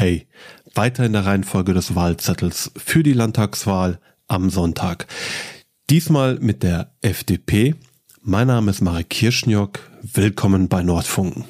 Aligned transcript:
hey, 0.00 0.26
weiter 0.74 1.04
in 1.04 1.12
der 1.12 1.26
Reihenfolge 1.26 1.74
des 1.74 1.94
Wahlzettels 1.94 2.72
für 2.74 3.02
die 3.02 3.12
Landtagswahl 3.12 4.00
am 4.28 4.48
Sonntag. 4.48 5.06
Diesmal 5.90 6.38
mit 6.40 6.62
der 6.62 6.94
FDP. 7.02 7.74
Mein 8.22 8.46
Name 8.46 8.70
ist 8.70 8.80
Marek 8.80 9.10
Kirschniok. 9.10 9.80
Willkommen 10.00 10.68
bei 10.68 10.82
Nordfunken. 10.82 11.44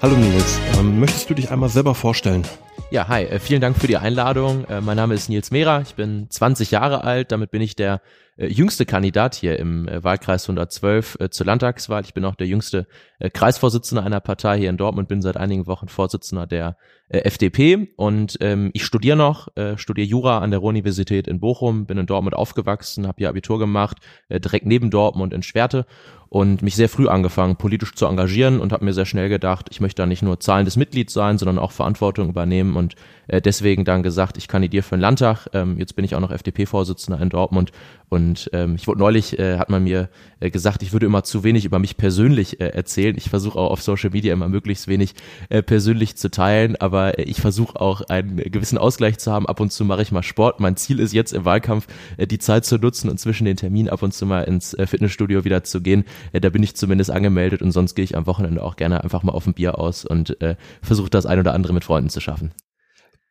Hallo 0.00 0.16
Nils, 0.16 0.60
ähm, 0.78 1.00
möchtest 1.00 1.28
du 1.28 1.34
dich 1.34 1.50
einmal 1.50 1.70
selber 1.70 1.96
vorstellen? 1.96 2.46
Ja, 2.92 3.08
hi, 3.08 3.24
äh, 3.24 3.40
vielen 3.40 3.60
Dank 3.60 3.76
für 3.78 3.88
die 3.88 3.96
Einladung. 3.96 4.64
Äh, 4.66 4.80
mein 4.80 4.96
Name 4.96 5.14
ist 5.14 5.28
Nils 5.28 5.50
Mehrer, 5.50 5.80
ich 5.80 5.96
bin 5.96 6.28
20 6.30 6.70
Jahre 6.70 7.02
alt, 7.02 7.32
damit 7.32 7.50
bin 7.50 7.60
ich 7.60 7.74
der 7.74 8.00
jüngste 8.38 8.84
Kandidat 8.84 9.34
hier 9.34 9.58
im 9.58 9.88
äh, 9.88 10.04
Wahlkreis 10.04 10.44
112 10.44 11.16
äh, 11.20 11.30
zur 11.30 11.46
Landtagswahl. 11.46 12.02
Ich 12.04 12.14
bin 12.14 12.24
auch 12.24 12.34
der 12.34 12.46
jüngste 12.46 12.86
äh, 13.18 13.30
Kreisvorsitzender 13.30 14.04
einer 14.04 14.20
Partei 14.20 14.58
hier 14.58 14.70
in 14.70 14.76
Dortmund, 14.76 15.08
bin 15.08 15.22
seit 15.22 15.36
einigen 15.36 15.66
Wochen 15.66 15.88
Vorsitzender 15.88 16.46
der 16.46 16.76
äh, 17.08 17.18
FDP 17.20 17.88
und 17.96 18.36
ähm, 18.40 18.70
ich 18.74 18.84
studiere 18.84 19.16
noch, 19.16 19.48
äh, 19.56 19.78
studiere 19.78 20.06
Jura 20.06 20.38
an 20.38 20.50
der 20.50 20.60
Ruhr-Universität 20.60 21.28
in 21.28 21.40
Bochum, 21.40 21.86
bin 21.86 21.96
in 21.96 22.06
Dortmund 22.06 22.36
aufgewachsen, 22.36 23.06
habe 23.06 23.16
hier 23.18 23.28
Abitur 23.30 23.58
gemacht, 23.58 23.98
äh, 24.28 24.38
direkt 24.38 24.66
neben 24.66 24.90
Dortmund 24.90 25.32
in 25.32 25.42
Schwerte 25.42 25.86
und 26.28 26.60
mich 26.60 26.76
sehr 26.76 26.88
früh 26.88 27.08
angefangen, 27.08 27.56
politisch 27.56 27.94
zu 27.94 28.06
engagieren 28.06 28.60
und 28.60 28.72
habe 28.72 28.84
mir 28.84 28.92
sehr 28.92 29.06
schnell 29.06 29.28
gedacht, 29.28 29.68
ich 29.70 29.80
möchte 29.80 30.02
da 30.02 30.06
nicht 30.06 30.22
nur 30.22 30.40
zahlendes 30.40 30.76
Mitglied 30.76 31.10
sein, 31.10 31.38
sondern 31.38 31.58
auch 31.58 31.72
Verantwortung 31.72 32.28
übernehmen 32.28 32.76
und 32.76 32.96
äh, 33.28 33.40
deswegen 33.40 33.84
dann 33.84 34.02
gesagt, 34.02 34.36
ich 34.36 34.48
kandidiere 34.48 34.82
für 34.82 34.96
den 34.96 35.00
Landtag. 35.00 35.46
Ähm, 35.52 35.78
jetzt 35.78 35.96
bin 35.96 36.04
ich 36.04 36.14
auch 36.14 36.20
noch 36.20 36.30
FDP-Vorsitzender 36.30 37.20
in 37.20 37.28
Dortmund 37.28 37.72
und 38.08 38.50
ähm, 38.52 38.76
ich 38.76 38.86
wurde 38.86 39.00
neulich, 39.00 39.38
äh, 39.38 39.58
hat 39.58 39.68
man 39.68 39.82
mir 39.82 40.08
äh, 40.38 40.50
gesagt, 40.50 40.82
ich 40.82 40.92
würde 40.92 41.06
immer 41.06 41.24
zu 41.24 41.42
wenig 41.42 41.64
über 41.64 41.78
mich 41.78 41.96
persönlich 41.96 42.60
äh, 42.60 42.68
erzählen. 42.68 43.16
Ich 43.16 43.30
versuche 43.30 43.58
auch 43.58 43.70
auf 43.70 43.82
Social 43.82 44.10
Media 44.10 44.32
immer 44.32 44.48
möglichst 44.48 44.86
wenig 44.86 45.14
äh, 45.48 45.62
persönlich 45.62 46.16
zu 46.16 46.30
teilen, 46.30 46.76
aber 46.76 47.18
äh, 47.18 47.22
ich 47.22 47.40
versuche 47.40 47.80
auch 47.80 48.02
einen 48.02 48.36
gewissen 48.36 48.78
Ausgleich 48.78 49.18
zu 49.18 49.32
haben. 49.32 49.46
Ab 49.46 49.58
und 49.58 49.72
zu 49.72 49.84
mache 49.84 50.02
ich 50.02 50.12
mal 50.12 50.22
Sport. 50.22 50.60
Mein 50.60 50.76
Ziel 50.76 51.00
ist 51.00 51.12
jetzt 51.12 51.32
im 51.32 51.44
Wahlkampf, 51.44 51.88
äh, 52.16 52.28
die 52.28 52.38
Zeit 52.38 52.64
zu 52.64 52.78
nutzen 52.78 53.10
und 53.10 53.18
zwischen 53.18 53.44
den 53.44 53.56
Terminen 53.56 53.88
ab 53.88 54.02
und 54.02 54.14
zu 54.14 54.24
mal 54.24 54.42
ins 54.42 54.72
äh, 54.74 54.86
Fitnessstudio 54.86 55.44
wieder 55.44 55.64
zu 55.64 55.80
gehen. 55.80 56.04
Äh, 56.32 56.40
da 56.40 56.50
bin 56.50 56.62
ich 56.62 56.76
zumindest 56.76 57.10
angemeldet 57.10 57.60
und 57.60 57.72
sonst 57.72 57.96
gehe 57.96 58.04
ich 58.04 58.16
am 58.16 58.26
Wochenende 58.26 58.62
auch 58.62 58.76
gerne 58.76 59.02
einfach 59.02 59.24
mal 59.24 59.32
auf 59.32 59.46
ein 59.46 59.54
Bier 59.54 59.78
aus 59.78 60.04
und 60.04 60.40
äh, 60.40 60.54
versuche 60.80 61.10
das 61.10 61.26
ein 61.26 61.40
oder 61.40 61.54
andere 61.54 61.72
mit 61.72 61.84
Freunden 61.84 62.10
zu 62.10 62.20
schaffen. 62.20 62.52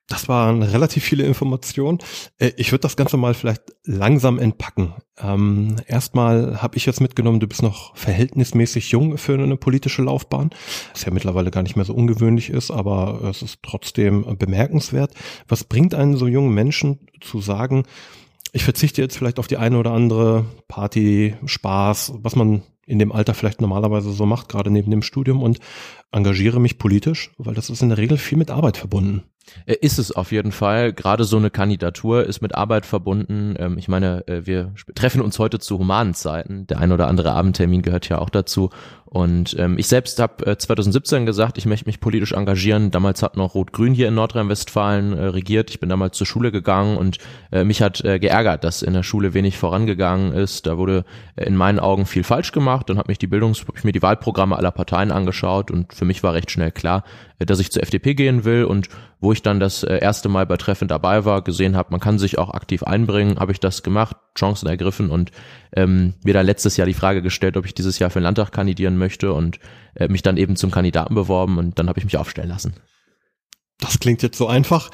Das 0.08 0.30
waren 0.30 0.62
relativ 0.62 1.04
viele 1.04 1.24
Informationen. 1.24 1.98
Äh, 2.38 2.52
ich 2.58 2.72
würde 2.72 2.84
das 2.84 2.96
Ganze 2.96 3.18
mal 3.18 3.34
vielleicht 3.34 3.64
langsam 3.84 4.38
entpacken. 4.38 4.94
Ähm, 5.18 5.78
erstmal 5.88 6.62
habe 6.62 6.78
ich 6.78 6.86
jetzt 6.86 7.02
mitgenommen, 7.02 7.40
du 7.40 7.48
bist 7.48 7.64
noch 7.64 7.96
verhältnismäßig 7.96 8.92
jung 8.92 9.18
für 9.18 9.34
eine 9.34 9.58
politische 9.58 10.04
Laufbahn, 10.04 10.52
was 10.92 11.06
ja 11.06 11.12
mittlerweile 11.12 11.50
gar 11.50 11.64
nicht 11.64 11.76
mehr 11.76 11.86
so 11.86 11.94
ungewöhnlich 11.94 12.52
ist, 12.52 12.70
aber 12.70 13.24
es 13.24 13.42
ist 13.42 13.60
trotzdem 13.64 14.38
bemerkenswert. 14.38 15.14
Was 15.48 15.64
bringt 15.64 15.96
einen 15.96 16.18
so 16.18 16.28
jungen 16.28 16.54
Menschen 16.54 17.00
zu 17.22 17.42
sagen, 17.42 17.84
ich 18.54 18.64
verzichte 18.64 19.02
jetzt 19.02 19.18
vielleicht 19.18 19.40
auf 19.40 19.48
die 19.48 19.58
eine 19.58 19.78
oder 19.78 19.92
andere 19.92 20.46
Party, 20.68 21.36
Spaß, 21.46 22.14
was 22.20 22.36
man 22.36 22.64
in 22.86 23.00
dem 23.00 23.12
Alter 23.12 23.34
vielleicht 23.34 23.60
normalerweise 23.60 24.12
so 24.12 24.26
macht, 24.26 24.50
gerade 24.50 24.70
neben 24.70 24.92
dem 24.92 25.02
Studium 25.02 25.42
und 25.42 25.60
engagiere 26.12 26.62
mich 26.62 26.78
politisch, 26.78 27.32
weil 27.38 27.56
das 27.56 27.70
ist 27.70 27.82
in 27.82 27.90
der 27.90 27.98
Regel 27.98 28.18
viel 28.18 28.38
mit 28.38 28.52
Arbeit 28.52 28.78
verbunden. 28.78 29.24
Äh, 29.66 29.76
ist 29.82 30.00
es 30.00 30.12
auf 30.12 30.32
jeden 30.32 30.52
Fall. 30.52 30.94
Gerade 30.94 31.24
so 31.24 31.38
eine 31.38 31.50
Kandidatur 31.50 32.24
ist 32.26 32.42
mit 32.42 32.56
Arbeit 32.56 32.86
verbunden. 32.86 33.56
Ähm, 33.58 33.78
ich 33.78 33.88
meine, 33.88 34.28
äh, 34.28 34.46
wir 34.46 34.74
treffen 34.96 35.22
uns 35.22 35.40
heute 35.40 35.60
zu 35.60 35.80
humanen 35.80 36.14
Zeiten. 36.14 36.68
Der 36.68 36.80
ein 36.80 36.92
oder 36.92 37.08
andere 37.08 37.34
Abendtermin 37.34 37.82
gehört 37.82 38.10
ja 38.10 38.20
auch 38.20 38.30
dazu. 38.30 38.70
Und 39.06 39.56
ähm, 39.60 39.78
ich 39.78 39.88
selbst 39.88 40.20
habe 40.20 40.46
äh, 40.46 40.58
2017 40.58 41.26
gesagt, 41.26 41.58
ich 41.58 41.68
möchte 41.68 41.86
mich 41.86 42.00
politisch 42.00 42.34
engagieren. 42.34 42.90
Damals 42.90 43.22
hat 43.22 43.38
noch 43.38 43.54
Rot-Grün 43.54 43.94
hier 43.94 44.08
in 44.08 44.16
Nordrhein-Westfalen 44.16 45.14
äh, 45.14 45.26
regiert. 45.28 45.70
Ich 45.70 45.80
bin 45.80 45.90
damals 45.90 46.18
zur 46.18 46.26
Schule 46.26 46.52
gegangen 46.52 46.98
und 46.98 47.20
äh, 47.52 47.64
mich 47.64 47.82
hat 47.82 48.04
äh, 48.04 48.20
geärgert, 48.20 48.64
dass 48.64 48.82
in 48.82 48.94
der 48.94 49.04
Schule 49.04 49.34
wenig 49.36 49.58
vorangegangen 49.58 50.34
ist. 50.34 50.66
Da 50.66 50.78
wurde 50.78 51.06
äh, 51.36 51.46
in 51.46 51.56
meinen 51.56 51.80
Augen 51.80 52.08
viel 52.08 52.24
falsch 52.24 52.52
gemacht. 52.52 52.90
Dann 52.90 52.98
habe 52.98 53.12
mich 53.12 53.20
die 53.20 53.28
Bildungs, 53.28 53.64
hab 53.68 53.78
ich 53.78 53.84
mir 53.84 53.92
die 53.92 54.02
Wahlprogramme 54.02 54.58
aller 54.58 54.72
Parteien 54.72 55.12
angeschaut 55.12 55.70
und 55.70 55.94
für 55.94 56.06
mich 56.06 56.24
war 56.24 56.34
recht 56.34 56.50
schnell 56.50 56.72
klar, 56.72 57.04
äh, 57.38 57.46
dass 57.46 57.60
ich 57.60 57.72
zur 57.72 57.84
FDP 57.84 58.16
gehen 58.16 58.44
will 58.44 58.66
und 58.66 58.90
wo 59.20 59.32
ich 59.32 59.42
dann 59.42 59.60
das 59.60 59.84
äh, 59.84 59.98
erste 59.98 60.30
Mal 60.30 60.46
bei 60.46 60.58
Treffen 60.58 60.88
dabei 60.88 61.26
war, 61.26 61.42
gesehen 61.42 61.76
habe, 61.76 61.90
man 61.92 62.00
kann 62.00 62.20
sich 62.20 62.38
auch 62.38 62.52
aktiv 62.52 62.84
einbringen, 62.84 63.40
habe 63.40 63.52
ich 63.52 63.60
das 63.60 63.82
gemacht, 63.82 64.18
Chancen 64.38 64.68
ergriffen 64.68 65.10
und 65.10 65.32
ähm, 65.76 66.14
mir 66.24 66.34
dann 66.34 66.46
letztes 66.46 66.78
Jahr 66.78 66.86
die 66.86 66.94
Frage 66.94 67.22
gestellt, 67.22 67.58
ob 67.58 67.66
ich 67.66 67.74
dieses 67.74 67.98
Jahr 68.00 68.10
für 68.10 68.20
den 68.20 68.26
Landtag 68.26 68.52
kandidieren 68.52 68.95
möchte 68.98 69.34
und 69.34 69.60
äh, 69.96 70.08
mich 70.08 70.22
dann 70.22 70.38
eben 70.38 70.56
zum 70.56 70.72
Kandidaten 70.72 71.16
beworben 71.16 71.58
und 71.58 71.80
dann 71.80 71.90
habe 71.90 72.00
ich 72.00 72.06
mich 72.06 72.18
aufstellen 72.18 72.50
lassen. 72.50 72.76
Das 73.80 74.00
klingt 74.00 74.24
jetzt 74.24 74.38
so 74.38 74.48
einfach. 74.48 74.90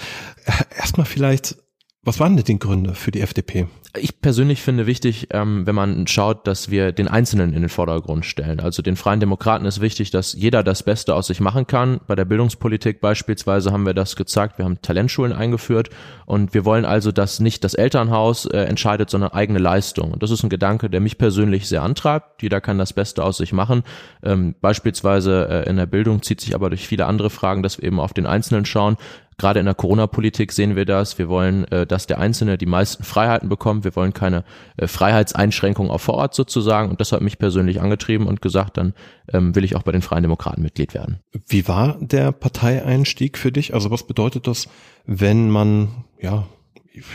Erstmal 0.76 1.06
vielleicht, 1.06 1.58
was 2.02 2.20
waren 2.20 2.36
denn 2.36 2.46
die 2.46 2.60
Gründe 2.60 2.96
für 2.96 3.12
die 3.12 3.22
FDP? 3.22 3.68
Ich 3.98 4.22
persönlich 4.22 4.62
finde 4.62 4.86
wichtig, 4.86 5.28
ähm, 5.32 5.68
wenn 5.68 5.76
man 5.76 6.08
schaut, 6.08 6.48
dass 6.48 6.72
wir 6.72 6.94
den 6.94 7.10
Einzelnen 7.10 7.52
in 7.52 7.62
den 7.62 7.70
Vordergrund 7.70 8.26
stellen. 8.26 8.62
Also 8.62 8.82
den 8.82 8.96
Freien 8.96 9.20
Demokraten 9.20 9.66
ist 9.66 9.82
wichtig, 9.82 10.12
dass 10.12 10.32
jeder 10.32 10.64
das 10.64 10.84
Beste 10.84 11.14
aus 11.14 11.28
sich 11.28 11.42
machen 11.42 11.68
kann. 11.68 12.00
Bei 12.08 12.16
der 12.16 12.24
Bildungspolitik 12.24 13.02
beispielsweise 13.02 13.74
haben 13.74 13.86
wir 13.86 13.94
das 13.94 14.16
gezeigt. 14.16 14.58
Wir 14.58 14.66
haben 14.66 14.82
Talentschulen 14.82 15.34
eingeführt 15.34 15.90
und 16.26 16.54
wir 16.54 16.64
wollen 16.64 16.86
also, 16.86 17.12
dass 17.12 17.42
nicht 17.42 17.66
das 17.66 17.74
Elternhaus 17.74 18.46
äh, 18.46 18.60
entscheidet, 18.60 19.10
sondern 19.10 19.32
eigene 19.32 19.60
Leistung. 19.60 20.12
Und 20.12 20.24
das 20.24 20.32
ist 20.32 20.44
ein 20.44 20.50
Gedanke, 20.50 20.90
der 20.90 21.02
mich 21.02 21.18
persönlich 21.18 21.68
sehr 21.68 21.82
antreibt. 21.82 22.42
Jeder 22.42 22.62
kann 22.62 22.78
das 22.78 22.94
Beste 22.94 23.24
aus 23.26 23.38
sich 23.38 23.52
machen. 23.52 23.84
Ähm, 24.24 24.56
beispielsweise 24.62 25.50
äh, 25.50 25.70
in 25.70 25.76
der 25.76 25.86
Bildung 25.86 26.22
zieht 26.22 26.40
sich 26.40 26.56
aber 26.56 26.70
durch 26.70 26.88
viele 26.88 27.08
andere 27.08 27.30
Fragen, 27.30 27.62
dass 27.62 27.78
wir 27.78 27.86
eben 27.86 28.00
auf 28.00 28.14
den 28.14 28.26
Einzelnen 28.26 28.64
schauen. 28.64 28.96
Gerade 29.42 29.60
in 29.60 29.66
der 29.66 29.74
Corona-Politik 29.74 30.52
sehen 30.52 30.76
wir 30.76 30.86
das. 30.86 31.18
Wir 31.18 31.28
wollen, 31.28 31.66
äh, 31.72 31.88
dass 31.88 32.06
der 32.06 32.20
Einzelne 32.20 32.60
die 32.60 32.68
meisten 32.68 33.04
Freiheiten 33.04 33.50
bekommt. 33.50 33.81
Wir 33.84 33.96
wollen 33.96 34.14
keine 34.14 34.44
äh, 34.78 34.88
Freiheitseinschränkung 34.88 35.90
auf 35.90 36.02
Vorort 36.02 36.34
sozusagen. 36.34 36.90
Und 36.90 37.00
das 37.02 37.12
hat 37.12 37.22
mich 37.22 37.38
persönlich 37.38 37.82
angetrieben 37.82 38.28
und 38.28 38.42
gesagt, 38.42 38.78
dann 38.78 38.94
ähm, 39.32 39.56
will 39.56 39.64
ich 39.64 39.76
auch 39.76 39.84
bei 39.84 39.92
den 39.92 40.02
Freien 40.02 40.24
Demokraten 40.24 40.62
Mitglied 40.62 40.94
werden. 40.94 41.20
Wie 41.48 41.68
war 41.68 41.98
der 42.00 42.32
Parteieinstieg 42.32 43.38
für 43.38 43.52
dich? 43.52 43.74
Also 43.74 43.92
was 43.92 44.06
bedeutet 44.06 44.48
das, 44.48 44.68
wenn 45.06 45.50
man 45.50 45.90
ja 46.20 46.46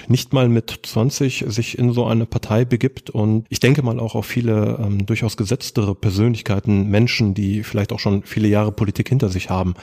nicht 0.08 0.32
mal 0.32 0.48
mit 0.48 0.80
20 0.84 1.44
sich 1.48 1.78
in 1.78 1.92
so 1.92 2.06
eine 2.06 2.26
Partei 2.26 2.64
begibt 2.64 3.10
und 3.10 3.46
ich 3.48 3.60
denke 3.60 3.82
mal 3.82 4.00
auch 4.00 4.14
auf 4.14 4.26
viele 4.26 4.78
ähm, 4.80 5.06
durchaus 5.06 5.36
gesetztere 5.36 5.94
Persönlichkeiten, 5.94 6.88
Menschen, 6.88 7.34
die 7.34 7.62
vielleicht 7.62 7.92
auch 7.92 7.98
schon 7.98 8.22
viele 8.22 8.48
Jahre 8.48 8.72
Politik 8.72 9.08
hinter 9.08 9.28
sich 9.28 9.50
haben, 9.50 9.74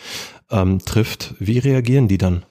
ähm, 0.52 0.80
trifft. 0.80 1.36
Wie 1.40 1.60
reagieren 1.60 2.08
die 2.08 2.18
dann? 2.18 2.44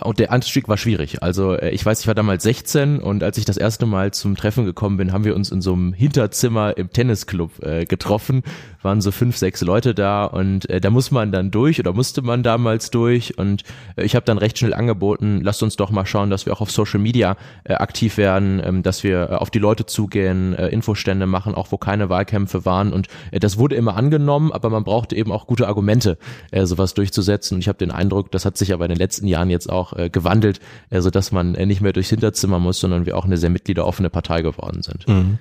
Und 0.00 0.18
der 0.18 0.32
Anstieg 0.32 0.68
war 0.68 0.76
schwierig. 0.76 1.22
Also 1.22 1.54
äh, 1.54 1.70
ich 1.70 1.84
weiß, 1.84 2.00
ich 2.00 2.06
war 2.06 2.14
damals 2.14 2.42
16 2.44 3.00
und 3.00 3.22
als 3.22 3.38
ich 3.38 3.44
das 3.44 3.56
erste 3.56 3.86
Mal 3.86 4.12
zum 4.12 4.36
Treffen 4.36 4.64
gekommen 4.64 4.96
bin, 4.96 5.12
haben 5.12 5.24
wir 5.24 5.34
uns 5.34 5.50
in 5.50 5.60
so 5.60 5.72
einem 5.72 5.92
Hinterzimmer 5.92 6.76
im 6.76 6.90
Tennisclub 6.92 7.62
äh, 7.64 7.84
getroffen. 7.84 8.42
Waren 8.82 9.00
so 9.00 9.10
fünf, 9.10 9.36
sechs 9.36 9.60
Leute 9.60 9.94
da 9.94 10.24
und 10.24 10.68
äh, 10.70 10.80
da 10.80 10.90
muss 10.90 11.10
man 11.10 11.32
dann 11.32 11.50
durch 11.50 11.80
oder 11.80 11.92
musste 11.92 12.22
man 12.22 12.42
damals 12.42 12.90
durch. 12.90 13.36
Und 13.38 13.64
äh, 13.96 14.04
ich 14.04 14.14
habe 14.14 14.24
dann 14.24 14.38
recht 14.38 14.58
schnell 14.58 14.74
angeboten, 14.74 15.40
lasst 15.42 15.62
uns 15.62 15.76
doch 15.76 15.90
mal 15.90 16.06
schauen, 16.06 16.30
dass 16.30 16.46
wir 16.46 16.52
auch 16.52 16.60
auf 16.60 16.70
Social 16.70 17.00
Media 17.00 17.36
äh, 17.64 17.74
aktiv 17.74 18.16
werden, 18.16 18.60
ähm, 18.64 18.82
dass 18.82 19.02
wir 19.02 19.30
äh, 19.30 19.34
auf 19.34 19.50
die 19.50 19.58
Leute 19.58 19.86
zugehen, 19.86 20.54
äh, 20.54 20.68
Infostände 20.68 21.26
machen, 21.26 21.54
auch 21.54 21.72
wo 21.72 21.78
keine 21.78 22.08
Wahlkämpfe 22.08 22.64
waren. 22.64 22.92
Und 22.92 23.08
äh, 23.30 23.40
das 23.40 23.58
wurde 23.58 23.74
immer 23.74 23.96
angenommen, 23.96 24.52
aber 24.52 24.70
man 24.70 24.84
brauchte 24.84 25.16
eben 25.16 25.32
auch 25.32 25.46
gute 25.46 25.66
Argumente, 25.66 26.18
äh, 26.50 26.64
sowas 26.66 26.94
durchzusetzen. 26.94 27.56
Und 27.56 27.60
ich 27.60 27.68
habe 27.68 27.78
den 27.78 27.90
Eindruck, 27.90 28.30
das 28.30 28.44
hat 28.44 28.56
sich 28.56 28.72
aber 28.72 28.84
in 28.84 28.90
den 28.90 28.98
letzten 28.98 29.26
Jahren 29.26 29.50
jetzt 29.50 29.68
auch 29.68 29.92
äh, 29.94 30.10
gewandelt, 30.10 30.60
äh, 30.90 31.00
so 31.00 31.10
dass 31.10 31.32
man 31.32 31.54
äh, 31.54 31.66
nicht 31.66 31.80
mehr 31.80 31.92
durchs 31.92 32.10
Hinterzimmer 32.10 32.58
muss, 32.58 32.80
sondern 32.80 33.06
wir 33.06 33.16
auch 33.16 33.24
eine 33.24 33.36
sehr 33.36 33.50
mitgliederoffene 33.50 34.10
Partei 34.10 34.42
geworden 34.42 34.82
sind. 34.82 35.08
Mhm. 35.08 35.38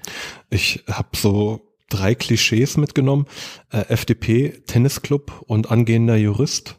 Ich 0.50 0.84
habe 0.90 1.10
so 1.16 1.67
drei 1.90 2.16
Klischees 2.16 2.78
mitgenommen. 2.78 3.26
Äh, 3.72 3.86
FDP, 3.90 4.62
Tennisclub 4.66 5.44
und 5.48 5.72
angehender 5.72 6.16
Jurist. 6.16 6.77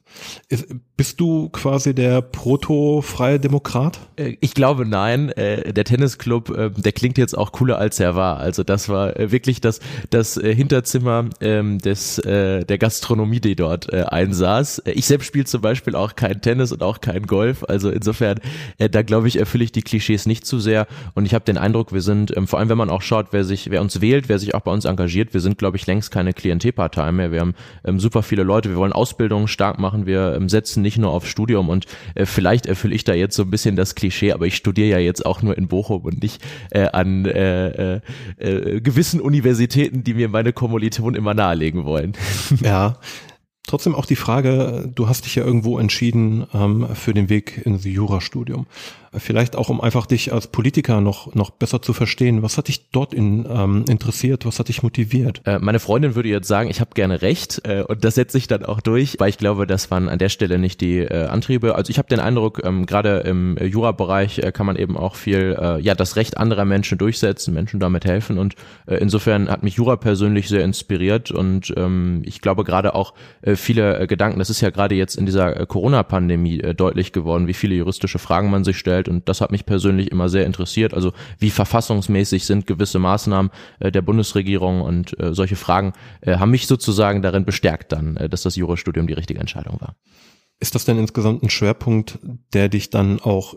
Ist, 0.49 0.67
bist 0.97 1.21
du 1.21 1.49
quasi 1.51 1.95
der 1.95 2.23
proto-freie 2.23 3.39
Demokrat? 3.39 4.01
Äh, 4.17 4.37
ich 4.41 4.55
glaube 4.55 4.87
nein. 4.87 5.31
Äh, 5.31 5.73
der 5.73 5.85
Tennisclub, 5.85 6.51
äh, 6.51 6.71
der 6.71 6.93
klingt 6.93 7.19
jetzt 7.19 7.37
auch 7.37 7.53
cooler 7.53 7.79
als 7.79 8.01
er 8.01 8.17
war. 8.17 8.39
Also 8.39 8.65
das 8.65 8.89
war 8.89 9.15
wirklich 9.17 9.61
das, 9.61 9.81
das 10.11 10.35
Hinterzimmer 10.35 11.27
ähm, 11.41 11.79
des, 11.79 12.17
der 12.17 12.79
Gastronomie, 12.79 13.41
die 13.41 13.57
dort 13.57 13.93
einsaß. 13.93 14.83
Ich 14.87 15.07
selbst 15.07 15.27
spiele 15.27 15.45
zum 15.45 15.61
Beispiel 15.61 15.95
auch 15.95 16.17
kein 16.17 16.41
Tennis 16.41 16.73
und 16.73 16.83
auch 16.83 17.01
kein 17.01 17.27
Golf. 17.27 17.65
Also 17.69 17.91
insofern, 17.91 18.41
da 18.79 19.03
glaube 19.03 19.29
ich, 19.29 19.39
erfülle 19.39 19.65
ich 19.65 19.73
die 19.73 19.83
Klischees 19.83 20.27
nicht 20.27 20.47
zu 20.47 20.59
sehr. 20.59 20.87
Und 21.15 21.27
ich 21.27 21.35
habe 21.35 21.45
den 21.45 21.59
Eindruck, 21.59 21.93
wir 21.93 22.01
sind, 22.01 22.37
ähm, 22.37 22.47
vor 22.47 22.59
allem 22.59 22.69
wenn 22.69 22.79
man 22.79 22.91
auch 22.91 23.03
schaut, 23.03 23.29
wer 23.31 23.45
sich, 23.45 23.71
wer 23.71 23.81
uns 23.81 24.01
wählt, 24.01 24.29
wer 24.29 24.39
sich 24.39 24.55
auch 24.55 24.61
bei 24.61 24.73
uns 24.73 24.85
engagiert. 24.85 25.35
Wir 25.35 25.41
sind, 25.41 25.59
glaube 25.59 25.77
ich, 25.77 25.87
längst 25.87 26.11
keine 26.11 26.33
Klientelpartei 26.33 27.13
mehr. 27.13 27.33
Wir 27.33 27.41
haben 27.41 27.55
ähm, 27.85 28.01
super 28.01 28.23
viele 28.23 28.43
Leute. 28.43 28.71
Wir 28.71 28.77
wollen 28.77 28.93
Ausbildung 28.93 29.47
stark 29.47 29.79
machen. 29.79 29.98
Wir 30.07 30.35
ähm, 30.35 30.49
setzen 30.49 30.83
nicht 30.83 30.99
nur 30.99 31.11
auf 31.11 31.27
Studium 31.27 31.69
und 31.69 31.87
äh, 32.15 32.27
vielleicht 32.27 32.67
erfülle 32.67 32.95
ich 32.95 33.05
da 33.05 33.15
jetzt 33.15 33.37
so 33.37 33.43
ein 33.43 33.51
bisschen 33.51 33.77
das 33.77 33.95
Klischee, 33.95 34.33
aber 34.33 34.47
ich 34.47 34.57
studiere 34.57 34.89
ja 34.89 34.99
jetzt 34.99 35.25
auch 35.25 35.43
nur 35.43 35.57
in 35.57 35.69
Bochum 35.69 36.03
und 36.03 36.23
nicht 36.23 36.43
äh, 36.71 36.89
an 36.89 37.25
äh, 37.27 37.97
äh, 37.97 38.01
äh, 38.39 38.81
gewissen 38.81 39.21
Universitäten, 39.21 40.05
die 40.05 40.15
mir 40.15 40.29
meine 40.29 40.53
Kommilitonen 40.53 41.15
immer 41.15 41.35
nahelegen 41.35 41.85
wollen. 41.85 42.13
Ja, 42.63 42.99
Trotzdem 43.69 43.95
auch 43.95 44.07
die 44.07 44.17
Frage, 44.17 44.91
du 44.95 45.09
hast 45.09 45.27
dich 45.27 45.35
ja 45.35 45.45
irgendwo 45.45 45.79
entschieden 45.79 46.47
ähm, 46.55 46.89
für 46.95 47.13
den 47.13 47.29
Weg 47.29 47.61
ins 47.67 47.85
Jurastudium. 47.85 48.67
Vielleicht 49.17 49.57
auch, 49.57 49.71
um 49.71 49.81
einfach 49.81 50.07
dich 50.07 50.33
als 50.33 50.49
Politiker 50.49 51.01
noch, 51.01 51.35
noch 51.35 51.51
besser 51.51 51.81
zu 51.81 51.93
verstehen. 51.93 52.43
Was 52.43 52.59
hat 52.59 52.69
dich 52.69 52.91
dort 52.91 53.15
in, 53.15 53.47
ähm, 53.49 53.85
interessiert? 53.89 54.45
Was 54.45 54.59
hat 54.59 54.69
dich 54.69 54.83
motiviert? 54.83 55.41
Äh, 55.47 55.59
meine 55.61 55.79
Freundin 55.79 56.15
würde 56.15 56.29
jetzt 56.29 56.49
sagen, 56.49 56.69
ich 56.69 56.81
habe 56.81 56.91
gerne 56.95 57.23
recht 57.23 57.63
äh, 57.65 57.83
und 57.83 58.05
das 58.05 58.17
setze 58.17 58.37
ich 58.37 58.49
dann 58.49 58.65
auch 58.65 58.81
durch, 58.81 59.17
weil 59.19 59.31
ich 59.31 59.39
glaube, 59.39 59.67
das 59.67 59.91
waren 59.91 60.09
an 60.09 60.19
der 60.19 60.29
Stelle 60.29 60.59
nicht 60.59 60.81
die 60.83 60.99
äh, 60.99 61.27
Antriebe. 61.27 61.75
Also 61.75 61.91
ich 61.91 61.99
habe 61.99 62.09
den 62.09 62.21
Eindruck, 62.21 62.63
ähm, 62.65 62.85
gerade 62.85 63.21
im 63.21 63.57
Jura-Bereich 63.57 64.41
äh, 64.41 64.53
kann 64.53 64.67
man 64.67 64.77
eben 64.77 64.97
auch 64.99 65.17
viel, 65.17 65.57
äh, 65.59 65.81
ja, 65.81 65.95
das 65.95 66.17
Recht 66.17 66.37
anderer 66.37 66.67
Menschen 66.67 66.99
durchsetzen, 66.99 67.55
Menschen 67.55 67.81
damit 67.81 68.05
helfen 68.05 68.39
und 68.39 68.57
äh, 68.87 68.97
insofern 68.97 69.49
hat 69.49 69.63
mich 69.63 69.75
Jura 69.75 69.97
persönlich 69.97 70.49
sehr 70.49 70.65
inspiriert 70.65 71.31
und 71.31 71.73
ähm, 71.77 72.23
ich 72.25 72.41
glaube 72.41 72.65
gerade 72.65 72.95
auch 72.95 73.15
viele 73.55 74.07
Gedanken, 74.07 74.39
das 74.39 74.51
ist 74.51 74.61
ja 74.61 74.71
gerade 74.71 74.95
jetzt 74.95 75.17
in 75.17 75.27
dieser 75.27 75.67
Corona-Pandemie 75.67 76.59
deutlich 76.77 77.13
geworden, 77.13 77.47
wie 77.47 77.55
viele 77.55 77.75
juristische 77.75 78.19
Fragen 78.19 78.51
man 78.51 78.65
sich 78.65 78.79
stellt 78.79 78.98
gestellt 78.99 79.09
und 79.09 79.29
das 79.29 79.41
hat 79.41 79.51
mich 79.51 79.67
persönlich 79.67 80.11
immer 80.11 80.29
sehr 80.29 80.47
interessiert. 80.47 80.95
Also 80.95 81.13
wie 81.39 81.51
verfassungsmäßig 81.51 82.45
sind 82.45 82.67
gewisse 82.67 82.99
Maßnahmen 82.99 83.51
äh, 83.81 83.93
der 83.93 84.03
Bundesregierung 84.03 84.83
und 84.83 85.19
äh, 85.19 85.35
solche 85.35 85.57
Fragen 85.57 85.93
äh, 86.21 86.37
haben 86.39 86.51
mich 86.51 86.67
sozusagen 86.67 87.23
darin 87.23 87.45
bestärkt 87.45 87.93
dann, 87.93 88.17
äh, 88.17 88.29
dass 88.29 88.43
das 88.43 88.57
Jurastudium 88.57 89.07
die 89.07 89.15
richtige 89.15 89.41
Entscheidung 89.41 89.81
war. 89.81 89.95
Ist 90.61 90.75
das 90.75 90.85
denn 90.85 90.99
insgesamt 90.99 91.43
ein 91.43 91.51
Schwerpunkt, 91.51 92.19
der 92.53 92.69
dich 92.69 92.91
dann 92.91 93.21
auch 93.21 93.55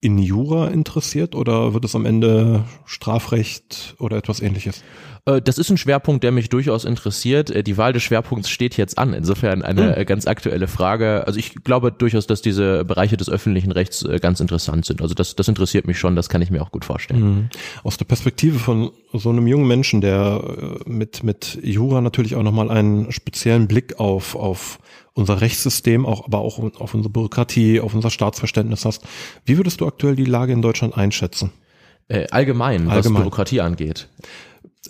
in 0.00 0.18
Jura 0.18 0.68
interessiert 0.68 1.34
oder 1.34 1.74
wird 1.74 1.84
es 1.84 1.94
am 1.94 2.06
Ende 2.06 2.64
Strafrecht 2.86 3.96
oder 3.98 4.16
etwas 4.16 4.40
ähnliches? 4.40 4.82
Äh, 5.26 5.42
das 5.42 5.58
ist 5.58 5.70
ein 5.70 5.76
Schwerpunkt, 5.76 6.24
der 6.24 6.32
mich 6.32 6.48
durchaus 6.48 6.86
interessiert. 6.86 7.50
Äh, 7.50 7.62
die 7.62 7.76
Wahl 7.76 7.92
des 7.92 8.02
Schwerpunkts 8.02 8.48
steht 8.48 8.78
jetzt 8.78 8.98
an. 8.98 9.12
Insofern 9.12 9.62
eine 9.62 9.96
mhm. 9.98 10.06
ganz 10.06 10.26
aktuelle 10.26 10.68
Frage. 10.68 11.26
Also 11.26 11.38
ich 11.38 11.54
glaube 11.64 11.92
durchaus, 11.92 12.26
dass 12.26 12.40
diese 12.40 12.84
Bereiche 12.86 13.18
des 13.18 13.28
öffentlichen 13.28 13.72
Rechts 13.72 14.06
ganz 14.22 14.40
interessant 14.40 14.86
sind. 14.86 15.02
Also 15.02 15.14
das, 15.14 15.36
das 15.36 15.48
interessiert 15.48 15.86
mich 15.86 15.98
schon. 15.98 16.16
Das 16.16 16.30
kann 16.30 16.40
ich 16.40 16.50
mir 16.50 16.62
auch 16.62 16.72
gut 16.72 16.86
vorstellen. 16.86 17.22
Mhm. 17.22 17.48
Aus 17.82 17.98
der 17.98 18.06
Perspektive 18.06 18.58
von 18.58 18.90
so 19.12 19.28
einem 19.28 19.46
jungen 19.46 19.68
Menschen, 19.68 20.00
der 20.00 20.42
mit, 20.86 21.24
mit 21.24 21.58
Jura 21.62 22.00
natürlich 22.00 22.36
auch 22.36 22.42
nochmal 22.42 22.70
einen 22.70 23.12
speziellen 23.12 23.68
Blick 23.68 24.00
auf, 24.00 24.34
auf 24.34 24.78
unser 25.14 25.40
Rechtssystem, 25.40 26.06
auch, 26.06 26.24
aber 26.26 26.38
auch 26.38 26.58
auf 26.58 26.94
unsere 26.94 27.12
Bürokratie, 27.12 27.80
auf 27.80 27.94
unser 27.94 28.10
Staatsverständnis 28.10 28.84
hast. 28.84 29.02
Wie 29.44 29.56
würdest 29.56 29.80
du 29.80 29.86
aktuell 29.86 30.16
die 30.16 30.24
Lage 30.24 30.52
in 30.52 30.62
Deutschland 30.62 30.96
einschätzen? 30.96 31.52
Äh, 32.08 32.26
allgemein, 32.30 32.88
allgemein, 32.88 33.14
was 33.14 33.22
Bürokratie 33.22 33.60
angeht. 33.60 34.08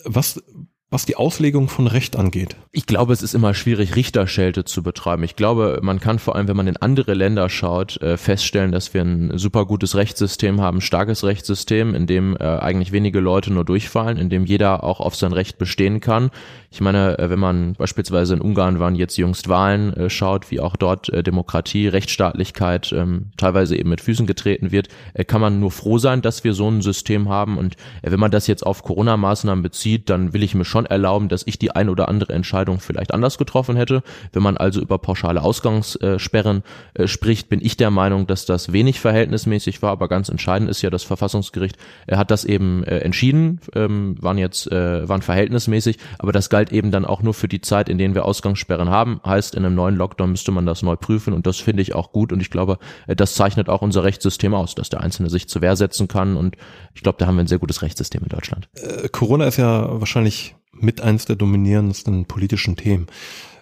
Was, 0.05 0.43
was 0.91 1.07
die 1.07 1.15
Auslegung 1.15 1.69
von 1.69 1.87
Recht 1.87 2.17
angeht? 2.17 2.57
Ich 2.73 2.85
glaube, 2.85 3.13
es 3.13 3.23
ist 3.23 3.35
immer 3.35 3.55
schwierig, 3.55 3.95
Richterschelte 3.95 4.65
zu 4.65 4.83
betreiben. 4.83 5.23
Ich 5.23 5.37
glaube, 5.37 5.79
man 5.83 6.01
kann 6.01 6.19
vor 6.19 6.35
allem, 6.35 6.49
wenn 6.49 6.57
man 6.57 6.67
in 6.67 6.77
andere 6.77 7.15
Länder 7.15 7.49
schaut, 7.49 8.03
äh, 8.03 8.17
feststellen, 8.17 8.73
dass 8.73 8.93
wir 8.93 9.03
ein 9.03 9.39
super 9.39 9.67
gutes 9.67 9.95
Rechtssystem 9.95 10.61
haben, 10.61 10.81
starkes 10.81 11.23
Rechtssystem, 11.23 11.95
in 11.95 12.09
dem 12.09 12.37
äh, 12.37 12.43
eigentlich 12.43 12.91
wenige 12.91 13.21
Leute 13.21 13.53
nur 13.53 13.65
durchfallen, 13.65 14.19
in 14.19 14.31
dem 14.31 14.45
jeder 14.45 14.83
auch 14.83 14.99
auf 14.99 15.15
sein 15.15 15.33
Recht 15.33 15.59
bestehen 15.59 16.01
kann. 16.01 16.31
Ich 16.73 16.81
meine, 16.81 17.19
äh, 17.21 17.31
wenn 17.31 17.39
man 17.39 17.75
beispielsweise 17.75 18.35
in 18.35 18.41
Ungarn 18.41 18.81
waren 18.81 18.97
jetzt 18.97 19.17
jüngst 19.17 19.49
Wahlen 19.49 20.11
schaut, 20.11 20.51
wie 20.51 20.61
auch 20.61 20.77
dort 20.77 21.11
Demokratie, 21.27 21.87
Rechtsstaatlichkeit 21.87 22.93
ähm, 22.93 23.31
teilweise 23.37 23.77
eben 23.77 23.91
mit 23.91 24.01
Füßen 24.01 24.27
getreten 24.27 24.73
wird, 24.73 24.89
kann 25.27 25.41
man 25.41 25.61
nur 25.61 25.71
froh 25.71 25.99
sein, 25.99 26.23
dass 26.23 26.45
wir 26.45 26.53
so 26.53 26.69
ein 26.69 26.83
System 26.83 27.29
haben. 27.29 27.59
Und 27.59 27.77
wenn 28.03 28.21
man 28.21 28.31
das 28.31 28.47
jetzt 28.47 28.65
auf 28.65 28.83
Corona-Maßnahmen 28.83 29.63
bezieht, 29.63 30.11
dann 30.11 30.33
will 30.33 30.43
ich 30.43 30.55
mir 30.55 30.65
schon 30.65 30.80
schon 30.81 30.87
erlauben, 30.87 31.29
dass 31.29 31.43
ich 31.47 31.59
die 31.59 31.73
ein 31.73 31.89
oder 31.89 32.09
andere 32.09 32.33
Entscheidung 32.33 32.81
vielleicht 32.81 33.13
anders 33.13 33.37
getroffen 33.37 33.77
hätte. 33.77 34.03
Wenn 34.33 34.43
man 34.43 34.57
also 34.57 34.81
über 34.81 34.99
pauschale 34.99 35.43
Ausgangssperren 35.43 36.63
äh, 36.95 37.07
spricht, 37.07 37.49
bin 37.49 37.61
ich 37.63 37.77
der 37.77 37.91
Meinung, 37.91 38.27
dass 38.27 38.47
das 38.47 38.73
wenig 38.73 39.01
verhältnismäßig 39.01 39.83
war, 39.83 39.91
aber 39.91 40.09
ganz 40.09 40.29
entscheidend 40.29 40.71
ist 40.71 40.83
ja, 40.83 40.91
das 40.91 41.03
Verfassungsgericht 41.03 41.77
er 42.07 42.19
hat 42.19 42.31
das 42.31 42.45
eben 42.45 42.83
äh, 42.85 42.99
entschieden, 42.99 43.61
ähm, 43.75 44.17
waren 44.21 44.39
jetzt 44.39 44.71
äh, 44.73 45.09
waren 45.09 45.23
verhältnismäßig, 45.23 45.99
aber 46.19 46.33
das 46.33 46.49
galt 46.49 46.73
eben 46.73 46.91
dann 46.91 47.05
auch 47.05 47.23
nur 47.23 47.35
für 47.35 47.49
die 47.49 47.61
Zeit, 47.61 47.89
in 47.89 47.99
denen 47.99 48.15
wir 48.15 48.25
Ausgangssperren 48.25 48.91
haben. 48.91 49.21
Heißt, 49.25 49.55
in 49.55 49.65
einem 49.65 49.75
neuen 49.75 49.97
Lockdown 49.97 50.31
müsste 50.31 50.53
man 50.53 50.67
das 50.67 50.83
neu 50.83 50.97
prüfen 50.97 51.35
und 51.35 51.47
das 51.47 51.59
finde 51.59 51.83
ich 51.83 51.95
auch 51.95 52.13
gut 52.13 52.33
und 52.33 52.41
ich 52.41 52.51
glaube, 52.51 52.79
das 53.07 53.35
zeichnet 53.35 53.69
auch 53.69 53.83
unser 53.83 54.05
Rechtssystem 54.05 54.55
aus, 54.55 54.75
dass 54.75 54.89
der 54.89 55.01
Einzelne 55.01 55.29
sich 55.29 55.49
zur 55.49 55.63
Wehr 55.63 55.77
setzen 55.77 56.09
kann 56.09 56.37
und 56.37 56.57
ich 56.95 57.03
glaube, 57.03 57.19
da 57.19 57.27
haben 57.27 57.37
wir 57.37 57.45
ein 57.45 57.49
sehr 57.49 57.59
gutes 57.59 57.83
Rechtssystem 57.83 58.23
in 58.23 58.29
Deutschland. 58.29 58.69
Corona 59.13 59.47
ist 59.47 59.57
ja 59.57 60.01
wahrscheinlich 60.01 60.55
mit 60.81 61.01
eins 61.01 61.25
der 61.25 61.37
dominierendsten 61.37 62.27
politischen 62.27 62.77
Themen. 62.77 63.07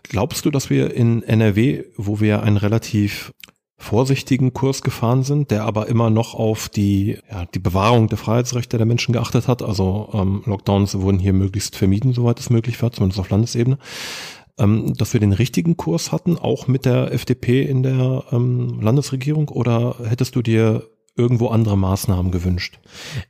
Glaubst 0.05 0.45
du, 0.45 0.51
dass 0.51 0.71
wir 0.71 0.95
in 0.95 1.23
NRW, 1.23 1.85
wo 1.97 2.21
wir 2.21 2.43
einen 2.43 2.57
relativ 2.57 3.33
vorsichtigen 3.79 4.53
Kurs 4.53 4.83
gefahren 4.83 5.23
sind, 5.23 5.53
der 5.53 5.65
aber 5.65 5.87
immer 5.87 6.11
noch 6.11 6.35
auf 6.35 6.69
die, 6.69 7.19
ja, 7.31 7.47
die 7.47 7.61
Bewahrung 7.61 8.09
der 8.09 8.19
Freiheitsrechte 8.19 8.77
der 8.77 8.87
Menschen 8.87 9.13
geachtet 9.13 9.47
hat. 9.47 9.63
Also 9.63 10.11
ähm, 10.13 10.43
Lockdowns 10.47 11.01
wurden 11.01 11.21
hier 11.21 11.33
möglichst 11.33 11.77
vermieden, 11.77 12.13
soweit 12.13 12.41
es 12.41 12.51
möglich 12.51 12.83
war, 12.83 12.91
zumindest 12.91 13.21
auf 13.21 13.31
Landesebene. 13.31 13.79
Ähm, 14.59 14.95
dass 14.95 15.13
wir 15.13 15.21
den 15.21 15.33
richtigen 15.33 15.77
Kurs 15.77 16.11
hatten, 16.11 16.37
auch 16.37 16.67
mit 16.67 16.85
der 16.85 17.13
FDP 17.13 17.63
in 17.63 17.85
der 17.85 18.25
ähm, 18.33 18.81
Landesregierung, 18.81 19.49
oder 19.49 19.95
hättest 20.05 20.35
du 20.35 20.43
dir 20.43 20.89
irgendwo 21.19 21.49
andere 21.49 21.77
Maßnahmen 21.77 22.31
gewünscht? 22.33 22.79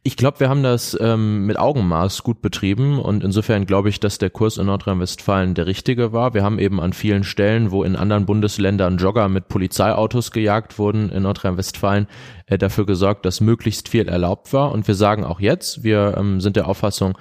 Ich 0.03 0.17
glaube, 0.17 0.41
wir 0.41 0.49
haben 0.49 0.63
das 0.63 0.97
ähm, 1.01 1.47
mit 1.47 1.59
Augenmaß 1.59 2.23
gut 2.23 2.43
betrieben 2.43 2.99
und 2.99 3.25
insofern 3.25 3.67
glaube 3.67 3.89
ich, 3.89 3.99
dass 3.99 4.19
der 4.19 4.31
Kurs 4.31 4.59
in 4.59 4.67
Nordrhein-Westfalen 4.67 5.55
der 5.55 5.67
richtige 5.67 6.13
war. 6.13 6.35
Wir 6.35 6.45
haben 6.45 6.59
eben 6.59 6.81
an 6.81 6.93
vielen 6.93 7.25
Stellen, 7.25 7.71
wo 7.71 7.83
in 7.83 7.97
anderen 7.97 8.27
Bundesländern 8.27 8.99
Jogger 8.99 9.29
mit 9.29 9.49
Polizeiautos 9.49 10.31
gejagt 10.31 10.79
wurden, 10.79 11.11
in 11.11 11.23
Nordrhein-Westfalen 11.23 12.07
äh, 12.47 12.59
dafür 12.59 12.87
gesorgt, 12.87 13.25
dass 13.25 13.41
möglichst 13.41 13.89
viel 13.89 14.09
erlaubt 14.09 14.53
war. 14.53 14.73
Und 14.73 14.87
wir 14.87 14.95
sagen 14.95 15.25
auch 15.25 15.41
jetzt, 15.41 15.83
wir 15.83 16.15
ähm, 16.17 16.41
sind 16.41 16.57
der 16.57 16.69
Auffassung, 16.69 17.17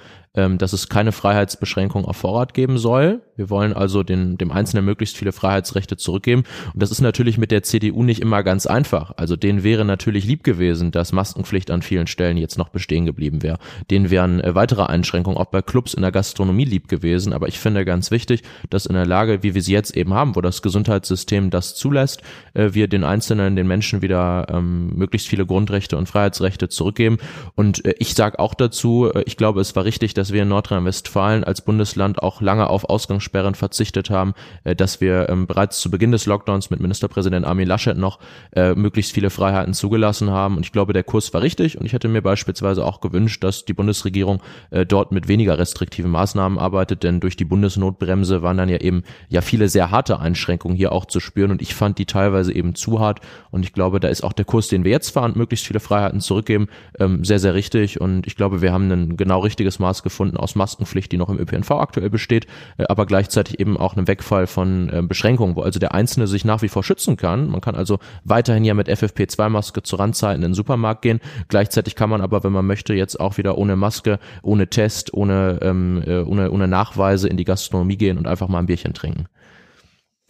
dass 0.58 0.72
es 0.72 0.88
keine 0.88 1.12
Freiheitsbeschränkung 1.12 2.04
auf 2.04 2.16
Vorrat 2.16 2.54
geben 2.54 2.78
soll. 2.78 3.22
Wir 3.38 3.50
wollen 3.50 3.72
also 3.72 4.02
den, 4.02 4.36
dem 4.36 4.50
Einzelnen 4.50 4.84
möglichst 4.84 5.16
viele 5.16 5.30
Freiheitsrechte 5.30 5.96
zurückgeben. 5.96 6.42
Und 6.74 6.82
das 6.82 6.90
ist 6.90 7.00
natürlich 7.00 7.38
mit 7.38 7.52
der 7.52 7.62
CDU 7.62 8.02
nicht 8.02 8.20
immer 8.20 8.42
ganz 8.42 8.66
einfach. 8.66 9.12
Also 9.16 9.36
denen 9.36 9.62
wäre 9.62 9.84
natürlich 9.84 10.24
lieb 10.24 10.42
gewesen, 10.42 10.90
dass 10.90 11.12
Maskenpflicht 11.12 11.70
an 11.70 11.82
vielen 11.82 12.08
Stellen 12.08 12.36
jetzt 12.36 12.58
noch 12.58 12.68
bestehen 12.68 13.06
geblieben 13.06 13.44
wäre. 13.44 13.58
Denen 13.90 14.10
wären 14.10 14.40
äh, 14.40 14.56
weitere 14.56 14.82
Einschränkungen 14.82 15.38
auch 15.38 15.46
bei 15.46 15.62
Clubs 15.62 15.94
in 15.94 16.02
der 16.02 16.10
Gastronomie 16.10 16.64
lieb 16.64 16.88
gewesen. 16.88 17.32
Aber 17.32 17.46
ich 17.46 17.60
finde 17.60 17.84
ganz 17.84 18.10
wichtig, 18.10 18.42
dass 18.70 18.86
in 18.86 18.94
der 18.94 19.06
Lage, 19.06 19.44
wie 19.44 19.54
wir 19.54 19.62
sie 19.62 19.72
jetzt 19.72 19.96
eben 19.96 20.12
haben, 20.14 20.34
wo 20.34 20.40
das 20.40 20.60
Gesundheitssystem 20.60 21.50
das 21.50 21.76
zulässt, 21.76 22.22
äh, 22.54 22.70
wir 22.72 22.88
den 22.88 23.04
Einzelnen, 23.04 23.54
den 23.54 23.68
Menschen 23.68 24.02
wieder 24.02 24.46
ähm, 24.50 24.96
möglichst 24.96 25.28
viele 25.28 25.46
Grundrechte 25.46 25.96
und 25.96 26.08
Freiheitsrechte 26.08 26.68
zurückgeben. 26.68 27.18
Und 27.54 27.84
äh, 27.84 27.94
ich 28.00 28.14
sage 28.14 28.40
auch 28.40 28.54
dazu, 28.54 29.12
ich 29.26 29.36
glaube, 29.36 29.60
es 29.60 29.76
war 29.76 29.84
richtig, 29.84 30.14
dass 30.14 30.27
wir 30.32 30.42
in 30.42 30.48
Nordrhein-Westfalen 30.48 31.44
als 31.44 31.60
Bundesland 31.60 32.22
auch 32.22 32.40
lange 32.40 32.68
auf 32.68 32.84
Ausgangssperren 32.84 33.54
verzichtet 33.54 34.10
haben, 34.10 34.34
äh, 34.64 34.74
dass 34.74 35.00
wir 35.00 35.28
ähm, 35.28 35.46
bereits 35.46 35.80
zu 35.80 35.90
Beginn 35.90 36.12
des 36.12 36.26
Lockdowns 36.26 36.70
mit 36.70 36.80
Ministerpräsident 36.80 37.46
Armin 37.46 37.68
Laschet 37.68 37.96
noch 37.96 38.18
äh, 38.54 38.74
möglichst 38.74 39.12
viele 39.12 39.30
Freiheiten 39.30 39.74
zugelassen 39.74 40.30
haben. 40.30 40.56
Und 40.56 40.64
ich 40.64 40.72
glaube, 40.72 40.92
der 40.92 41.04
Kurs 41.04 41.32
war 41.34 41.42
richtig. 41.42 41.78
Und 41.78 41.86
ich 41.86 41.92
hätte 41.92 42.08
mir 42.08 42.22
beispielsweise 42.22 42.84
auch 42.84 43.00
gewünscht, 43.00 43.42
dass 43.44 43.64
die 43.64 43.72
Bundesregierung 43.74 44.42
äh, 44.70 44.86
dort 44.86 45.12
mit 45.12 45.28
weniger 45.28 45.58
restriktiven 45.58 46.10
Maßnahmen 46.10 46.58
arbeitet, 46.58 47.02
denn 47.02 47.20
durch 47.20 47.36
die 47.36 47.44
Bundesnotbremse 47.44 48.42
waren 48.42 48.56
dann 48.56 48.68
ja 48.68 48.78
eben 48.78 49.02
ja 49.28 49.40
viele 49.40 49.68
sehr 49.68 49.90
harte 49.90 50.18
Einschränkungen 50.20 50.76
hier 50.76 50.92
auch 50.92 51.06
zu 51.06 51.20
spüren. 51.20 51.50
Und 51.50 51.62
ich 51.62 51.74
fand 51.74 51.98
die 51.98 52.06
teilweise 52.06 52.52
eben 52.52 52.74
zu 52.74 53.00
hart. 53.00 53.20
Und 53.50 53.64
ich 53.64 53.72
glaube, 53.72 54.00
da 54.00 54.08
ist 54.08 54.24
auch 54.24 54.32
der 54.32 54.44
Kurs, 54.44 54.68
den 54.68 54.84
wir 54.84 54.90
jetzt 54.90 55.10
fahren, 55.10 55.32
möglichst 55.36 55.66
viele 55.66 55.80
Freiheiten 55.80 56.20
zurückgeben, 56.20 56.68
ähm, 56.98 57.24
sehr, 57.24 57.38
sehr 57.38 57.54
richtig. 57.54 58.00
Und 58.00 58.26
ich 58.26 58.36
glaube, 58.36 58.62
wir 58.62 58.72
haben 58.72 58.90
ein 58.90 59.16
genau 59.16 59.40
richtiges 59.40 59.78
Maß 59.78 60.02
gefunden 60.08 60.36
aus 60.36 60.54
Maskenpflicht, 60.54 61.12
die 61.12 61.16
noch 61.16 61.28
im 61.28 61.38
ÖPNV 61.38 61.70
aktuell 61.72 62.10
besteht, 62.10 62.46
äh, 62.78 62.84
aber 62.88 63.06
gleichzeitig 63.06 63.60
eben 63.60 63.76
auch 63.76 63.96
einem 63.96 64.08
Wegfall 64.08 64.46
von 64.46 64.88
äh, 64.88 65.02
Beschränkungen, 65.02 65.54
wo 65.54 65.62
also 65.62 65.78
der 65.78 65.94
Einzelne 65.94 66.26
sich 66.26 66.44
nach 66.44 66.62
wie 66.62 66.68
vor 66.68 66.82
schützen 66.82 67.16
kann. 67.16 67.48
Man 67.48 67.60
kann 67.60 67.74
also 67.74 67.98
weiterhin 68.24 68.64
ja 68.64 68.74
mit 68.74 68.88
FFP2-Maske 68.88 69.82
zu 69.82 69.96
Randzeiten 69.96 70.42
in 70.42 70.50
den 70.50 70.54
Supermarkt 70.54 71.02
gehen. 71.02 71.20
Gleichzeitig 71.48 71.94
kann 71.94 72.10
man 72.10 72.20
aber, 72.20 72.42
wenn 72.42 72.52
man 72.52 72.66
möchte, 72.66 72.94
jetzt 72.94 73.20
auch 73.20 73.38
wieder 73.38 73.58
ohne 73.58 73.76
Maske, 73.76 74.18
ohne 74.42 74.68
Test, 74.68 75.12
ohne, 75.14 75.58
ähm, 75.62 76.02
äh, 76.06 76.20
ohne, 76.20 76.50
ohne 76.50 76.68
Nachweise 76.68 77.28
in 77.28 77.36
die 77.36 77.44
Gastronomie 77.44 77.96
gehen 77.96 78.18
und 78.18 78.26
einfach 78.26 78.48
mal 78.48 78.58
ein 78.58 78.66
Bierchen 78.66 78.94
trinken. 78.94 79.26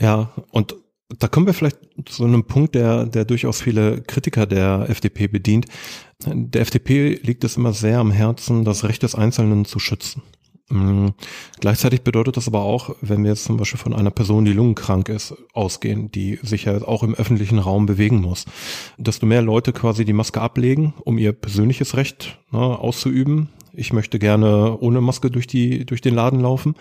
Ja, 0.00 0.30
und 0.50 0.74
da 1.08 1.28
kommen 1.28 1.46
wir 1.46 1.54
vielleicht 1.54 1.78
zu 2.04 2.24
einem 2.24 2.44
Punkt, 2.44 2.74
der, 2.74 3.06
der 3.06 3.24
durchaus 3.24 3.60
viele 3.60 4.02
Kritiker 4.02 4.46
der 4.46 4.86
FDP 4.88 5.26
bedient. 5.26 5.66
Der 6.24 6.62
FDP 6.62 7.18
liegt 7.22 7.44
es 7.44 7.56
immer 7.56 7.72
sehr 7.72 7.98
am 7.98 8.10
Herzen, 8.10 8.64
das 8.64 8.84
Recht 8.84 9.02
des 9.02 9.14
Einzelnen 9.14 9.64
zu 9.64 9.78
schützen. 9.78 10.22
Mm, 10.68 11.08
Gleichzeitig 11.60 12.02
bedeutet 12.02 12.36
das 12.36 12.46
aber 12.46 12.60
auch, 12.60 12.94
wenn 13.00 13.22
wir 13.22 13.30
jetzt 13.30 13.44
zum 13.44 13.56
Beispiel 13.56 13.80
von 13.80 13.94
einer 13.94 14.10
Person, 14.10 14.44
die 14.44 14.52
lungenkrank 14.52 15.08
ist, 15.08 15.34
ausgehen, 15.54 16.10
die 16.12 16.38
sich 16.42 16.64
ja 16.64 16.82
auch 16.82 17.02
im 17.02 17.14
öffentlichen 17.14 17.58
Raum 17.58 17.86
bewegen 17.86 18.20
muss, 18.20 18.44
desto 18.98 19.24
mehr 19.24 19.40
Leute 19.40 19.72
quasi 19.72 20.04
die 20.04 20.12
Maske 20.12 20.42
ablegen, 20.42 20.92
um 21.04 21.16
ihr 21.16 21.32
persönliches 21.32 21.96
Recht 21.96 22.38
ne, 22.50 22.58
auszuüben, 22.58 23.48
ich 23.78 23.92
möchte 23.92 24.18
gerne 24.18 24.76
ohne 24.80 25.00
Maske 25.00 25.30
durch 25.30 25.46
die, 25.46 25.86
durch 25.86 26.00
den 26.00 26.14
Laden 26.14 26.40
laufen, 26.40 26.74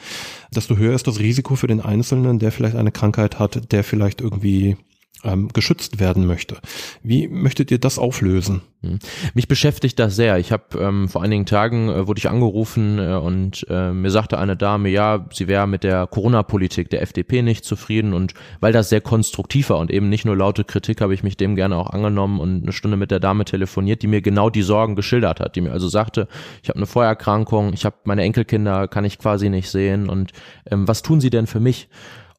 desto 0.54 0.76
höher 0.76 0.96
ist 0.96 1.08
das 1.08 1.20
Risiko 1.20 1.56
für 1.56 1.68
den 1.68 1.82
Einzelnen, 1.82 2.40
der 2.40 2.52
vielleicht 2.52 2.76
eine 2.76 2.92
Krankheit 2.92 3.40
hat, 3.40 3.72
der 3.72 3.84
vielleicht 3.84 4.22
irgendwie 4.22 4.78
ähm, 5.24 5.50
geschützt 5.50 6.00
werden 6.00 6.26
möchte. 6.26 6.58
Wie 7.02 7.28
möchtet 7.28 7.72
ihr 7.72 7.80
das 7.80 7.98
auflösen? 7.98 8.62
Hm. 8.82 9.00
Mich 9.34 9.48
beschäftigt 9.48 9.98
das 9.98 10.16
sehr. 10.16 10.38
Ich 10.38 10.52
habe 10.52 10.78
ähm, 10.80 11.10
vor 11.10 11.24
einigen 11.24 11.46
Tagen 11.46 11.90
äh, 11.90 12.08
wurde 12.08 12.20
ich 12.20 12.30
angerufen 12.30 13.00
äh, 13.00 13.16
und 13.16 13.66
äh, 13.70 13.92
mir 13.92 14.12
sagte 14.12 14.38
eine 14.38 14.56
Dame, 14.56 14.90
ja, 14.90 15.26
sie 15.34 15.48
wäre 15.48 15.68
mit 15.68 15.84
der 15.84 16.06
Corona-Politik 16.06 16.92
der 16.92 17.02
FDP 17.02 17.42
nicht 17.42 17.66
zufrieden 17.66 18.14
und 18.14 18.36
weil 18.60 18.74
das 18.74 18.90
sehr 18.90 19.02
konstruktiv 19.02 19.72
war 19.72 19.80
und 19.80 19.90
eben 19.90 20.10
nicht 20.10 20.26
nur 20.26 20.36
laute 20.36 20.64
Kritik, 20.64 21.02
habe 21.02 21.16
ich 21.16 21.24
mich 21.24 21.38
dem 21.38 21.56
gerne 21.56 21.76
auch 21.78 21.90
angenommen 21.90 22.40
und 22.40 22.64
eine 22.64 22.72
Stunde 22.72 22.98
mit 22.98 23.10
der 23.10 23.20
Dame 23.20 23.46
telefoniert, 23.46 24.04
die 24.04 24.08
mir 24.08 24.22
genau 24.22 24.52
die 24.52 24.62
Sorgen 24.62 24.96
geschildert 24.96 25.40
hat, 25.40 25.56
die 25.56 25.62
mir 25.62 25.72
also 25.72 25.88
sagte, 25.88 26.28
ich 26.62 26.70
habe 26.70 26.78
eine 26.78 26.86
Vorerkrankung, 26.86 27.74
ich 27.74 27.86
habe 27.86 27.96
meine 28.04 28.22
Enkelkinder, 28.22 28.88
kann 28.88 29.06
ich 29.06 29.18
quasi 29.18 29.50
nicht 29.50 29.70
sehen 29.70 30.10
und 30.10 30.32
ähm, 30.70 30.88
was 30.88 31.02
tun 31.02 31.20
Sie 31.20 31.32
denn 31.32 31.48
für 31.48 31.60
mich? 31.60 31.90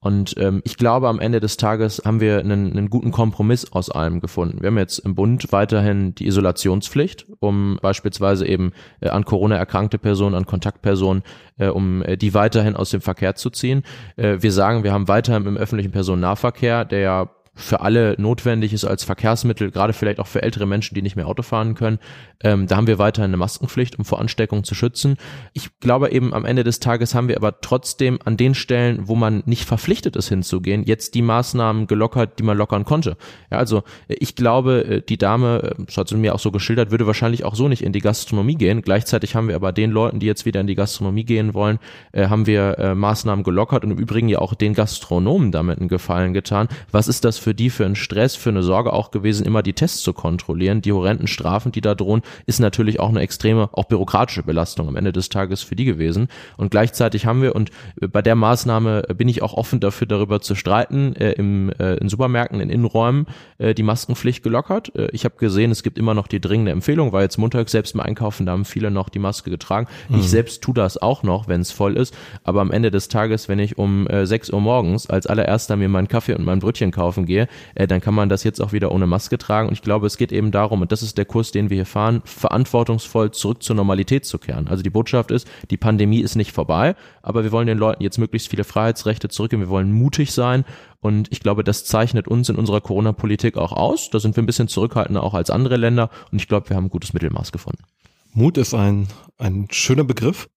Und 0.01 0.37
ähm, 0.39 0.63
ich 0.65 0.77
glaube, 0.77 1.09
am 1.09 1.19
Ende 1.19 1.41
des 1.41 1.57
Tages 1.57 2.03
haben 2.05 2.21
wir 2.21 2.39
einen, 2.39 2.71
einen 2.71 2.89
guten 2.89 3.11
Kompromiss 3.11 3.73
aus 3.73 3.91
allem 3.91 4.21
gefunden. 4.21 4.61
Wir 4.61 4.69
haben 4.69 4.79
jetzt 4.79 5.01
im 5.01 5.17
Bund 5.17 5.51
weiterhin 5.51 6.15
die 6.15 6.27
Isolationspflicht, 6.27 7.27
um 7.41 7.79
beispielsweise 7.83 8.47
eben 8.47 8.73
äh, 9.01 9.09
an 9.09 9.25
Corona 9.25 9.57
erkrankte 9.57 9.99
Personen, 9.99 10.37
an 10.37 10.47
Kontaktpersonen, 10.47 11.25
äh, 11.59 11.67
um 11.67 12.03
äh, 12.03 12.17
die 12.17 12.33
weiterhin 12.33 12.77
aus 12.77 12.91
dem 12.91 13.01
Verkehr 13.01 13.35
zu 13.35 13.51
ziehen. 13.51 13.83
Äh, 14.17 14.37
wir 14.41 14.53
sagen, 14.53 14.85
wir 14.85 14.93
haben 14.93 15.09
weiterhin 15.09 15.45
im 15.47 15.57
öffentlichen 15.57 15.91
Personennahverkehr, 15.91 16.85
der 16.85 17.01
ja 17.01 17.31
für 17.59 17.81
alle 17.81 18.15
notwendig 18.19 18.73
ist 18.73 18.85
als 18.85 19.05
Verkehrsmittel, 19.05 19.71
gerade 19.71 19.93
vielleicht 19.93 20.21
auch 20.21 20.27
für 20.27 20.43
ältere 20.43 20.65
Menschen, 20.65 20.95
die 20.95 21.03
nicht 21.03 21.17
mehr 21.17 21.27
Auto 21.27 21.43
fahren 21.43 21.75
können. 21.75 21.99
Ähm, 22.41 22.69
da 22.69 22.77
haben 22.77 22.87
wir 22.87 22.99
weiterhin 22.99 23.31
eine 23.31 23.37
Maskenpflicht, 23.37 23.99
um 23.99 24.05
vor 24.05 24.21
Ansteckung 24.21 24.63
zu 24.63 24.75
schützen. 24.75 25.17
Ich 25.53 25.81
glaube 25.81 26.13
eben 26.13 26.33
am 26.33 26.45
Ende 26.45 26.63
des 26.63 26.79
Tages 26.79 27.15
haben 27.15 27.29
wir 27.29 27.37
aber 27.37 27.61
trotzdem 27.61 28.21
an 28.25 28.37
den 28.37 28.55
Stellen, 28.55 29.09
wo 29.09 29.17
man 29.17 29.43
nicht 29.45 29.65
verpflichtet 29.65 30.15
ist 30.15 30.29
hinzugehen, 30.29 30.85
jetzt 30.85 31.15
die 31.15 31.23
Maßnahmen 31.23 31.89
gelockert, 31.89 32.39
die 32.39 32.45
man 32.45 32.57
lockern 32.57 32.85
konnte. 32.85 33.17
Ja, 33.51 33.59
also 33.59 33.83
ich 34.07 34.37
glaube, 34.37 34.85
äh, 34.85 35.03
die 35.03 35.19
Dame, 35.19 35.75
äh, 35.79 35.85
das 35.85 35.97
hat 35.97 36.09
sie 36.09 36.17
mir 36.17 36.35
auch 36.35 36.39
so 36.39 36.53
geschildert, 36.53 36.93
würde 36.93 37.07
wahrscheinlich 37.09 37.45
auch 37.45 37.57
so 37.57 37.67
nicht 37.67 37.83
in 37.83 37.93
die 37.93 38.01
Gastronomie 38.01 38.55
gehen. 38.55 38.83
Gleichzeitig 38.83 39.35
haben 39.35 39.49
wir 39.49 39.57
aber 39.57 39.73
den 39.73 39.91
Leuten, 39.91 40.21
die 40.21 40.27
jetzt 40.27 40.47
wieder 40.47 40.61
in 40.61 40.69
die 40.69 40.77
Gastronomie 40.77 41.25
gehen 41.25 41.55
wollen, 41.55 41.81
äh, 42.13 42.29
haben 42.29 42.47
wir 42.47 42.79
äh, 42.79 42.95
Maßnahmen 42.95 43.43
gelockert 43.43 43.85
und 43.85 43.91
im 43.91 43.99
Übrigen 43.99 44.29
ja 44.29 44.39
auch 44.39 44.55
den 44.55 44.75
Gastronomen 44.75 45.51
damit 45.51 45.81
einen 45.81 45.89
Gefallen 45.89 46.35
getan. 46.35 46.69
Was 46.93 47.09
ist 47.09 47.25
das 47.25 47.39
für 47.39 47.48
für 47.49 47.55
die 47.55 47.71
für 47.71 47.87
einen 47.87 47.97
Stress, 47.97 48.37
für 48.37 48.51
eine 48.51 48.63
Sorge 48.63 48.93
auch 48.93 49.11
gewesen, 49.11 49.47
immer 49.47 49.63
die 49.63 49.73
Tests 49.73 50.03
zu 50.03 50.13
kontrollieren. 50.13 50.83
Die 50.83 50.93
horrenden 50.93 51.27
Strafen, 51.27 51.73
die 51.73 51.81
da 51.81 51.95
drohen, 51.95 52.21
ist 52.45 52.61
natürlich 52.61 53.01
auch 53.01 53.09
eine 53.09 53.21
extreme, 53.21 53.71
auch 53.73 53.87
bürokratische 53.87 54.43
Belastung 54.43 54.87
am 54.87 54.97
Ende 54.97 55.13
des 55.13 55.31
Tages 55.31 55.63
für 55.63 55.75
die 55.75 55.87
gewesen. 55.87 56.29
Und 56.59 56.71
gleichzeitig 56.71 57.25
haben 57.25 57.41
wir, 57.41 57.57
und 57.57 57.71
bei 57.99 58.21
der 58.21 58.35
Maßnahme 58.35 59.01
bin 59.17 59.29
ich 59.29 59.41
auch 59.41 59.55
offen 59.55 59.81
dafür, 59.81 60.07
darüber 60.07 60.43
zu 60.43 60.55
streiten, 60.55 61.17
äh, 61.17 61.33
im, 61.33 61.73
äh, 61.79 61.95
in 61.95 62.11
Supermärkten, 62.11 62.61
in 62.61 62.69
Innenräumen 62.69 63.25
äh, 63.57 63.73
die 63.73 63.83
Maskenpflicht 63.83 64.43
gelockert. 64.43 64.95
Äh, 64.95 65.09
ich 65.13 65.25
habe 65.25 65.37
gesehen, 65.39 65.71
es 65.71 65.83
gibt 65.83 65.97
immer 65.97 66.13
noch 66.13 66.27
die 66.27 66.43
dringende 66.43 66.73
Empfehlung, 66.73 67.13
weil 67.13 67.23
jetzt 67.23 67.39
Montag 67.39 67.71
selbst 67.71 67.95
mal 67.95 68.03
einkaufen, 68.03 68.45
da 68.45 68.53
haben 68.53 68.67
viele 68.67 68.91
noch 68.91 69.09
die 69.09 69.21
Maske 69.21 69.49
getragen. 69.49 69.87
Mhm. 70.11 70.19
Ich 70.19 70.29
selbst 70.29 70.63
tue 70.63 70.75
das 70.75 71.01
auch 71.01 71.23
noch, 71.23 71.49
wenn 71.49 71.63
es 71.63 71.71
voll 71.71 71.97
ist. 71.97 72.15
Aber 72.45 72.61
am 72.61 72.71
Ende 72.71 72.91
des 72.91 73.09
Tages, 73.09 73.49
wenn 73.49 73.59
ich 73.59 73.79
um 73.79 74.07
äh, 74.07 74.27
6 74.27 74.51
Uhr 74.51 74.61
morgens 74.61 75.09
als 75.09 75.27
allererster 75.27 75.77
mir 75.77 75.89
meinen 75.89 76.09
Kaffee 76.09 76.35
und 76.35 76.45
mein 76.45 76.59
Brötchen 76.59 76.91
kaufen 76.91 77.25
gehe, 77.25 77.38
gehe, 77.39 77.49
äh, 77.75 77.87
dann 77.87 78.01
kann 78.01 78.15
man 78.15 78.29
das 78.29 78.45
jetzt 78.45 78.61
auch 78.61 78.73
wieder 78.73 78.93
ohne 78.93 79.07
Maske 79.07 79.39
tragen. 79.39 79.69
Und 79.69 79.75
ich 79.75 79.83
glaube, 79.83 80.07
es 80.07 80.17
geht 80.17 80.33
eben 80.33 80.51
darum, 80.51 80.83
und 80.83 80.93
das 80.93 81.03
ist 81.03 81.19
der 81.19 81.25
Kurs, 81.25 81.53
den 81.53 81.71
wir 81.71 81.77
hier 81.77 81.87
fahren, 81.87 82.23
verantwortungsvoll 82.25 83.31
zurück 83.31 83.63
zur 83.63 83.77
Normalität 83.77 84.25
zu 84.25 84.39
kehren. 84.39 84.69
Also 84.69 84.83
die 84.83 84.91
Botschaft 84.91 85.31
ist, 85.31 85.49
die 85.71 85.77
Pandemie 85.77 86.21
ist 86.21 86.37
nicht 86.37 86.53
vorbei, 86.53 86.97
aber 87.23 87.45
wir 87.45 87.53
wollen 87.53 87.67
den 87.67 87.79
Leuten 87.79 88.03
jetzt 88.03 88.19
möglichst 88.19 88.49
viele 88.49 88.65
Freiheitsrechte 88.65 89.29
zurückgeben. 89.29 89.63
Wir 89.63 89.69
wollen 89.69 89.93
mutig 89.93 90.33
sein. 90.33 90.65
Und 91.01 91.31
ich 91.31 91.41
glaube, 91.41 91.63
das 91.63 91.85
zeichnet 91.85 92.27
uns 92.27 92.49
in 92.49 92.57
unserer 92.57 92.81
Corona-Politik 92.81 93.57
auch 93.57 93.73
aus. 93.73 94.11
Da 94.11 94.19
sind 94.19 94.37
wir 94.37 94.43
ein 94.43 94.47
bisschen 94.47 94.69
zurückhaltender 94.69 95.23
auch 95.23 95.35
als 95.35 95.51
andere 95.51 95.77
Länder. 95.77 96.11
Und 96.33 96.41
ich 96.41 96.49
glaube, 96.49 96.69
wir 96.71 96.77
haben 96.77 96.87
ein 96.87 96.91
gutes 96.91 97.13
Mittelmaß 97.13 97.53
gefunden. 97.53 97.85
Mut 98.33 98.59
ist 98.59 98.75
ein, 98.75 99.07
ein 99.39 99.69
schöner 99.71 100.05
Begriff. 100.05 100.49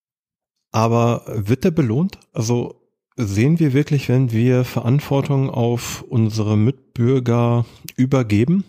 Aber 0.71 1.23
wird 1.27 1.63
der 1.63 1.71
belohnt? 1.71 2.17
Also 2.33 2.80
sehen 3.17 3.59
wir 3.59 3.73
wirklich, 3.73 4.09
wenn 4.09 4.31
wir 4.31 4.63
Verantwortung 4.63 5.49
auf 5.49 6.03
unsere 6.07 6.57
Mitbürger 6.57 7.65
übergeben, 7.95 8.63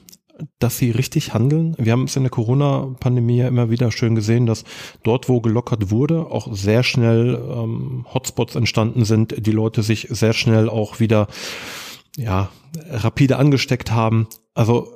dass 0.58 0.78
sie 0.78 0.90
richtig 0.90 1.34
handeln? 1.34 1.76
Wir 1.78 1.92
haben 1.92 2.04
es 2.04 2.16
in 2.16 2.24
der 2.24 2.30
Corona-Pandemie 2.30 3.38
ja 3.38 3.48
immer 3.48 3.70
wieder 3.70 3.90
schön 3.92 4.14
gesehen, 4.14 4.46
dass 4.46 4.64
dort, 5.02 5.28
wo 5.28 5.40
gelockert 5.40 5.90
wurde, 5.90 6.26
auch 6.26 6.52
sehr 6.52 6.82
schnell 6.82 7.34
ähm, 7.34 8.06
Hotspots 8.12 8.56
entstanden 8.56 9.04
sind, 9.04 9.46
die 9.46 9.52
Leute 9.52 9.82
sich 9.82 10.08
sehr 10.10 10.32
schnell 10.32 10.68
auch 10.68 11.00
wieder 11.00 11.28
ja 12.16 12.50
rapide 12.88 13.36
angesteckt 13.36 13.92
haben. 13.92 14.26
Also 14.54 14.88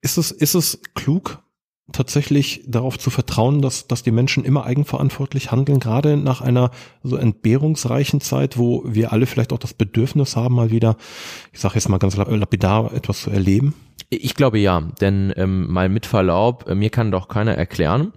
ist 0.00 0.18
es 0.18 0.30
ist 0.30 0.54
es 0.54 0.80
klug, 0.94 1.42
tatsächlich 1.92 2.62
darauf 2.66 2.98
zu 2.98 3.10
vertrauen, 3.10 3.62
dass, 3.62 3.86
dass 3.86 4.02
die 4.02 4.10
Menschen 4.10 4.44
immer 4.44 4.64
eigenverantwortlich 4.64 5.50
handeln, 5.50 5.80
gerade 5.80 6.16
nach 6.16 6.40
einer 6.40 6.70
so 7.02 7.16
entbehrungsreichen 7.16 8.20
Zeit, 8.20 8.58
wo 8.58 8.82
wir 8.86 9.12
alle 9.12 9.26
vielleicht 9.26 9.52
auch 9.52 9.58
das 9.58 9.74
Bedürfnis 9.74 10.36
haben, 10.36 10.54
mal 10.54 10.70
wieder, 10.70 10.96
ich 11.52 11.60
sage 11.60 11.76
jetzt 11.76 11.88
mal 11.88 11.98
ganz 11.98 12.16
lapidar, 12.16 12.92
etwas 12.92 13.22
zu 13.22 13.30
erleben? 13.30 13.74
Ich 14.10 14.34
glaube 14.34 14.58
ja, 14.58 14.80
denn 15.00 15.32
ähm, 15.36 15.70
mal 15.70 15.88
mit 15.88 16.06
Verlaub, 16.06 16.66
äh, 16.68 16.74
mir 16.74 16.88
kann 16.90 17.10
doch 17.10 17.28
keiner 17.28 17.54
erklären, 17.54 18.12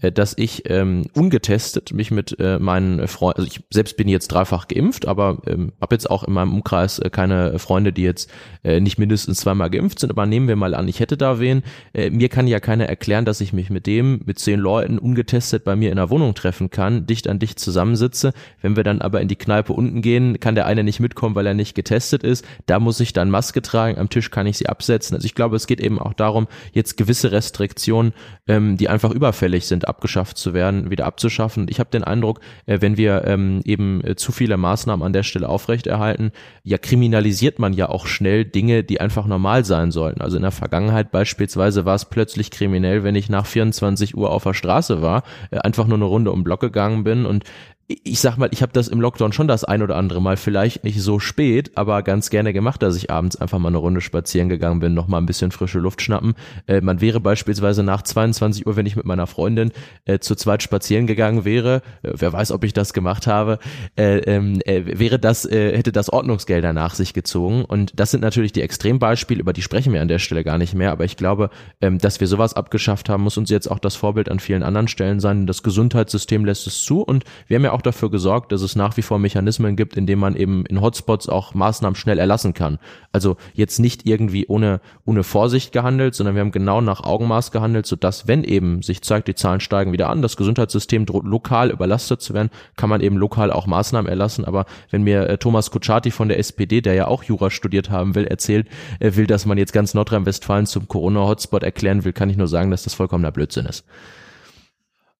dass 0.00 0.34
ich 0.36 0.68
ähm, 0.68 1.04
ungetestet 1.14 1.94
mich 1.94 2.10
mit 2.10 2.38
äh, 2.38 2.58
meinen 2.58 3.08
Freunden, 3.08 3.40
also 3.40 3.50
ich 3.50 3.64
selbst 3.70 3.96
bin 3.96 4.08
jetzt 4.08 4.28
dreifach 4.28 4.68
geimpft, 4.68 5.08
aber 5.08 5.38
ähm, 5.46 5.72
habe 5.80 5.94
jetzt 5.94 6.10
auch 6.10 6.22
in 6.24 6.34
meinem 6.34 6.52
Umkreis 6.52 6.98
äh, 6.98 7.08
keine 7.08 7.58
Freunde, 7.58 7.94
die 7.94 8.02
jetzt 8.02 8.30
äh, 8.62 8.80
nicht 8.80 8.98
mindestens 8.98 9.38
zweimal 9.38 9.70
geimpft 9.70 10.00
sind, 10.00 10.10
aber 10.10 10.26
nehmen 10.26 10.48
wir 10.48 10.56
mal 10.56 10.74
an, 10.74 10.86
ich 10.86 11.00
hätte 11.00 11.16
da 11.16 11.40
wen. 11.40 11.62
Äh, 11.94 12.10
mir 12.10 12.28
kann 12.28 12.46
ja 12.46 12.60
keiner 12.60 12.86
erklären, 12.86 13.24
dass 13.24 13.40
ich 13.40 13.54
mich 13.54 13.70
mit 13.70 13.86
dem, 13.86 14.20
mit 14.26 14.38
zehn 14.38 14.60
Leuten 14.60 14.98
ungetestet 14.98 15.64
bei 15.64 15.76
mir 15.76 15.90
in 15.90 15.96
der 15.96 16.10
Wohnung 16.10 16.34
treffen 16.34 16.68
kann, 16.68 17.06
dicht 17.06 17.26
an 17.26 17.38
dicht 17.38 17.58
zusammensitze. 17.58 18.34
Wenn 18.60 18.76
wir 18.76 18.84
dann 18.84 19.00
aber 19.00 19.22
in 19.22 19.28
die 19.28 19.36
Kneipe 19.36 19.72
unten 19.72 20.02
gehen, 20.02 20.38
kann 20.40 20.54
der 20.54 20.66
eine 20.66 20.84
nicht 20.84 21.00
mitkommen, 21.00 21.34
weil 21.34 21.46
er 21.46 21.54
nicht 21.54 21.74
getestet 21.74 22.22
ist. 22.22 22.44
Da 22.66 22.80
muss 22.80 23.00
ich 23.00 23.14
dann 23.14 23.30
Maske 23.30 23.62
tragen, 23.62 23.98
am 23.98 24.10
Tisch 24.10 24.30
kann 24.30 24.46
ich 24.46 24.58
sie 24.58 24.68
absetzen. 24.68 25.16
Also 25.16 25.24
ich 25.24 25.34
glaube, 25.34 25.56
es 25.56 25.66
geht 25.66 25.80
eben 25.80 25.98
auch 25.98 26.12
darum, 26.12 26.48
jetzt 26.72 26.98
gewisse 26.98 27.32
Restriktionen, 27.32 28.12
ähm, 28.46 28.76
die 28.76 28.90
einfach 28.90 29.10
überfällig 29.10 29.66
sind, 29.66 29.85
abgeschafft 29.88 30.38
zu 30.38 30.54
werden, 30.54 30.90
wieder 30.90 31.06
abzuschaffen. 31.06 31.66
Ich 31.68 31.80
habe 31.80 31.90
den 31.90 32.04
Eindruck, 32.04 32.40
äh, 32.66 32.80
wenn 32.80 32.96
wir 32.96 33.24
ähm, 33.26 33.60
eben 33.64 34.02
äh, 34.04 34.16
zu 34.16 34.32
viele 34.32 34.56
Maßnahmen 34.56 35.04
an 35.04 35.12
der 35.12 35.22
Stelle 35.22 35.48
aufrechterhalten, 35.48 36.32
ja 36.62 36.78
kriminalisiert 36.78 37.58
man 37.58 37.72
ja 37.72 37.88
auch 37.88 38.06
schnell 38.06 38.44
Dinge, 38.44 38.84
die 38.84 39.00
einfach 39.00 39.26
normal 39.26 39.64
sein 39.64 39.90
sollten. 39.90 40.20
Also 40.20 40.36
in 40.36 40.42
der 40.42 40.50
Vergangenheit 40.50 41.10
beispielsweise 41.10 41.84
war 41.84 41.94
es 41.94 42.04
plötzlich 42.04 42.50
kriminell, 42.50 43.04
wenn 43.04 43.14
ich 43.14 43.28
nach 43.28 43.46
24 43.46 44.16
Uhr 44.16 44.30
auf 44.30 44.44
der 44.44 44.54
Straße 44.54 45.02
war, 45.02 45.22
äh, 45.50 45.58
einfach 45.58 45.86
nur 45.86 45.98
eine 45.98 46.04
Runde 46.04 46.32
um 46.32 46.44
Block 46.44 46.60
gegangen 46.60 47.04
bin 47.04 47.26
und 47.26 47.44
ich 47.88 48.18
sag 48.18 48.36
mal, 48.36 48.48
ich 48.50 48.62
habe 48.62 48.72
das 48.72 48.88
im 48.88 49.00
Lockdown 49.00 49.32
schon 49.32 49.46
das 49.46 49.62
ein 49.62 49.80
oder 49.80 49.94
andere 49.94 50.20
Mal, 50.20 50.36
vielleicht 50.36 50.82
nicht 50.82 51.00
so 51.00 51.20
spät, 51.20 51.70
aber 51.76 52.02
ganz 52.02 52.30
gerne 52.30 52.52
gemacht, 52.52 52.82
dass 52.82 52.96
ich 52.96 53.12
abends 53.12 53.36
einfach 53.36 53.60
mal 53.60 53.68
eine 53.68 53.76
Runde 53.76 54.00
spazieren 54.00 54.48
gegangen 54.48 54.80
bin, 54.80 54.92
noch 54.92 55.06
mal 55.06 55.18
ein 55.18 55.26
bisschen 55.26 55.52
frische 55.52 55.78
Luft 55.78 56.02
schnappen. 56.02 56.34
Äh, 56.66 56.80
man 56.80 57.00
wäre 57.00 57.20
beispielsweise 57.20 57.84
nach 57.84 58.02
22 58.02 58.66
Uhr, 58.66 58.74
wenn 58.74 58.86
ich 58.86 58.96
mit 58.96 59.06
meiner 59.06 59.28
Freundin 59.28 59.70
äh, 60.04 60.18
zu 60.18 60.34
zweit 60.34 60.64
spazieren 60.64 61.06
gegangen 61.06 61.44
wäre, 61.44 61.82
äh, 62.02 62.12
wer 62.14 62.32
weiß, 62.32 62.50
ob 62.50 62.64
ich 62.64 62.72
das 62.72 62.92
gemacht 62.92 63.28
habe, 63.28 63.60
äh, 63.96 64.18
ähm, 64.18 64.60
äh, 64.64 64.98
wäre 64.98 65.20
das, 65.20 65.44
äh, 65.44 65.76
hätte 65.76 65.92
das 65.92 66.10
Ordnungsgelder 66.12 66.72
nach 66.72 66.94
sich 66.94 67.14
gezogen. 67.14 67.64
Und 67.64 67.92
das 68.00 68.10
sind 68.10 68.20
natürlich 68.20 68.50
die 68.50 68.62
Extrembeispiele, 68.62 69.40
über 69.40 69.52
die 69.52 69.62
sprechen 69.62 69.92
wir 69.92 70.02
an 70.02 70.08
der 70.08 70.18
Stelle 70.18 70.42
gar 70.42 70.58
nicht 70.58 70.74
mehr. 70.74 70.90
Aber 70.90 71.04
ich 71.04 71.16
glaube, 71.16 71.50
ähm, 71.80 71.98
dass 71.98 72.18
wir 72.18 72.26
sowas 72.26 72.54
abgeschafft 72.54 73.08
haben, 73.08 73.22
muss 73.22 73.38
uns 73.38 73.48
jetzt 73.48 73.70
auch 73.70 73.78
das 73.78 73.94
Vorbild 73.94 74.28
an 74.28 74.40
vielen 74.40 74.64
anderen 74.64 74.88
Stellen 74.88 75.20
sein. 75.20 75.46
Das 75.46 75.62
Gesundheitssystem 75.62 76.44
lässt 76.44 76.66
es 76.66 76.82
zu 76.82 77.02
und 77.02 77.22
wir 77.46 77.54
haben 77.54 77.64
ja 77.64 77.75
auch 77.75 77.75
dafür 77.82 78.10
gesorgt, 78.10 78.52
dass 78.52 78.62
es 78.62 78.76
nach 78.76 78.96
wie 78.96 79.02
vor 79.02 79.18
Mechanismen 79.18 79.76
gibt, 79.76 79.96
in 79.96 80.06
denen 80.06 80.20
man 80.20 80.36
eben 80.36 80.64
in 80.66 80.80
Hotspots 80.80 81.28
auch 81.28 81.54
Maßnahmen 81.54 81.96
schnell 81.96 82.18
erlassen 82.18 82.54
kann. 82.54 82.78
Also 83.12 83.36
jetzt 83.54 83.78
nicht 83.78 84.06
irgendwie 84.06 84.46
ohne, 84.46 84.80
ohne 85.04 85.22
Vorsicht 85.22 85.72
gehandelt, 85.72 86.14
sondern 86.14 86.34
wir 86.34 86.40
haben 86.40 86.50
genau 86.50 86.80
nach 86.80 87.02
Augenmaß 87.02 87.50
gehandelt, 87.50 87.86
sodass, 87.86 88.26
wenn 88.28 88.44
eben 88.44 88.82
sich 88.82 89.02
zeigt, 89.02 89.28
die 89.28 89.34
Zahlen 89.34 89.60
steigen 89.60 89.92
wieder 89.92 90.08
an, 90.10 90.22
das 90.22 90.36
Gesundheitssystem 90.36 91.06
droht 91.06 91.24
lokal 91.24 91.70
überlastet 91.70 92.20
zu 92.20 92.34
werden, 92.34 92.50
kann 92.76 92.90
man 92.90 93.00
eben 93.00 93.16
lokal 93.16 93.50
auch 93.50 93.66
Maßnahmen 93.66 94.08
erlassen. 94.08 94.44
Aber 94.44 94.66
wenn 94.90 95.02
mir 95.02 95.28
äh, 95.28 95.38
Thomas 95.38 95.70
Kutschaty 95.70 96.10
von 96.10 96.28
der 96.28 96.38
SPD, 96.38 96.80
der 96.80 96.94
ja 96.94 97.08
auch 97.08 97.22
Jura 97.22 97.50
studiert 97.50 97.90
haben 97.90 98.14
will, 98.14 98.24
erzählt, 98.24 98.68
er 99.00 99.16
will, 99.16 99.26
dass 99.26 99.46
man 99.46 99.58
jetzt 99.58 99.72
ganz 99.72 99.94
Nordrhein-Westfalen 99.94 100.66
zum 100.66 100.88
Corona-Hotspot 100.88 101.62
erklären 101.62 102.04
will, 102.04 102.12
kann 102.12 102.30
ich 102.30 102.36
nur 102.36 102.48
sagen, 102.48 102.70
dass 102.70 102.84
das 102.84 102.94
vollkommener 102.94 103.32
Blödsinn 103.32 103.66
ist. 103.66 103.84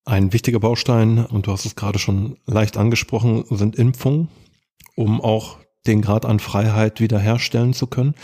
Ein 0.09 0.33
wichtiger 0.33 0.61
Baustein, 0.61 1.19
und 1.19 1.49
du 1.49 1.53
hast 1.53 1.67
es 1.67 1.75
gerade 1.75 1.99
schon 1.99 2.39
leicht 2.47 2.77
angesprochen, 2.77 3.45
sind 3.51 3.75
Impfungen, 3.75 4.29
um 4.95 5.21
auch 5.21 5.59
den 5.89 6.01
Grad 6.01 6.25
an 6.25 6.39
Freiheit 6.39 7.01
wiederherstellen 7.01 7.73
zu 7.73 7.89
können. 7.89 8.15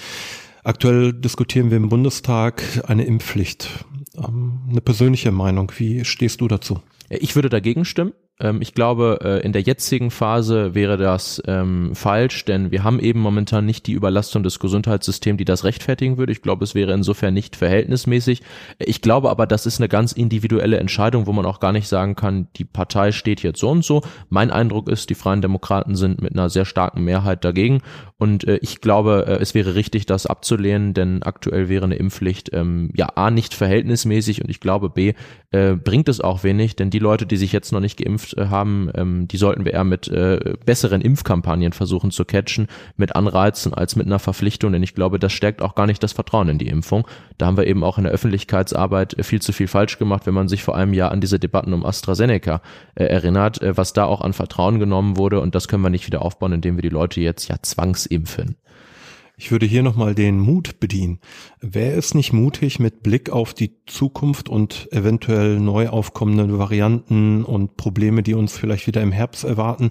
Aktuell 0.63 1.13
diskutieren 1.13 1.71
wir 1.71 1.77
im 1.77 1.89
Bundestag 1.89 2.63
eine 2.87 3.05
Impfpflicht. 3.05 3.85
Ähm, 4.17 4.61
eine 4.71 4.81
persönliche 4.81 5.33
Meinung, 5.33 5.73
wie 5.77 6.05
stehst 6.05 6.41
du 6.41 6.47
dazu? 6.47 6.81
Ich 7.11 7.35
würde 7.35 7.49
dagegen 7.49 7.85
stimmen. 7.85 8.13
Ähm, 8.41 8.61
ich 8.61 8.75
glaube, 8.75 9.19
äh, 9.23 9.45
in 9.45 9.53
der 9.53 9.63
jetzigen 9.63 10.11
Phase 10.11 10.75
wäre 10.75 10.97
das 10.97 11.43
ähm, 11.47 11.95
falsch, 11.95 12.45
denn 12.45 12.71
wir 12.71 12.83
haben 12.83 12.99
eben 12.99 13.21
momentan 13.21 13.67
nicht 13.67 13.87
die 13.87 13.93
Überlastung 13.93 14.43
des 14.43 14.59
Gesundheitssystems, 14.59 15.39
die 15.39 15.45
das 15.45 15.65
rechtfertigen 15.65 16.19
würde. 16.19 16.33
Ich 16.33 16.43
glaube, 16.43 16.65
es 16.65 16.75
wäre 16.75 16.93
insofern 16.93 17.35
nicht 17.35 17.57
verhältnismäßig. 17.57 18.43
Ich 18.79 19.03
glaube 19.03 19.31
aber, 19.31 19.47
das 19.47 19.67
ist 19.67 19.81
eine 19.81 19.89
ganz 19.89 20.13
individuelle 20.13 20.79
Entscheidung, 20.79 21.27
wo 21.27 21.33
man 21.33 21.47
auch 21.47 21.61
gar 21.61 21.73
nicht 21.73 21.89
sagen 21.89 22.17
kann, 22.17 22.49
die 22.57 22.65
Partei 22.65 23.13
steht 23.13 23.43
jetzt 23.43 23.61
so 23.61 23.71
und 23.71 23.85
so. 23.85 24.03
Mein 24.29 24.51
Eindruck 24.51 24.89
ist, 24.89 25.11
die 25.11 25.15
Freien 25.15 25.43
Demokraten 25.43 25.95
sind 25.95 26.21
mit 26.23 26.33
einer 26.33 26.51
sehr 26.51 26.65
starken 26.65 27.05
Mehrheit 27.05 27.45
dagegen 27.45 27.83
und 28.19 28.45
äh, 28.45 28.59
ich 28.63 28.81
glaube, 28.81 29.27
äh, 29.27 29.43
es 29.43 29.55
wäre 29.55 29.75
richtig, 29.75 30.07
das 30.07 30.27
abzulehnen, 30.27 30.95
denn 30.95 31.23
aktuell 31.23 31.69
wäre 31.69 31.85
eine 31.85 31.97
Impfpflicht 31.97 32.51
ähm, 32.53 32.91
ja 32.95 33.09
A 33.15 33.31
nicht 33.31 33.55
verhältnismäßig 33.55 34.43
und 34.43 34.51
ich 34.51 34.61
glaube 34.61 34.91
B 34.91 35.15
äh, 35.51 35.73
bringt 35.75 36.09
es 36.09 36.21
auch 36.21 36.45
wenig, 36.45 36.77
denn 36.77 36.91
die 36.91 36.99
Leute, 36.99 37.27
die 37.27 37.37
sich 37.37 37.53
jetzt 37.53 37.73
noch 37.73 37.81
nicht 37.81 37.99
geimpft 37.99 38.22
äh, 38.37 38.47
haben, 38.47 38.91
ähm, 38.95 39.29
die 39.29 39.37
sollten 39.37 39.65
wir 39.65 39.73
eher 39.73 39.85
mit 39.85 40.09
äh, 40.09 40.55
besseren 40.65 41.01
Impfkampagnen 41.01 41.73
versuchen 41.73 42.11
zu 42.11 42.25
catchen, 42.25 42.69
mit 42.97 43.15
Anreizen 43.15 43.75
als 43.75 43.97
mit 43.97 44.07
einer 44.07 44.19
Verpflichtung, 44.19 44.73
denn 44.73 44.83
ich 44.83 44.95
glaube, 44.95 45.19
das 45.19 45.33
stärkt 45.33 45.63
auch 45.63 45.75
gar 45.75 45.87
nicht 45.87 46.03
das 46.03 46.13
Vertrauen 46.13 46.49
in 46.49 46.59
die 46.59 46.69
Impfung. 46.69 47.07
Da 47.39 47.47
haben 47.47 47.57
wir 47.57 47.67
eben 47.67 47.85
auch 47.85 47.99
in 47.99 48.05
der 48.05 48.13
Öffentlichkeitsarbeit 48.13 49.17
viel 49.21 49.43
zu 49.43 49.53
viel 49.53 49.69
falsch 49.69 49.99
gemacht, 49.99 50.27
wenn 50.27 50.35
man 50.35 50.49
sich 50.49 50.63
vor 50.63 50.77
einem 50.77 50.93
Jahr 50.93 51.11
an 51.11 51.21
diese 51.21 51.39
Debatten 51.39 51.73
um 51.73 51.85
AstraZeneca 51.85 52.61
äh, 52.95 53.05
erinnert, 53.05 53.61
äh, 53.63 53.77
was 53.77 53.93
da 53.93 54.05
auch 54.05 54.21
an 54.21 54.33
Vertrauen 54.33 54.79
genommen 54.79 55.17
wurde 55.17 55.41
und 55.41 55.55
das 55.55 55.69
können 55.69 55.83
wir 55.83 55.91
nicht 55.91 56.07
wieder 56.07 56.23
aufbauen, 56.23 56.53
indem 56.53 56.77
wir 56.77 56.83
die 56.83 56.89
Leute 56.89 57.21
jetzt 57.21 57.49
ja 57.49 57.57
zwangsimpfen. 57.61 58.57
Ich 59.37 59.51
würde 59.51 59.67
hier 59.67 59.83
nochmal 59.83 60.15
den 60.15 60.39
Mut 60.39 60.79
bedienen. 60.79 61.19
Wäre 61.61 61.97
es 61.97 62.15
nicht 62.15 62.33
mutig, 62.33 62.79
mit 62.79 63.03
Blick 63.03 63.31
auf 63.31 63.55
die 63.55 63.83
Zukunft 63.87 64.49
und 64.49 64.89
eventuell 64.93 65.59
neu 65.59 65.89
aufkommende 65.89 66.59
Varianten 66.59 67.45
und 67.45 67.77
Probleme, 67.77 68.23
die 68.23 68.35
uns 68.35 68.57
vielleicht 68.57 68.87
wieder 68.87 69.03
im 69.03 69.13
Herbst 69.13 69.45
erwarten, 69.45 69.91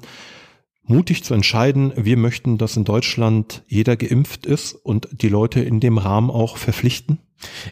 mutig 0.84 1.24
zu 1.24 1.34
entscheiden, 1.34 1.94
wir 1.96 2.18
möchten, 2.18 2.58
dass 2.58 2.78
in 2.78 2.84
Deutschland 2.84 3.64
jeder 3.68 3.96
geimpft 3.96 4.46
ist 4.46 4.74
und 4.74 5.10
die 5.12 5.30
Leute 5.30 5.62
in 5.62 5.80
dem 5.80 5.98
Rahmen 5.98 6.30
auch 6.30 6.58
verpflichten? 6.58 7.20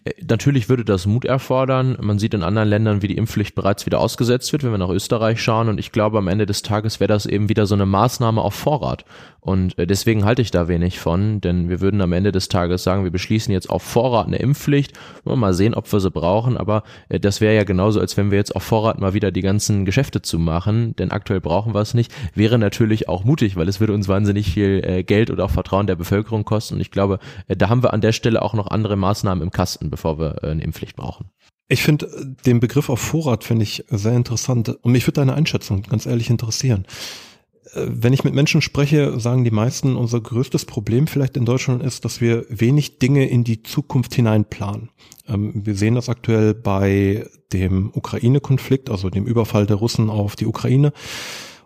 Äh, 0.03 0.11
natürlich 0.27 0.69
würde 0.69 0.85
das 0.85 1.05
Mut 1.05 1.25
erfordern. 1.25 1.97
Man 2.01 2.19
sieht 2.19 2.33
in 2.33 2.43
anderen 2.43 2.69
Ländern, 2.69 3.01
wie 3.01 3.07
die 3.07 3.17
Impfpflicht 3.17 3.55
bereits 3.55 3.85
wieder 3.85 3.99
ausgesetzt 3.99 4.51
wird, 4.51 4.63
wenn 4.63 4.71
wir 4.71 4.77
nach 4.77 4.89
Österreich 4.89 5.41
schauen. 5.41 5.69
Und 5.69 5.79
ich 5.79 5.91
glaube, 5.91 6.17
am 6.17 6.27
Ende 6.27 6.45
des 6.45 6.61
Tages 6.61 6.99
wäre 6.99 7.07
das 7.07 7.25
eben 7.25 7.49
wieder 7.49 7.65
so 7.65 7.75
eine 7.75 7.85
Maßnahme 7.85 8.41
auf 8.41 8.53
Vorrat. 8.53 9.05
Und 9.41 9.77
äh, 9.79 9.88
deswegen 9.88 10.25
halte 10.25 10.41
ich 10.41 10.51
da 10.51 10.67
wenig 10.67 10.99
von, 10.99 11.39
denn 11.41 11.69
wir 11.69 11.79
würden 11.79 12.01
am 12.01 12.11
Ende 12.11 12.31
des 12.31 12.49
Tages 12.49 12.83
sagen, 12.83 13.03
wir 13.03 13.11
beschließen 13.11 13.53
jetzt 13.53 13.69
auf 13.69 13.83
Vorrat 13.83 14.27
eine 14.27 14.38
Impfpflicht. 14.38 14.93
Mal 15.23 15.53
sehen, 15.53 15.73
ob 15.73 15.91
wir 15.91 15.99
sie 15.99 16.11
brauchen. 16.11 16.57
Aber 16.57 16.83
äh, 17.07 17.19
das 17.19 17.41
wäre 17.41 17.55
ja 17.55 17.63
genauso, 17.63 17.99
als 17.99 18.17
wenn 18.17 18.31
wir 18.31 18.38
jetzt 18.38 18.55
auf 18.55 18.63
Vorrat 18.63 18.99
mal 18.99 19.13
wieder 19.13 19.31
die 19.31 19.41
ganzen 19.41 19.85
Geschäfte 19.85 20.21
zu 20.21 20.39
machen. 20.39 20.95
Denn 20.97 21.11
aktuell 21.11 21.41
brauchen 21.41 21.73
wir 21.73 21.81
es 21.81 21.93
nicht. 21.93 22.11
Wäre 22.35 22.57
natürlich 22.57 23.07
auch 23.07 23.23
mutig, 23.23 23.55
weil 23.55 23.69
es 23.69 23.79
würde 23.79 23.93
uns 23.93 24.07
wahnsinnig 24.07 24.51
viel 24.51 25.03
Geld 25.03 25.31
oder 25.31 25.45
auch 25.45 25.51
Vertrauen 25.51 25.88
der 25.88 25.95
Bevölkerung 25.95 26.43
kosten. 26.43 26.75
Und 26.75 26.81
ich 26.81 26.91
glaube, 26.91 27.19
da 27.47 27.69
haben 27.69 27.83
wir 27.83 27.93
an 27.93 28.01
der 28.01 28.11
Stelle 28.11 28.41
auch 28.41 28.53
noch 28.53 28.67
andere 28.67 28.95
Maßnahmen 28.95 29.43
im 29.43 29.51
Kasten, 29.60 29.89
bevor 29.89 30.18
wir 30.20 30.42
äh, 30.42 30.51
eine 30.51 30.63
Impfpflicht 30.63 30.96
brauchen. 30.96 31.25
Ich 31.68 31.84
finde 31.84 32.08
den 32.46 32.62
Begriff 32.62 32.89
auf 32.89 33.01
Vorrat 33.01 33.44
finde 33.44 33.63
ich 33.63 33.84
sehr 33.89 34.16
interessant 34.16 34.70
und 34.70 34.94
mich 34.94 35.06
würde 35.06 35.20
deine 35.20 35.34
Einschätzung 35.34 35.82
ganz 35.82 36.06
ehrlich 36.06 36.30
interessieren. 36.30 36.86
Äh, 37.74 37.86
wenn 37.88 38.13
ich 38.13 38.24
mit 38.24 38.34
Menschen 38.34 38.62
spreche, 38.62 39.20
sagen 39.20 39.44
die 39.44 39.51
meisten, 39.51 39.98
unser 39.98 40.22
größtes 40.22 40.63
Problem 40.63 41.08
vielleicht 41.08 41.36
in 41.36 41.44
Deutschland 41.44 41.84
ist, 41.84 42.06
dass 42.06 42.22
wir 42.22 42.46
wenig 42.48 43.00
Dinge 43.00 43.28
in 43.28 43.44
die 43.44 43.62
Zukunft 43.62 44.16
hinein 44.16 44.46
planen. 44.46 44.92
Ähm, 45.28 45.51
wir 45.66 45.75
sehen 45.75 45.96
das 45.96 46.08
aktuell 46.08 46.54
bei 46.54 47.28
dem 47.51 47.92
Ukraine-Konflikt, 47.94 48.89
also 48.89 49.10
dem 49.10 49.25
Überfall 49.25 49.66
der 49.66 49.75
Russen 49.75 50.10
auf 50.10 50.38
die 50.38 50.46
Ukraine 50.46 50.94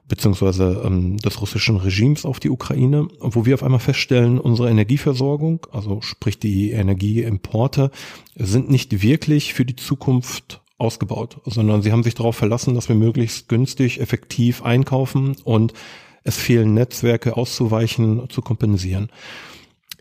beziehungsweise 0.07 0.83
ähm, 0.85 1.17
des 1.17 1.41
russischen 1.41 1.77
Regimes 1.77 2.25
auf 2.25 2.39
die 2.39 2.49
Ukraine, 2.49 3.07
wo 3.19 3.45
wir 3.45 3.55
auf 3.55 3.63
einmal 3.63 3.79
feststellen, 3.79 4.39
unsere 4.39 4.69
Energieversorgung, 4.69 5.65
also 5.71 6.01
sprich 6.01 6.39
die 6.39 6.71
Energieimporte, 6.71 7.91
sind 8.35 8.69
nicht 8.69 9.01
wirklich 9.01 9.53
für 9.53 9.65
die 9.65 9.75
Zukunft 9.75 10.61
ausgebaut, 10.77 11.39
sondern 11.45 11.81
sie 11.81 11.91
haben 11.91 12.03
sich 12.03 12.15
darauf 12.15 12.35
verlassen, 12.35 12.75
dass 12.75 12.89
wir 12.89 12.95
möglichst 12.95 13.47
günstig, 13.47 14.01
effektiv 14.01 14.63
einkaufen 14.63 15.35
und 15.43 15.73
es 16.23 16.37
fehlen 16.37 16.73
Netzwerke 16.73 17.37
auszuweichen, 17.37 18.29
zu 18.29 18.41
kompensieren. 18.41 19.09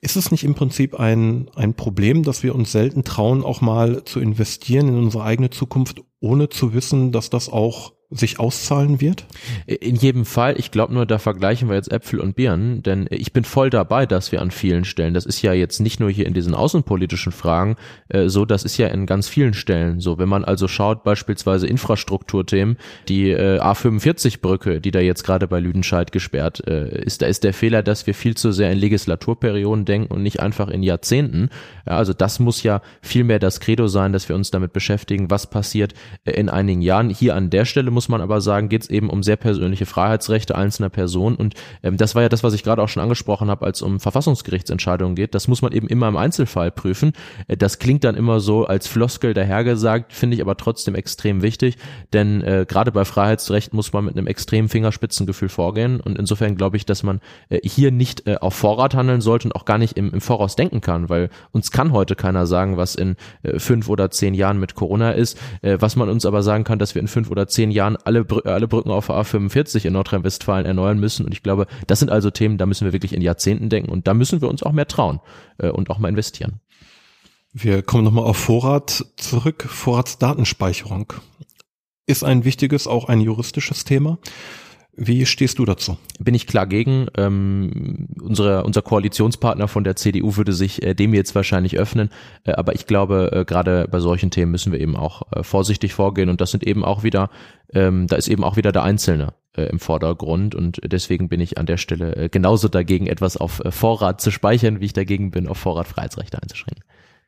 Ist 0.00 0.16
es 0.16 0.32
nicht 0.32 0.42
im 0.42 0.54
Prinzip 0.54 0.98
ein, 0.98 1.48
ein 1.54 1.74
Problem, 1.74 2.24
dass 2.24 2.42
wir 2.42 2.56
uns 2.56 2.72
selten 2.72 3.04
trauen, 3.04 3.44
auch 3.44 3.60
mal 3.60 4.04
zu 4.04 4.18
investieren 4.18 4.88
in 4.88 4.96
unsere 4.96 5.22
eigene 5.22 5.50
Zukunft, 5.50 6.02
ohne 6.18 6.48
zu 6.48 6.74
wissen, 6.74 7.12
dass 7.12 7.30
das 7.30 7.48
auch 7.48 7.92
sich 8.12 8.38
auszahlen 8.38 9.00
wird? 9.00 9.26
In 9.66 9.96
jedem 9.96 10.24
Fall. 10.24 10.58
Ich 10.58 10.70
glaube 10.70 10.94
nur, 10.94 11.06
da 11.06 11.18
vergleichen 11.18 11.68
wir 11.68 11.76
jetzt 11.76 11.90
Äpfel 11.90 12.20
und 12.20 12.36
Birnen, 12.36 12.82
denn 12.82 13.06
ich 13.10 13.32
bin 13.32 13.44
voll 13.44 13.70
dabei, 13.70 14.06
dass 14.06 14.32
wir 14.32 14.40
an 14.40 14.50
vielen 14.50 14.84
Stellen, 14.84 15.14
das 15.14 15.26
ist 15.26 15.42
ja 15.42 15.52
jetzt 15.52 15.80
nicht 15.80 16.00
nur 16.00 16.10
hier 16.10 16.26
in 16.26 16.34
diesen 16.34 16.54
außenpolitischen 16.54 17.32
Fragen 17.32 17.76
äh, 18.08 18.28
so, 18.28 18.44
das 18.44 18.64
ist 18.64 18.76
ja 18.76 18.88
in 18.88 19.06
ganz 19.06 19.28
vielen 19.28 19.54
Stellen 19.54 20.00
so. 20.00 20.18
Wenn 20.18 20.28
man 20.28 20.44
also 20.44 20.68
schaut, 20.68 21.04
beispielsweise 21.04 21.66
Infrastrukturthemen, 21.66 22.76
die 23.08 23.30
äh, 23.30 23.60
A45-Brücke, 23.60 24.80
die 24.80 24.90
da 24.90 25.00
jetzt 25.00 25.24
gerade 25.24 25.48
bei 25.48 25.60
Lüdenscheid 25.60 26.12
gesperrt 26.12 26.62
äh, 26.66 27.02
ist, 27.04 27.22
da 27.22 27.26
ist 27.26 27.44
der 27.44 27.54
Fehler, 27.54 27.82
dass 27.82 28.06
wir 28.06 28.14
viel 28.14 28.36
zu 28.36 28.52
sehr 28.52 28.70
in 28.72 28.78
Legislaturperioden 28.78 29.84
denken 29.84 30.12
und 30.12 30.22
nicht 30.22 30.40
einfach 30.40 30.68
in 30.68 30.82
Jahrzehnten. 30.82 31.48
Ja, 31.86 31.96
also 31.96 32.12
das 32.12 32.38
muss 32.38 32.62
ja 32.62 32.82
vielmehr 33.00 33.38
das 33.38 33.60
Credo 33.60 33.86
sein, 33.86 34.12
dass 34.12 34.28
wir 34.28 34.36
uns 34.36 34.50
damit 34.50 34.72
beschäftigen, 34.72 35.30
was 35.30 35.48
passiert 35.48 35.94
äh, 36.24 36.32
in 36.32 36.48
einigen 36.48 36.82
Jahren. 36.82 37.10
Hier 37.10 37.34
an 37.34 37.50
der 37.50 37.64
Stelle 37.64 37.90
muss 37.90 38.01
muss 38.02 38.08
man 38.08 38.20
aber 38.20 38.40
sagen, 38.40 38.68
geht 38.68 38.82
es 38.82 38.90
eben 38.90 39.08
um 39.08 39.22
sehr 39.22 39.36
persönliche 39.36 39.86
Freiheitsrechte 39.86 40.56
einzelner 40.56 40.88
Personen. 40.88 41.36
Und 41.36 41.54
ähm, 41.84 41.96
das 41.96 42.16
war 42.16 42.22
ja 42.22 42.28
das, 42.28 42.42
was 42.42 42.52
ich 42.52 42.64
gerade 42.64 42.82
auch 42.82 42.88
schon 42.88 43.00
angesprochen 43.00 43.48
habe, 43.48 43.64
als 43.64 43.80
um 43.80 44.00
Verfassungsgerichtsentscheidungen 44.00 45.14
geht. 45.14 45.36
Das 45.36 45.46
muss 45.46 45.62
man 45.62 45.70
eben 45.70 45.86
immer 45.86 46.08
im 46.08 46.16
Einzelfall 46.16 46.72
prüfen. 46.72 47.12
Äh, 47.46 47.56
das 47.56 47.78
klingt 47.78 48.02
dann 48.02 48.16
immer 48.16 48.40
so 48.40 48.66
als 48.66 48.88
Floskel 48.88 49.34
dahergesagt, 49.34 50.12
finde 50.12 50.34
ich 50.34 50.42
aber 50.42 50.56
trotzdem 50.56 50.96
extrem 50.96 51.42
wichtig, 51.42 51.76
denn 52.12 52.42
äh, 52.42 52.66
gerade 52.68 52.90
bei 52.90 53.04
Freiheitsrecht 53.04 53.72
muss 53.72 53.92
man 53.92 54.06
mit 54.06 54.16
einem 54.16 54.26
extremen 54.26 54.68
Fingerspitzengefühl 54.68 55.48
vorgehen. 55.48 56.00
Und 56.00 56.18
insofern 56.18 56.56
glaube 56.56 56.76
ich, 56.78 56.84
dass 56.84 57.04
man 57.04 57.20
äh, 57.50 57.60
hier 57.62 57.92
nicht 57.92 58.26
äh, 58.26 58.38
auf 58.40 58.54
Vorrat 58.54 58.96
handeln 58.96 59.20
sollte 59.20 59.46
und 59.46 59.52
auch 59.54 59.64
gar 59.64 59.78
nicht 59.78 59.96
im, 59.96 60.10
im 60.10 60.20
Voraus 60.20 60.56
denken 60.56 60.80
kann, 60.80 61.08
weil 61.08 61.30
uns 61.52 61.70
kann 61.70 61.92
heute 61.92 62.16
keiner 62.16 62.46
sagen, 62.46 62.76
was 62.76 62.96
in 62.96 63.14
äh, 63.44 63.60
fünf 63.60 63.88
oder 63.88 64.10
zehn 64.10 64.34
Jahren 64.34 64.58
mit 64.58 64.74
Corona 64.74 65.12
ist. 65.12 65.38
Äh, 65.60 65.76
was 65.78 65.94
man 65.94 66.08
uns 66.08 66.26
aber 66.26 66.42
sagen 66.42 66.64
kann, 66.64 66.80
dass 66.80 66.96
wir 66.96 67.00
in 67.00 67.06
fünf 67.06 67.30
oder 67.30 67.46
zehn 67.46 67.70
Jahren 67.70 67.91
Jahren 67.92 68.04
alle, 68.04 68.26
alle 68.44 68.68
Brücken 68.68 68.90
auf 68.90 69.10
A45 69.10 69.86
in 69.86 69.92
Nordrhein-Westfalen 69.92 70.66
erneuern 70.66 70.98
müssen. 70.98 71.24
Und 71.24 71.32
ich 71.32 71.42
glaube, 71.42 71.66
das 71.86 71.98
sind 72.00 72.10
also 72.10 72.30
Themen, 72.30 72.58
da 72.58 72.66
müssen 72.66 72.84
wir 72.84 72.92
wirklich 72.92 73.12
in 73.12 73.22
Jahrzehnten 73.22 73.68
denken 73.68 73.90
und 73.90 74.06
da 74.06 74.14
müssen 74.14 74.40
wir 74.40 74.48
uns 74.48 74.62
auch 74.62 74.72
mehr 74.72 74.88
trauen 74.88 75.20
äh, 75.58 75.68
und 75.68 75.90
auch 75.90 75.98
mal 75.98 76.08
investieren. 76.08 76.60
Wir 77.52 77.82
kommen 77.82 78.04
nochmal 78.04 78.24
auf 78.24 78.38
Vorrat 78.38 79.04
zurück. 79.16 79.64
Vorratsdatenspeicherung 79.68 81.12
ist 82.06 82.24
ein 82.24 82.44
wichtiges, 82.44 82.86
auch 82.86 83.08
ein 83.08 83.20
juristisches 83.20 83.84
Thema. 83.84 84.18
Wie 84.94 85.24
stehst 85.24 85.58
du 85.58 85.64
dazu? 85.64 85.96
Bin 86.18 86.34
ich 86.34 86.46
klar 86.46 86.66
gegen. 86.66 87.06
Ähm, 87.16 88.08
unsere, 88.20 88.62
unser 88.64 88.82
Koalitionspartner 88.82 89.66
von 89.66 89.84
der 89.84 89.96
CDU 89.96 90.36
würde 90.36 90.52
sich 90.52 90.82
äh, 90.82 90.94
dem 90.94 91.14
jetzt 91.14 91.34
wahrscheinlich 91.34 91.78
öffnen. 91.78 92.10
Äh, 92.44 92.52
aber 92.52 92.74
ich 92.74 92.86
glaube, 92.86 93.30
äh, 93.32 93.44
gerade 93.46 93.88
bei 93.90 94.00
solchen 94.00 94.30
Themen 94.30 94.52
müssen 94.52 94.70
wir 94.70 94.80
eben 94.80 94.94
auch 94.94 95.22
äh, 95.32 95.42
vorsichtig 95.42 95.94
vorgehen. 95.94 96.28
Und 96.28 96.42
das 96.42 96.50
sind 96.50 96.66
eben 96.66 96.84
auch 96.84 97.04
wieder, 97.04 97.30
ähm, 97.72 98.06
da 98.06 98.16
ist 98.16 98.28
eben 98.28 98.44
auch 98.44 98.56
wieder 98.56 98.70
der 98.70 98.82
Einzelne 98.82 99.32
äh, 99.56 99.62
im 99.62 99.80
Vordergrund. 99.80 100.54
Und 100.54 100.78
deswegen 100.84 101.30
bin 101.30 101.40
ich 101.40 101.56
an 101.56 101.64
der 101.64 101.78
Stelle 101.78 102.14
äh, 102.14 102.28
genauso 102.28 102.68
dagegen, 102.68 103.06
etwas 103.06 103.38
auf 103.38 103.62
Vorrat 103.70 104.20
zu 104.20 104.30
speichern, 104.30 104.80
wie 104.80 104.86
ich 104.86 104.92
dagegen 104.92 105.30
bin, 105.30 105.48
auf 105.48 105.56
Vorrat 105.56 105.88
Freiheitsrechte 105.88 106.42
einzuschränken. 106.42 106.84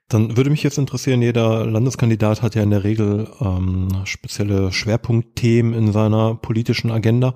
Dann 0.08 0.36
würde 0.36 0.50
mich 0.50 0.62
jetzt 0.62 0.76
interessieren, 0.76 1.22
jeder 1.22 1.64
Landeskandidat 1.64 2.42
hat 2.42 2.54
ja 2.54 2.62
in 2.62 2.70
der 2.70 2.84
Regel 2.84 3.28
ähm, 3.40 3.88
spezielle 4.04 4.70
Schwerpunktthemen 4.70 5.72
in 5.72 5.92
seiner 5.92 6.34
politischen 6.34 6.90
Agenda. 6.90 7.34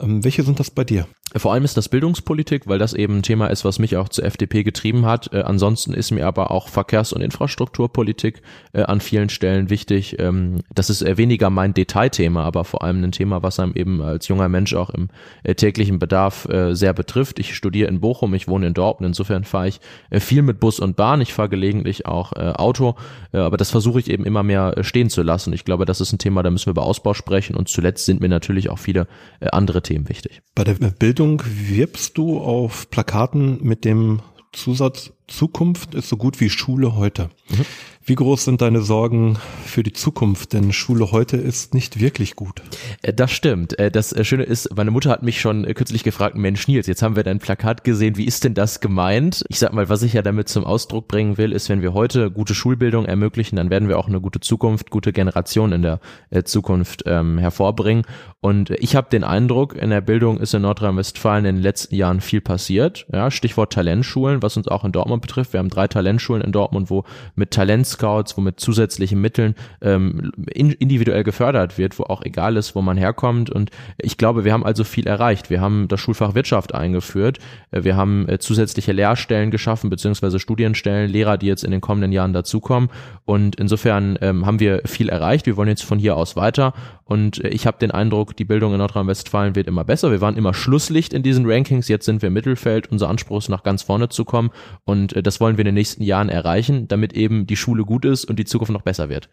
Ähm, 0.00 0.24
welche 0.24 0.42
sind 0.42 0.60
das 0.60 0.70
bei 0.70 0.84
dir? 0.84 1.06
Vor 1.34 1.52
allem 1.52 1.64
ist 1.64 1.76
das 1.76 1.88
Bildungspolitik, 1.88 2.66
weil 2.66 2.78
das 2.78 2.94
eben 2.94 3.18
ein 3.18 3.22
Thema 3.22 3.48
ist, 3.48 3.64
was 3.64 3.80
mich 3.80 3.96
auch 3.96 4.08
zur 4.08 4.24
FDP 4.24 4.62
getrieben 4.62 5.04
hat. 5.04 5.32
Äh, 5.32 5.42
ansonsten 5.42 5.92
ist 5.92 6.12
mir 6.12 6.26
aber 6.26 6.50
auch 6.50 6.68
Verkehrs- 6.68 7.12
und 7.12 7.20
Infrastrukturpolitik 7.20 8.42
äh, 8.72 8.82
an 8.82 9.00
vielen 9.00 9.28
Stellen 9.28 9.68
wichtig. 9.68 10.18
Ähm, 10.20 10.60
das 10.72 10.88
ist 10.88 11.04
weniger 11.16 11.50
mein 11.50 11.74
Detailthema, 11.74 12.44
aber 12.44 12.64
vor 12.64 12.84
allem 12.84 13.02
ein 13.02 13.12
Thema, 13.12 13.42
was 13.42 13.58
einem 13.58 13.72
eben 13.74 14.02
als 14.02 14.28
junger 14.28 14.48
Mensch 14.48 14.72
auch 14.74 14.90
im 14.90 15.08
äh, 15.42 15.56
täglichen 15.56 15.98
Bedarf 15.98 16.48
äh, 16.48 16.74
sehr 16.74 16.92
betrifft. 16.92 17.40
Ich 17.40 17.56
studiere 17.56 17.88
in 17.88 18.00
Bochum, 18.00 18.32
ich 18.32 18.46
wohne 18.46 18.68
in 18.68 18.74
Dortmund, 18.74 19.10
insofern 19.10 19.44
fahre 19.44 19.68
ich 19.68 19.80
äh, 20.10 20.20
viel 20.20 20.42
mit 20.42 20.60
Bus 20.60 20.78
und 20.78 20.96
Bahn. 20.96 21.20
Ich 21.20 21.34
fahre 21.34 21.48
gelegentlich 21.48 22.06
auch 22.06 22.32
Auto, 22.36 22.96
aber 23.32 23.56
das 23.56 23.70
versuche 23.70 23.98
ich 24.00 24.10
eben 24.10 24.24
immer 24.24 24.42
mehr 24.42 24.74
stehen 24.82 25.10
zu 25.10 25.22
lassen. 25.22 25.52
Ich 25.52 25.64
glaube, 25.64 25.84
das 25.84 26.00
ist 26.00 26.12
ein 26.12 26.18
Thema, 26.18 26.42
da 26.42 26.50
müssen 26.50 26.66
wir 26.66 26.72
über 26.72 26.84
Ausbau 26.84 27.14
sprechen 27.14 27.56
und 27.56 27.68
zuletzt 27.68 28.04
sind 28.04 28.20
mir 28.20 28.28
natürlich 28.28 28.68
auch 28.68 28.78
viele 28.78 29.06
andere 29.40 29.82
Themen 29.86 30.08
wichtig. 30.08 30.42
Bei 30.54 30.64
der 30.64 30.74
Bildung 30.74 31.42
wirbst 31.46 32.18
du 32.18 32.38
auf 32.38 32.90
Plakaten 32.90 33.62
mit 33.62 33.84
dem 33.84 34.20
Zusatz 34.52 35.12
Zukunft 35.28 35.94
ist 35.94 36.08
so 36.08 36.16
gut 36.16 36.40
wie 36.40 36.50
Schule 36.50 36.94
heute. 36.94 37.30
Mhm. 37.48 37.64
Wie 38.08 38.14
groß 38.14 38.44
sind 38.44 38.62
deine 38.62 38.82
Sorgen 38.82 39.36
für 39.64 39.82
die 39.82 39.92
Zukunft? 39.92 40.52
Denn 40.52 40.72
Schule 40.72 41.10
heute 41.10 41.36
ist 41.36 41.74
nicht 41.74 41.98
wirklich 41.98 42.36
gut. 42.36 42.62
Äh, 43.02 43.12
das 43.12 43.32
stimmt. 43.32 43.76
Äh, 43.80 43.90
das 43.90 44.12
äh, 44.12 44.24
Schöne 44.24 44.44
ist, 44.44 44.76
meine 44.76 44.92
Mutter 44.92 45.10
hat 45.10 45.24
mich 45.24 45.40
schon 45.40 45.64
kürzlich 45.74 46.04
gefragt, 46.04 46.36
Mensch 46.36 46.68
Nils, 46.68 46.86
jetzt 46.86 47.02
haben 47.02 47.16
wir 47.16 47.24
dein 47.24 47.40
Plakat 47.40 47.82
gesehen, 47.82 48.16
wie 48.16 48.24
ist 48.24 48.44
denn 48.44 48.54
das 48.54 48.78
gemeint? 48.78 49.44
Ich 49.48 49.58
sag 49.58 49.72
mal, 49.72 49.88
was 49.88 50.02
ich 50.02 50.12
ja 50.12 50.22
damit 50.22 50.48
zum 50.48 50.62
Ausdruck 50.62 51.08
bringen 51.08 51.36
will, 51.36 51.50
ist, 51.50 51.68
wenn 51.68 51.82
wir 51.82 51.94
heute 51.94 52.30
gute 52.30 52.54
Schulbildung 52.54 53.06
ermöglichen, 53.06 53.56
dann 53.56 53.70
werden 53.70 53.88
wir 53.88 53.98
auch 53.98 54.06
eine 54.06 54.20
gute 54.20 54.38
Zukunft, 54.38 54.90
gute 54.90 55.12
Generation 55.12 55.72
in 55.72 55.82
der 55.82 56.00
Zukunft 56.44 57.02
ähm, 57.06 57.38
hervorbringen. 57.38 58.04
Und 58.40 58.70
ich 58.70 58.94
habe 58.94 59.10
den 59.10 59.24
Eindruck, 59.24 59.74
in 59.74 59.90
der 59.90 60.00
Bildung 60.00 60.38
ist 60.38 60.54
in 60.54 60.62
Nordrhein-Westfalen 60.62 61.44
in 61.44 61.56
den 61.56 61.62
letzten 61.62 61.96
Jahren 61.96 62.20
viel 62.20 62.40
passiert. 62.40 63.06
Ja, 63.12 63.32
Stichwort 63.32 63.72
Talentschulen, 63.72 64.42
was 64.42 64.56
uns 64.56 64.68
auch 64.68 64.84
in 64.84 64.92
Dortmund 64.92 65.15
betrifft. 65.20 65.52
Wir 65.52 65.58
haben 65.58 65.68
drei 65.68 65.88
Talentschulen 65.88 66.42
in 66.42 66.52
Dortmund, 66.52 66.90
wo 66.90 67.04
mit 67.34 67.50
Talentscouts, 67.50 68.36
wo 68.36 68.40
mit 68.40 68.60
zusätzlichen 68.60 69.20
Mitteln 69.20 69.54
ähm, 69.80 70.32
in, 70.52 70.70
individuell 70.72 71.24
gefördert 71.24 71.78
wird, 71.78 71.98
wo 71.98 72.04
auch 72.04 72.22
egal 72.22 72.56
ist, 72.56 72.74
wo 72.74 72.82
man 72.82 72.96
herkommt. 72.96 73.50
Und 73.50 73.70
ich 73.98 74.18
glaube, 74.18 74.44
wir 74.44 74.52
haben 74.52 74.64
also 74.64 74.84
viel 74.84 75.06
erreicht. 75.06 75.50
Wir 75.50 75.60
haben 75.60 75.88
das 75.88 76.00
Schulfach 76.00 76.34
Wirtschaft 76.34 76.74
eingeführt. 76.74 77.38
Äh, 77.70 77.84
wir 77.84 77.96
haben 77.96 78.28
äh, 78.28 78.38
zusätzliche 78.38 78.92
Lehrstellen 78.92 79.50
geschaffen, 79.50 79.90
beziehungsweise 79.90 80.38
Studienstellen, 80.38 81.10
Lehrer, 81.10 81.38
die 81.38 81.46
jetzt 81.46 81.64
in 81.64 81.70
den 81.70 81.80
kommenden 81.80 82.12
Jahren 82.12 82.32
dazukommen. 82.32 82.90
Und 83.24 83.56
insofern 83.56 84.18
ähm, 84.20 84.46
haben 84.46 84.60
wir 84.60 84.82
viel 84.84 85.08
erreicht. 85.08 85.46
Wir 85.46 85.56
wollen 85.56 85.68
jetzt 85.68 85.84
von 85.84 85.98
hier 85.98 86.16
aus 86.16 86.36
weiter. 86.36 86.72
Und 87.04 87.42
äh, 87.42 87.48
ich 87.48 87.66
habe 87.66 87.78
den 87.78 87.90
Eindruck, 87.90 88.36
die 88.36 88.44
Bildung 88.44 88.72
in 88.72 88.78
Nordrhein-Westfalen 88.78 89.54
wird 89.54 89.66
immer 89.68 89.84
besser. 89.84 90.10
Wir 90.10 90.20
waren 90.20 90.36
immer 90.36 90.54
Schlusslicht 90.54 91.12
in 91.12 91.22
diesen 91.22 91.48
Rankings. 91.48 91.88
Jetzt 91.88 92.04
sind 92.04 92.22
wir 92.22 92.30
Mittelfeld. 92.30 92.90
Unser 92.90 93.08
Anspruch 93.08 93.38
ist, 93.38 93.48
nach 93.48 93.62
ganz 93.62 93.82
vorne 93.82 94.08
zu 94.08 94.24
kommen. 94.24 94.50
Und 94.84 95.05
äh, 95.12 95.22
das 95.22 95.40
wollen 95.40 95.56
wir 95.56 95.62
in 95.62 95.66
den 95.66 95.74
nächsten 95.74 96.02
Jahren 96.02 96.28
erreichen, 96.28 96.88
damit 96.88 97.12
eben 97.12 97.46
die 97.46 97.56
Schule 97.56 97.84
gut 97.84 98.04
ist 98.04 98.24
und 98.24 98.38
die 98.38 98.44
Zukunft 98.44 98.72
noch 98.72 98.82
besser 98.82 99.08
wird. 99.08 99.28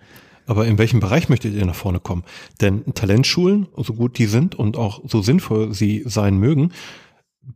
Aber 0.46 0.66
in 0.66 0.78
welchem 0.78 1.00
Bereich 1.00 1.30
möchtet 1.30 1.54
ihr 1.54 1.66
nach 1.66 1.76
vorne 1.76 2.00
kommen? 2.00 2.24
Denn 2.60 2.84
Talentschulen, 2.94 3.68
so 3.78 3.94
gut 3.94 4.18
die 4.18 4.26
sind 4.26 4.56
und 4.56 4.78
auch 4.78 5.02
so 5.08 5.22
sinnvoll 5.22 5.74
sie 5.74 6.04
sein 6.06 6.38
mögen, 6.38 6.72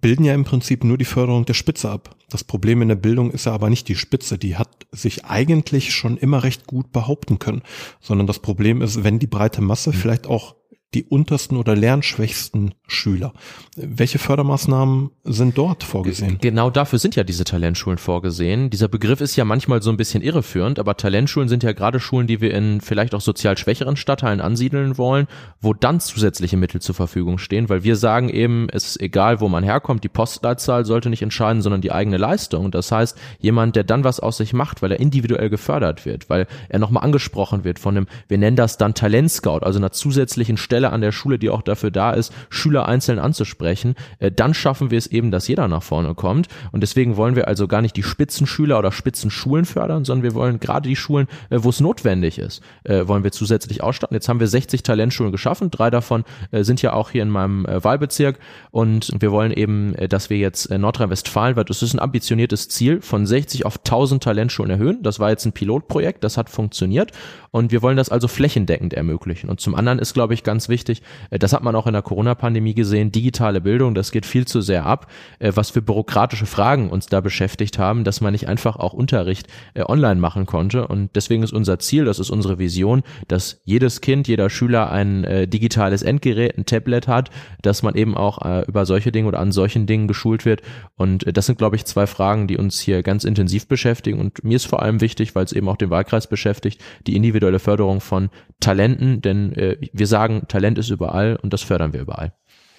bilden 0.02 0.26
ja 0.26 0.34
im 0.34 0.44
Prinzip 0.44 0.84
nur 0.84 0.98
die 0.98 1.06
Förderung 1.06 1.46
der 1.46 1.54
Spitze 1.54 1.90
ab. 1.90 2.16
Das 2.30 2.44
Problem 2.44 2.82
in 2.82 2.90
der 2.90 2.96
Bildung 2.96 3.32
ist 3.32 3.46
ja 3.46 3.54
aber 3.54 3.70
nicht 3.70 3.88
die 3.88 3.96
Spitze, 3.96 4.38
die 4.38 4.58
hat 4.58 4.86
sich 4.92 5.26
eigentlich 5.26 5.94
schon 5.94 6.18
immer 6.18 6.44
recht 6.44 6.68
gut 6.68 6.92
behaupten 6.92 7.40
können, 7.40 7.62
sondern 8.02 8.28
das 8.28 8.40
Problem 8.40 8.82
ist, 8.82 9.04
wenn 9.04 9.20
die 9.20 9.28
breite 9.28 9.62
Masse 9.62 9.92
mhm. 9.92 9.94
vielleicht 9.94 10.28
auch 10.28 10.56
die 10.94 11.04
untersten 11.04 11.58
oder 11.58 11.76
lernschwächsten 11.76 12.74
Schüler. 12.88 13.34
Welche 13.76 14.20
Fördermaßnahmen 14.20 15.10
sind 15.26 15.58
dort 15.58 15.84
vorgesehen? 15.84 16.38
Genau 16.40 16.70
dafür 16.70 16.98
sind 16.98 17.18
ja 17.18 17.26
diese 17.26 17.44
Talentschulen 17.44 17.98
vorgesehen. 17.98 18.70
Dieser 18.70 18.88
Begriff 18.88 19.20
ist 19.20 19.36
ja 19.36 19.44
manchmal 19.44 19.82
so 19.82 19.90
ein 19.90 19.98
bisschen 19.98 20.24
irreführend, 20.24 20.80
aber 20.80 20.96
Talentschulen 20.96 21.50
sind 21.50 21.64
ja 21.64 21.74
gerade 21.74 22.00
Schulen, 22.00 22.26
die 22.26 22.40
wir 22.40 22.54
in 22.54 22.80
vielleicht 22.80 23.14
auch 23.16 23.22
sozial 23.22 23.58
schwächeren 23.58 23.98
Stadtteilen 23.98 24.40
ansiedeln 24.40 24.98
wollen, 24.98 25.28
wo 25.60 25.74
dann 25.74 26.00
zusätzliche 26.00 26.56
Mittel 26.56 26.80
zur 26.82 26.96
Verfügung 26.96 27.38
stehen, 27.38 27.68
weil 27.68 27.84
wir 27.84 27.98
sagen 27.98 28.30
eben, 28.30 28.70
es 28.72 28.88
ist 28.88 29.02
egal, 29.02 29.42
wo 29.42 29.50
man 29.50 29.66
herkommt, 29.66 30.06
die 30.06 30.10
Postleitzahl 30.10 30.86
sollte 30.86 31.10
nicht 31.10 31.22
entscheiden, 31.22 31.62
sondern 31.62 31.82
die 31.82 31.92
eigene 31.92 32.18
Leistung. 32.18 32.72
Das 32.72 32.94
heißt, 32.94 33.18
jemand, 33.40 33.76
der 33.76 33.84
dann 33.84 34.06
was 34.06 34.22
aus 34.22 34.38
sich 34.38 34.54
macht, 34.54 34.82
weil 34.82 34.94
er 34.94 35.02
individuell 35.02 35.50
gefördert 35.50 36.06
wird, 36.06 36.30
weil 36.30 36.48
er 36.70 36.80
nochmal 36.80 37.04
angesprochen 37.04 37.66
wird 37.66 37.78
von 37.78 37.98
einem, 37.98 38.08
wir 38.30 38.38
nennen 38.38 38.56
das 38.56 38.78
dann 38.78 38.94
Talentscout, 38.94 39.60
also 39.64 39.80
einer 39.80 39.92
zusätzlichen 39.92 40.56
Stelle 40.56 40.77
Stelle 40.78 40.92
an 40.94 41.02
der 41.02 41.12
Schule, 41.12 41.40
die 41.40 41.50
auch 41.50 41.64
dafür 41.64 41.90
da 41.90 42.12
ist, 42.12 42.32
Schüler 42.52 42.88
einzeln 42.88 43.18
anzusprechen, 43.18 43.96
äh, 44.20 44.32
dann 44.32 44.54
schaffen 44.54 44.92
wir 44.92 45.00
es 45.00 45.08
eben, 45.08 45.32
dass 45.32 45.48
jeder 45.48 45.68
nach 45.68 45.82
vorne 45.82 46.14
kommt. 46.14 46.50
Und 46.72 46.82
deswegen 46.82 47.18
wollen 47.18 47.36
wir 47.36 47.48
also 47.48 47.68
gar 47.68 47.82
nicht 47.82 47.96
die 47.96 48.04
Spitzenschüler 48.04 48.78
oder 48.78 48.92
Spitzenschulen 48.92 49.66
fördern, 49.66 50.06
sondern 50.06 50.24
wir 50.24 50.36
wollen 50.36 50.60
gerade 50.60 50.88
die 50.88 50.96
Schulen, 50.96 51.26
äh, 51.50 51.58
wo 51.62 51.70
es 51.70 51.80
notwendig 51.80 52.38
ist, 52.38 52.62
äh, 52.84 53.08
wollen 53.08 53.24
wir 53.24 53.32
zusätzlich 53.32 53.82
ausstatten. 53.82 54.14
Jetzt 54.14 54.30
haben 54.30 54.40
wir 54.40 54.48
60 54.48 54.84
Talentschulen 54.84 55.32
geschaffen, 55.32 55.72
drei 55.72 55.90
davon 55.90 56.26
sind 56.52 56.82
ja 56.82 56.94
auch 56.94 57.10
hier 57.10 57.24
in 57.24 57.30
meinem 57.30 57.66
Wahlbezirk 57.68 58.40
und 58.72 59.12
wir 59.20 59.32
wollen 59.32 59.52
eben, 59.52 59.96
dass 60.10 60.30
wir 60.30 60.38
jetzt 60.38 60.70
Nordrhein-Westfalen, 60.70 61.56
weil 61.56 61.64
das 61.64 61.82
ist 61.82 61.94
ein 61.94 62.00
ambitioniertes 62.00 62.70
Ziel, 62.70 63.02
von 63.02 63.26
60 63.26 63.66
auf 63.66 63.78
1000 63.78 64.24
Talentschulen 64.24 64.72
erhöhen. 64.72 65.02
Das 65.04 65.20
war 65.20 65.30
jetzt 65.30 65.46
ein 65.46 65.54
Pilotprojekt, 65.54 66.24
das 66.24 66.38
hat 66.38 66.50
funktioniert 66.50 67.12
und 67.52 67.72
wir 67.72 67.82
wollen 67.82 67.98
das 67.98 68.10
also 68.10 68.28
flächendeckend 68.28 68.94
ermöglichen. 68.94 69.50
Und 69.50 69.60
zum 69.60 69.76
anderen 69.76 70.00
ist, 70.00 70.14
glaube 70.14 70.34
ich, 70.34 70.44
ganz 70.44 70.67
wichtig. 70.70 71.02
Äh, 71.30 71.40
das 71.40 71.54
hat 71.54 71.64
man 71.64 71.76
auch 71.76 71.88
in 71.88 71.94
der 71.94 72.02
Corona-Pandemie 72.02 72.74
gesehen. 72.74 73.12
Digitale 73.12 73.62
Bildung, 73.62 73.96
das 73.96 74.12
geht 74.12 74.26
viel 74.26 74.46
zu 74.46 74.62
sehr 74.62 74.86
ab, 74.86 75.12
äh, 75.40 75.52
was 75.56 75.70
für 75.70 75.82
bürokratische 75.82 76.46
Fragen 76.46 76.90
uns 76.90 77.08
da 77.08 77.22
beschäftigt 77.22 77.80
haben, 77.80 78.04
dass 78.04 78.22
man 78.22 78.34
nicht 78.34 78.48
einfach 78.48 78.78
auch 78.78 78.94
Unterricht 78.94 79.48
äh, 79.74 79.84
online 79.84 80.20
machen 80.20 80.46
konnte. 80.46 80.88
Und 80.88 81.16
deswegen 81.16 81.44
ist 81.44 81.54
unser 81.54 81.80
Ziel, 81.80 82.06
das 82.06 82.20
ist 82.20 82.30
unsere 82.30 82.60
Vision, 82.60 83.04
dass 83.28 83.62
jedes 83.66 84.02
Kind, 84.02 84.28
jeder 84.28 84.50
Schüler 84.50 84.92
ein 84.92 85.48
digitales 85.50 86.04
Endgerät, 86.04 86.58
ein 86.58 86.66
Tablet 86.66 87.08
hat, 87.08 87.30
dass 87.62 87.84
man 87.84 87.96
eben 87.96 88.16
auch 88.16 88.66
über 88.68 88.86
solche 88.86 89.12
Dinge 89.12 89.28
oder 89.28 89.40
an 89.40 89.52
solchen 89.52 89.86
Dingen 89.86 90.08
geschult 90.08 90.46
wird. 90.46 90.62
Und 90.96 91.26
das 91.36 91.46
sind, 91.46 91.58
glaube 91.58 91.76
ich, 91.76 91.86
zwei 91.86 92.08
Fragen, 92.08 92.48
die 92.48 92.58
uns 92.58 92.80
hier 92.80 93.04
ganz 93.04 93.24
intensiv 93.24 93.68
beschäftigen. 93.68 94.20
Und 94.20 94.44
mir 94.44 94.56
ist 94.56 94.68
vor 94.68 94.82
allem 94.82 95.02
wichtig, 95.02 95.36
weil 95.36 95.46
es 95.46 95.54
eben 95.54 95.68
auch 95.70 95.78
den 95.78 95.90
Wahlkreis 95.90 96.28
beschäftigt, 96.28 96.82
die 97.06 97.16
individuelle 97.16 97.60
Förderung 97.60 98.02
von 98.02 98.30
Talenten, 98.60 99.22
denn 99.22 99.54
wir 99.92 100.08
sagen, 100.08 100.44
Talent 100.58 100.80
ist 100.80 100.90
überall 100.90 101.38
und 101.40 101.54
das 101.54 101.62
fördern 101.62 101.94
wir 101.94 102.02
überall. 102.02 102.34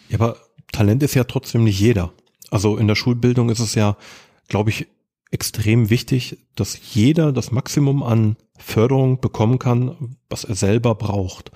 Ja, 0.09 0.19
aber 0.19 0.37
Talent 0.73 1.01
ist 1.05 1.15
ja 1.15 1.23
trotzdem 1.23 1.63
nicht 1.63 1.79
jeder. 1.79 2.13
Also 2.51 2.77
in 2.77 2.89
der 2.89 2.97
Schulbildung 2.97 3.51
ist 3.51 3.61
es 3.61 3.77
ja, 3.77 3.97
glaube 4.49 4.71
ich, 4.71 4.89
extrem 5.31 5.89
wichtig, 5.89 6.39
dass 6.57 6.95
jeder 6.95 7.33
das 7.33 7.53
Maximum 7.53 8.03
an 8.03 8.37
Förderung 8.59 9.21
bekommen 9.21 9.61
kann, 9.61 10.17
was 10.29 10.43
er 10.43 10.57
selber 10.57 10.97
braucht. 10.97 11.53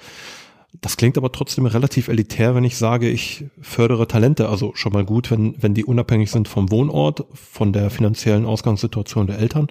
Das 0.81 0.97
klingt 0.97 1.19
aber 1.19 1.33
trotzdem 1.33 1.67
relativ 1.67 2.07
elitär, 2.07 2.55
wenn 2.55 2.63
ich 2.63 2.77
sage, 2.77 3.09
ich 3.09 3.47
fördere 3.61 4.07
Talente. 4.07 4.49
Also 4.49 4.73
schon 4.75 4.93
mal 4.93 5.05
gut, 5.05 5.33
wenn, 5.33 5.61
wenn 5.61 5.75
die 5.75 5.85
unabhängig 5.85 6.31
sind 6.31 6.47
vom 6.47 6.71
Wohnort, 6.71 7.25
von 7.35 7.73
der 7.73 7.91
finanziellen 7.91 8.47
Ausgangssituation 8.47 9.27
der 9.27 9.41
Eltern. 9.41 9.67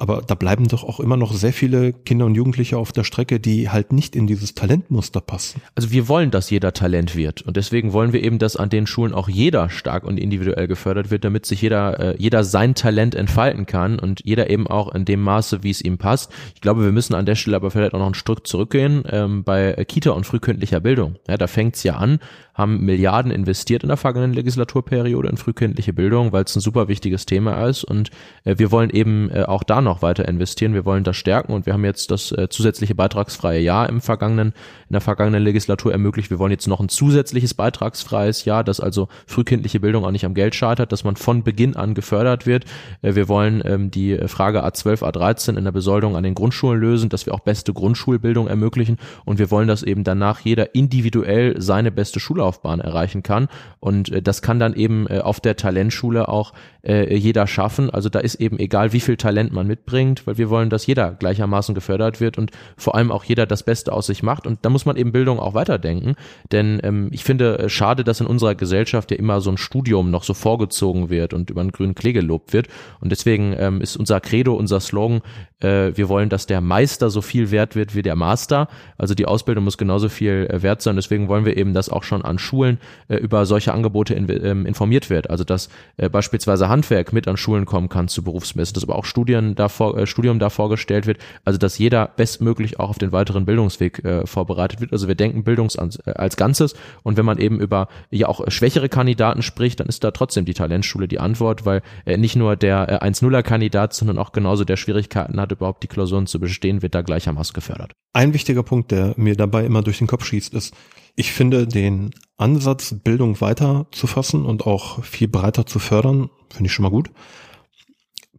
Aber 0.00 0.22
da 0.24 0.36
bleiben 0.36 0.68
doch 0.68 0.84
auch 0.84 1.00
immer 1.00 1.16
noch 1.16 1.32
sehr 1.32 1.52
viele 1.52 1.92
Kinder 1.92 2.24
und 2.24 2.36
Jugendliche 2.36 2.78
auf 2.78 2.92
der 2.92 3.02
Strecke, 3.02 3.40
die 3.40 3.68
halt 3.68 3.92
nicht 3.92 4.14
in 4.14 4.28
dieses 4.28 4.54
Talentmuster 4.54 5.20
passen. 5.20 5.60
Also 5.74 5.90
wir 5.90 6.06
wollen, 6.06 6.30
dass 6.30 6.50
jeder 6.50 6.72
Talent 6.72 7.16
wird. 7.16 7.42
Und 7.42 7.56
deswegen 7.56 7.92
wollen 7.92 8.12
wir 8.12 8.22
eben, 8.22 8.38
dass 8.38 8.56
an 8.56 8.70
den 8.70 8.86
Schulen 8.86 9.12
auch 9.12 9.28
jeder 9.28 9.70
stark 9.70 10.04
und 10.04 10.16
individuell 10.16 10.68
gefördert 10.68 11.10
wird, 11.10 11.24
damit 11.24 11.46
sich 11.46 11.62
jeder, 11.62 11.98
äh, 11.98 12.16
jeder 12.16 12.44
sein 12.44 12.76
Talent 12.76 13.16
entfalten 13.16 13.66
kann 13.66 13.98
und 13.98 14.20
jeder 14.24 14.50
eben 14.50 14.68
auch 14.68 14.94
in 14.94 15.04
dem 15.04 15.20
Maße, 15.20 15.64
wie 15.64 15.70
es 15.70 15.80
ihm 15.80 15.98
passt. 15.98 16.30
Ich 16.54 16.60
glaube, 16.60 16.84
wir 16.84 16.92
müssen 16.92 17.14
an 17.14 17.26
der 17.26 17.34
Stelle 17.34 17.56
aber 17.56 17.72
vielleicht 17.72 17.94
auch 17.94 17.98
noch 17.98 18.06
ein 18.06 18.14
Stück 18.14 18.46
zurückgehen 18.46 19.02
ähm, 19.10 19.42
bei 19.42 19.72
Kita 19.88 20.12
und 20.12 20.24
frühkindlicher 20.24 20.78
Bildung. 20.78 21.16
Ja, 21.28 21.36
da 21.36 21.48
fängt's 21.48 21.82
ja 21.82 21.96
an, 21.96 22.20
haben 22.58 22.84
Milliarden 22.84 23.30
investiert 23.30 23.84
in 23.84 23.88
der 23.88 23.96
vergangenen 23.96 24.34
Legislaturperiode 24.34 25.28
in 25.28 25.36
frühkindliche 25.36 25.92
Bildung, 25.92 26.32
weil 26.32 26.42
es 26.42 26.56
ein 26.56 26.60
super 26.60 26.88
wichtiges 26.88 27.24
Thema 27.24 27.64
ist. 27.68 27.84
Und 27.84 28.10
äh, 28.44 28.56
wir 28.58 28.72
wollen 28.72 28.90
eben 28.90 29.30
äh, 29.30 29.44
auch 29.44 29.62
da 29.62 29.80
noch 29.80 30.02
weiter 30.02 30.26
investieren. 30.26 30.74
Wir 30.74 30.84
wollen 30.84 31.04
das 31.04 31.16
stärken 31.16 31.52
und 31.52 31.66
wir 31.66 31.72
haben 31.72 31.84
jetzt 31.84 32.10
das 32.10 32.32
äh, 32.32 32.48
zusätzliche 32.48 32.96
beitragsfreie 32.96 33.60
Jahr 33.60 33.88
im 33.88 34.00
vergangenen, 34.00 34.48
in 34.88 34.92
der 34.92 35.00
vergangenen 35.00 35.44
Legislatur 35.44 35.92
ermöglicht. 35.92 36.30
Wir 36.30 36.40
wollen 36.40 36.50
jetzt 36.50 36.66
noch 36.66 36.80
ein 36.80 36.88
zusätzliches 36.88 37.54
beitragsfreies 37.54 38.44
Jahr, 38.44 38.64
dass 38.64 38.80
also 38.80 39.06
frühkindliche 39.26 39.78
Bildung 39.78 40.04
auch 40.04 40.10
nicht 40.10 40.24
am 40.24 40.34
Geld 40.34 40.56
scheitert, 40.56 40.90
dass 40.90 41.04
man 41.04 41.14
von 41.14 41.44
Beginn 41.44 41.76
an 41.76 41.94
gefördert 41.94 42.44
wird. 42.44 42.64
Äh, 43.02 43.14
wir 43.14 43.28
wollen 43.28 43.62
ähm, 43.64 43.92
die 43.92 44.18
Frage 44.26 44.66
A12, 44.66 45.04
A13 45.04 45.56
in 45.56 45.62
der 45.62 45.72
Besoldung 45.72 46.16
an 46.16 46.24
den 46.24 46.34
Grundschulen 46.34 46.80
lösen, 46.80 47.08
dass 47.08 47.24
wir 47.24 47.34
auch 47.34 47.40
beste 47.40 47.72
Grundschulbildung 47.72 48.48
ermöglichen 48.48 48.98
und 49.24 49.38
wir 49.38 49.52
wollen, 49.52 49.68
dass 49.68 49.84
eben 49.84 50.02
danach 50.02 50.40
jeder 50.40 50.74
individuell 50.74 51.60
seine 51.60 51.92
beste 51.92 52.18
Schule 52.18 52.47
Schullaufbahn 52.48 52.80
erreichen 52.80 53.22
kann. 53.22 53.48
Und 53.80 54.10
äh, 54.10 54.22
das 54.22 54.42
kann 54.42 54.58
dann 54.58 54.74
eben 54.74 55.06
äh, 55.08 55.20
auf 55.20 55.40
der 55.40 55.56
Talentschule 55.56 56.28
auch 56.28 56.52
äh, 56.82 57.14
jeder 57.16 57.46
schaffen. 57.46 57.90
Also 57.90 58.08
da 58.08 58.20
ist 58.20 58.36
eben 58.36 58.58
egal, 58.58 58.92
wie 58.92 59.00
viel 59.00 59.16
Talent 59.16 59.52
man 59.52 59.66
mitbringt 59.66 60.26
weil 60.26 60.38
wir 60.38 60.50
wollen, 60.50 60.70
dass 60.70 60.86
jeder 60.86 61.12
gleichermaßen 61.12 61.74
gefördert 61.74 62.20
wird 62.20 62.38
und 62.38 62.50
vor 62.76 62.94
allem 62.94 63.10
auch 63.10 63.24
jeder 63.24 63.46
das 63.46 63.62
Beste 63.62 63.92
aus 63.92 64.06
sich 64.06 64.22
macht. 64.22 64.46
Und 64.46 64.60
da 64.62 64.70
muss 64.70 64.86
man 64.86 64.96
eben 64.96 65.12
Bildung 65.12 65.38
auch 65.38 65.54
weiterdenken. 65.54 66.14
Denn 66.52 66.80
ähm, 66.82 67.08
ich 67.12 67.24
finde 67.24 67.58
äh, 67.58 67.68
schade, 67.68 68.04
dass 68.04 68.20
in 68.20 68.26
unserer 68.26 68.54
Gesellschaft 68.54 69.10
ja 69.10 69.16
immer 69.16 69.40
so 69.40 69.50
ein 69.50 69.56
Studium 69.58 70.10
noch 70.10 70.24
so 70.24 70.34
vorgezogen 70.34 71.10
wird 71.10 71.34
und 71.34 71.50
über 71.50 71.60
einen 71.60 71.72
grünen 71.72 71.94
Klee 71.94 72.12
gelobt 72.12 72.52
wird. 72.52 72.68
Und 73.00 73.10
deswegen 73.10 73.54
ähm, 73.58 73.80
ist 73.80 73.96
unser 73.96 74.20
Credo, 74.20 74.54
unser 74.54 74.80
Slogan, 74.80 75.20
äh, 75.60 75.92
wir 75.96 76.08
wollen, 76.08 76.28
dass 76.28 76.46
der 76.46 76.60
Meister 76.60 77.10
so 77.10 77.22
viel 77.22 77.50
wert 77.50 77.74
wird 77.74 77.94
wie 77.94 78.02
der 78.02 78.16
Master. 78.16 78.68
Also 78.96 79.14
die 79.14 79.26
Ausbildung 79.26 79.64
muss 79.64 79.78
genauso 79.78 80.08
viel 80.08 80.48
äh, 80.50 80.62
wert 80.62 80.82
sein. 80.82 80.96
Deswegen 80.96 81.28
wollen 81.28 81.44
wir 81.44 81.56
eben, 81.56 81.74
dass 81.74 81.88
auch 81.88 82.02
schon 82.02 82.22
an 82.22 82.37
Schulen 82.38 82.78
äh, 83.08 83.16
über 83.16 83.46
solche 83.46 83.72
Angebote 83.72 84.14
in, 84.14 84.28
ähm, 84.28 84.66
informiert 84.66 85.10
wird. 85.10 85.30
Also 85.30 85.44
dass 85.44 85.68
äh, 85.96 86.08
beispielsweise 86.08 86.68
Handwerk 86.68 87.12
mit 87.12 87.28
an 87.28 87.36
Schulen 87.36 87.66
kommen 87.66 87.88
kann 87.88 88.08
zu 88.08 88.22
Berufsmessen, 88.22 88.74
dass 88.74 88.84
aber 88.84 88.96
auch 88.96 89.04
Studien 89.04 89.54
davor, 89.54 89.96
äh, 89.96 90.06
Studium 90.06 90.38
da 90.38 90.50
vorgestellt 90.50 91.06
wird. 91.06 91.18
Also 91.44 91.58
dass 91.58 91.78
jeder 91.78 92.06
bestmöglich 92.06 92.78
auch 92.78 92.90
auf 92.90 92.98
den 92.98 93.12
weiteren 93.12 93.44
Bildungsweg 93.44 94.04
äh, 94.04 94.26
vorbereitet 94.26 94.80
wird. 94.80 94.92
Also 94.92 95.08
wir 95.08 95.14
denken 95.14 95.44
Bildungs 95.44 95.76
äh, 95.76 96.10
als 96.12 96.36
Ganzes. 96.36 96.74
Und 97.02 97.16
wenn 97.16 97.24
man 97.24 97.38
eben 97.38 97.60
über 97.60 97.88
ja 98.10 98.28
auch 98.28 98.48
schwächere 98.50 98.88
Kandidaten 98.88 99.42
spricht, 99.42 99.80
dann 99.80 99.86
ist 99.86 100.04
da 100.04 100.10
trotzdem 100.10 100.44
die 100.44 100.54
Talentschule 100.54 101.08
die 101.08 101.20
Antwort, 101.20 101.66
weil 101.66 101.82
äh, 102.04 102.16
nicht 102.16 102.36
nur 102.36 102.56
der 102.56 103.02
äh, 103.02 103.06
1-0er 103.06 103.42
Kandidat, 103.42 103.94
sondern 103.94 104.18
auch 104.18 104.32
genauso 104.32 104.64
der 104.64 104.76
Schwierigkeiten 104.76 105.40
hat, 105.40 105.52
überhaupt 105.52 105.82
die 105.82 105.88
Klausuren 105.88 106.26
zu 106.26 106.40
bestehen, 106.40 106.82
wird 106.82 106.94
da 106.94 107.02
gleichermaßen 107.02 107.52
gefördert. 107.52 107.92
Ein 108.12 108.34
wichtiger 108.34 108.62
Punkt, 108.62 108.90
der 108.90 109.14
mir 109.16 109.36
dabei 109.36 109.64
immer 109.64 109.82
durch 109.82 109.98
den 109.98 110.06
Kopf 110.06 110.24
schießt, 110.24 110.54
ist, 110.54 110.74
ich 111.14 111.32
finde 111.32 111.66
den 111.66 112.10
Ansatz, 112.38 112.94
Bildung 113.02 113.40
weiter 113.40 113.86
zu 113.90 114.06
fassen 114.06 114.46
und 114.46 114.66
auch 114.66 115.04
viel 115.04 115.28
breiter 115.28 115.66
zu 115.66 115.78
fördern, 115.78 116.30
finde 116.50 116.68
ich 116.68 116.72
schon 116.72 116.84
mal 116.84 116.90
gut. 116.90 117.10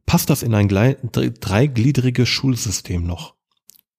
Passt 0.05 0.29
das 0.29 0.41
in 0.41 0.55
ein 0.55 0.67
dreigliedriges 0.69 2.27
Schulsystem 2.27 3.05
noch? 3.05 3.35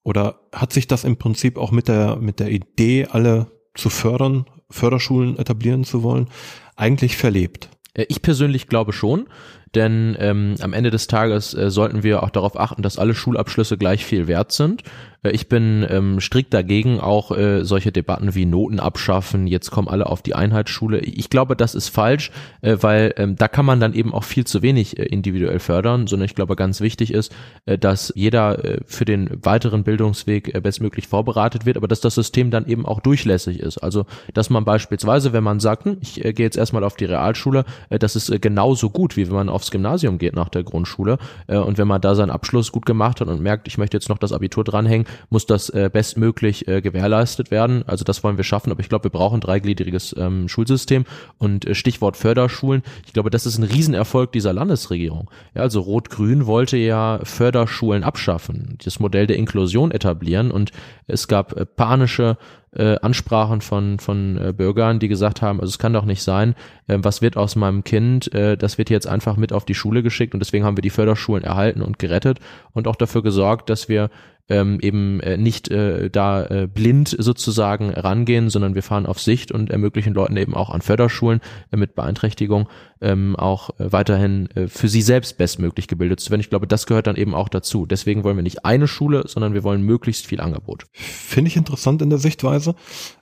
Oder 0.02 0.40
hat 0.52 0.72
sich 0.72 0.88
das 0.88 1.04
im 1.04 1.18
Prinzip 1.18 1.58
auch 1.58 1.70
mit 1.70 1.86
der, 1.86 2.16
mit 2.16 2.40
der 2.40 2.50
Idee, 2.50 3.06
alle 3.06 3.52
zu 3.76 3.90
fördern, 3.90 4.46
Förderschulen 4.70 5.38
etablieren 5.38 5.84
zu 5.84 6.02
wollen, 6.02 6.28
eigentlich 6.74 7.16
verlebt? 7.16 7.68
Äh, 7.94 8.06
ich 8.08 8.22
persönlich 8.22 8.66
glaube 8.66 8.92
schon 8.92 9.28
denn 9.74 10.16
ähm, 10.18 10.56
am 10.60 10.72
Ende 10.72 10.90
des 10.90 11.06
Tages 11.06 11.54
äh, 11.54 11.70
sollten 11.70 12.02
wir 12.02 12.22
auch 12.22 12.30
darauf 12.30 12.58
achten, 12.58 12.82
dass 12.82 12.98
alle 12.98 13.14
Schulabschlüsse 13.14 13.78
gleich 13.78 14.04
viel 14.04 14.26
wert 14.26 14.52
sind. 14.52 14.82
Äh, 15.22 15.30
ich 15.30 15.48
bin 15.48 15.86
ähm, 15.88 16.20
strikt 16.20 16.54
dagegen, 16.54 17.00
auch 17.00 17.36
äh, 17.36 17.64
solche 17.64 17.92
Debatten 17.92 18.34
wie 18.34 18.46
Noten 18.46 18.80
abschaffen, 18.80 19.46
jetzt 19.46 19.70
kommen 19.70 19.88
alle 19.88 20.06
auf 20.06 20.22
die 20.22 20.34
Einheitsschule. 20.34 21.00
Ich 21.00 21.30
glaube, 21.30 21.56
das 21.56 21.74
ist 21.74 21.88
falsch, 21.88 22.30
äh, 22.62 22.76
weil 22.80 23.14
ähm, 23.16 23.36
da 23.36 23.48
kann 23.48 23.66
man 23.66 23.80
dann 23.80 23.94
eben 23.94 24.12
auch 24.14 24.24
viel 24.24 24.44
zu 24.44 24.62
wenig 24.62 24.98
äh, 24.98 25.04
individuell 25.04 25.58
fördern, 25.58 26.06
sondern 26.06 26.26
ich 26.26 26.34
glaube, 26.34 26.56
ganz 26.56 26.80
wichtig 26.80 27.12
ist, 27.12 27.32
äh, 27.66 27.78
dass 27.78 28.12
jeder 28.16 28.64
äh, 28.64 28.78
für 28.86 29.04
den 29.04 29.30
weiteren 29.42 29.84
Bildungsweg 29.84 30.54
äh, 30.54 30.60
bestmöglich 30.60 31.08
vorbereitet 31.08 31.66
wird, 31.66 31.76
aber 31.76 31.88
dass 31.88 32.00
das 32.00 32.14
System 32.14 32.50
dann 32.50 32.66
eben 32.66 32.86
auch 32.86 33.00
durchlässig 33.00 33.60
ist. 33.60 33.78
Also, 33.78 34.06
dass 34.34 34.50
man 34.50 34.64
beispielsweise, 34.64 35.32
wenn 35.32 35.44
man 35.44 35.60
sagt, 35.60 35.84
hm, 35.84 35.98
ich 36.00 36.24
äh, 36.24 36.32
gehe 36.32 36.46
jetzt 36.46 36.56
erstmal 36.56 36.84
auf 36.84 36.96
die 36.96 37.04
Realschule, 37.04 37.64
äh, 37.88 37.98
das 37.98 38.16
ist 38.16 38.30
äh, 38.30 38.38
genauso 38.38 38.90
gut, 38.90 39.16
wie 39.16 39.26
wenn 39.26 39.34
man 39.34 39.48
aufs 39.48 39.70
Gymnasium 39.70 40.18
geht 40.18 40.34
nach 40.34 40.48
der 40.48 40.62
Grundschule. 40.62 41.18
Äh, 41.46 41.58
und 41.58 41.78
wenn 41.78 41.88
man 41.88 42.00
da 42.00 42.14
seinen 42.14 42.30
Abschluss 42.30 42.72
gut 42.72 42.86
gemacht 42.86 43.20
hat 43.20 43.28
und 43.28 43.40
merkt, 43.40 43.68
ich 43.68 43.78
möchte 43.78 43.96
jetzt 43.96 44.08
noch 44.08 44.18
das 44.18 44.32
Abitur 44.32 44.64
dranhängen, 44.64 45.06
muss 45.28 45.46
das 45.46 45.68
äh, 45.70 45.90
bestmöglich 45.92 46.68
äh, 46.68 46.80
gewährleistet 46.80 47.50
werden. 47.50 47.84
Also 47.86 48.04
das 48.04 48.22
wollen 48.24 48.36
wir 48.36 48.44
schaffen, 48.44 48.70
aber 48.70 48.80
ich 48.80 48.88
glaube, 48.88 49.04
wir 49.04 49.10
brauchen 49.10 49.40
dreigliedriges 49.40 50.14
ähm, 50.18 50.48
Schulsystem 50.48 51.04
und 51.38 51.66
äh, 51.66 51.74
Stichwort 51.74 52.16
Förderschulen. 52.16 52.82
Ich 53.06 53.12
glaube, 53.12 53.30
das 53.30 53.46
ist 53.46 53.58
ein 53.58 53.64
Riesenerfolg 53.64 54.32
dieser 54.32 54.52
Landesregierung. 54.52 55.30
Ja, 55.54 55.62
also 55.62 55.80
Rot-Grün 55.80 56.46
wollte 56.46 56.76
ja 56.76 57.20
Förderschulen 57.22 58.04
abschaffen, 58.04 58.78
das 58.84 59.00
Modell 59.00 59.26
der 59.26 59.36
Inklusion 59.36 59.90
etablieren 59.90 60.50
und 60.50 60.72
es 61.06 61.28
gab 61.28 61.56
äh, 61.56 61.66
panische 61.66 62.36
äh, 62.72 62.96
Ansprachen 63.00 63.60
von, 63.60 63.98
von 63.98 64.38
äh, 64.38 64.52
Bürgern, 64.52 64.98
die 64.98 65.08
gesagt 65.08 65.42
haben, 65.42 65.60
also 65.60 65.70
es 65.70 65.78
kann 65.78 65.92
doch 65.92 66.04
nicht 66.04 66.22
sein, 66.22 66.54
äh, 66.86 66.98
was 67.00 67.22
wird 67.22 67.36
aus 67.36 67.56
meinem 67.56 67.84
Kind, 67.84 68.32
äh, 68.32 68.56
das 68.56 68.78
wird 68.78 68.90
jetzt 68.90 69.06
einfach 69.06 69.36
mit 69.36 69.52
auf 69.52 69.64
die 69.64 69.74
Schule 69.74 70.02
geschickt 70.02 70.34
und 70.34 70.40
deswegen 70.40 70.64
haben 70.64 70.76
wir 70.76 70.82
die 70.82 70.90
Förderschulen 70.90 71.44
erhalten 71.44 71.82
und 71.82 71.98
gerettet 71.98 72.38
und 72.72 72.86
auch 72.86 72.96
dafür 72.96 73.22
gesorgt, 73.22 73.70
dass 73.70 73.88
wir 73.88 74.10
ähm, 74.50 74.78
eben 74.82 75.20
äh, 75.20 75.36
nicht 75.36 75.70
äh, 75.70 76.10
da 76.10 76.44
äh, 76.44 76.66
blind 76.66 77.14
sozusagen 77.16 77.90
rangehen, 77.90 78.50
sondern 78.50 78.74
wir 78.74 78.82
fahren 78.82 79.06
auf 79.06 79.20
Sicht 79.20 79.52
und 79.52 79.70
ermöglichen 79.70 80.12
Leuten 80.12 80.36
eben 80.36 80.54
auch 80.54 80.70
an 80.70 80.82
Förderschulen 80.82 81.40
äh, 81.70 81.76
mit 81.76 81.94
Beeinträchtigung 81.94 82.68
ähm, 83.00 83.36
auch 83.36 83.70
äh, 83.78 83.92
weiterhin 83.92 84.50
äh, 84.50 84.68
für 84.68 84.88
sie 84.88 85.02
selbst 85.02 85.38
bestmöglich 85.38 85.88
gebildet 85.88 86.20
zu 86.20 86.30
werden. 86.30 86.40
Ich 86.40 86.50
glaube, 86.50 86.66
das 86.66 86.86
gehört 86.86 87.06
dann 87.06 87.16
eben 87.16 87.34
auch 87.34 87.48
dazu. 87.48 87.86
Deswegen 87.86 88.24
wollen 88.24 88.36
wir 88.36 88.42
nicht 88.42 88.64
eine 88.64 88.88
Schule, 88.88 89.24
sondern 89.26 89.54
wir 89.54 89.64
wollen 89.64 89.82
möglichst 89.82 90.26
viel 90.26 90.40
Angebot. 90.40 90.86
Finde 90.92 91.48
ich 91.48 91.56
interessant 91.56 92.02
in 92.02 92.10
der 92.10 92.18
Sichtweise. 92.18 92.74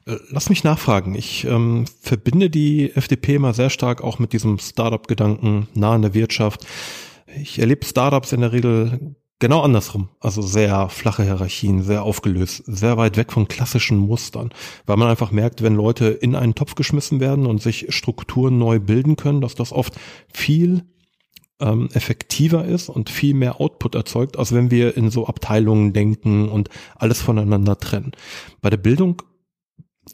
Äh, 0.06 0.16
lass 0.30 0.50
mich 0.50 0.64
nachfragen. 0.64 1.14
Ich 1.14 1.44
ähm, 1.44 1.84
verbinde 2.00 2.50
die 2.50 2.94
FDP 2.94 3.36
immer 3.36 3.54
sehr 3.54 3.70
stark 3.70 4.02
auch 4.02 4.18
mit 4.18 4.32
diesem 4.32 4.58
Startup-Gedanken 4.58 5.68
nah 5.74 5.94
in 5.94 6.02
der 6.02 6.14
Wirtschaft. 6.14 6.66
Ich 7.40 7.58
erlebe 7.58 7.84
Startups 7.84 8.32
in 8.32 8.40
der 8.40 8.52
Regel 8.52 9.14
Genau 9.40 9.60
andersrum. 9.60 10.08
Also 10.18 10.42
sehr 10.42 10.88
flache 10.88 11.22
Hierarchien, 11.22 11.82
sehr 11.82 12.02
aufgelöst, 12.02 12.64
sehr 12.66 12.96
weit 12.96 13.16
weg 13.16 13.32
von 13.32 13.46
klassischen 13.46 13.98
Mustern. 13.98 14.50
Weil 14.84 14.96
man 14.96 15.08
einfach 15.08 15.30
merkt, 15.30 15.62
wenn 15.62 15.76
Leute 15.76 16.06
in 16.06 16.34
einen 16.34 16.56
Topf 16.56 16.74
geschmissen 16.74 17.20
werden 17.20 17.46
und 17.46 17.62
sich 17.62 17.86
Strukturen 17.94 18.58
neu 18.58 18.80
bilden 18.80 19.14
können, 19.14 19.40
dass 19.40 19.54
das 19.54 19.72
oft 19.72 19.94
viel 20.32 20.82
ähm, 21.60 21.88
effektiver 21.92 22.64
ist 22.64 22.88
und 22.88 23.10
viel 23.10 23.34
mehr 23.34 23.60
Output 23.60 23.94
erzeugt, 23.94 24.36
als 24.36 24.52
wenn 24.52 24.72
wir 24.72 24.96
in 24.96 25.10
so 25.10 25.26
Abteilungen 25.26 25.92
denken 25.92 26.48
und 26.48 26.68
alles 26.96 27.22
voneinander 27.22 27.78
trennen. 27.78 28.12
Bei 28.60 28.70
der 28.70 28.76
Bildung 28.76 29.22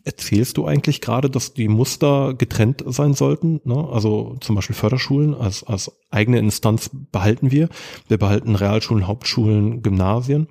erzählst 0.05 0.57
du 0.57 0.67
eigentlich 0.67 1.01
gerade, 1.01 1.31
dass 1.31 1.55
die 1.55 1.69
Muster 1.69 2.35
getrennt 2.35 2.83
sein 2.87 3.15
sollten? 3.15 3.61
Ne? 3.65 3.89
Also 3.91 4.37
zum 4.41 4.55
Beispiel 4.57 4.77
Förderschulen 4.77 5.35
als, 5.35 5.65
als 5.65 5.93
eigene 6.11 6.39
Instanz 6.39 6.91
behalten 7.13 7.51
wir. 7.51 7.69
Wir 8.09 8.19
behalten 8.19 8.57
Realschulen, 8.57 9.07
Hauptschulen, 9.07 9.83
Gymnasien. 9.83 10.49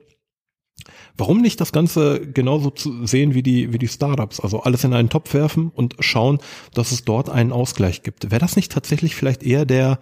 Warum 1.16 1.42
nicht 1.42 1.62
das 1.62 1.72
Ganze 1.72 2.22
genauso 2.32 2.72
zu 2.72 3.06
sehen 3.06 3.34
wie 3.34 3.44
die, 3.44 3.72
wie 3.72 3.78
die 3.78 3.88
Startups? 3.88 4.40
Also 4.40 4.62
alles 4.62 4.84
in 4.84 4.94
einen 4.94 5.10
Topf 5.10 5.34
werfen 5.34 5.70
und 5.74 5.96
schauen, 6.00 6.40
dass 6.74 6.92
es 6.92 7.06
dort 7.06 7.30
einen 7.30 7.52
Ausgleich 7.52 8.02
gibt. 8.04 8.32
Wäre 8.32 8.40
das 8.40 8.56
nicht 8.56 8.72
tatsächlich 8.72 9.16
vielleicht 9.16 9.44
eher 9.44 9.66
der 9.66 10.00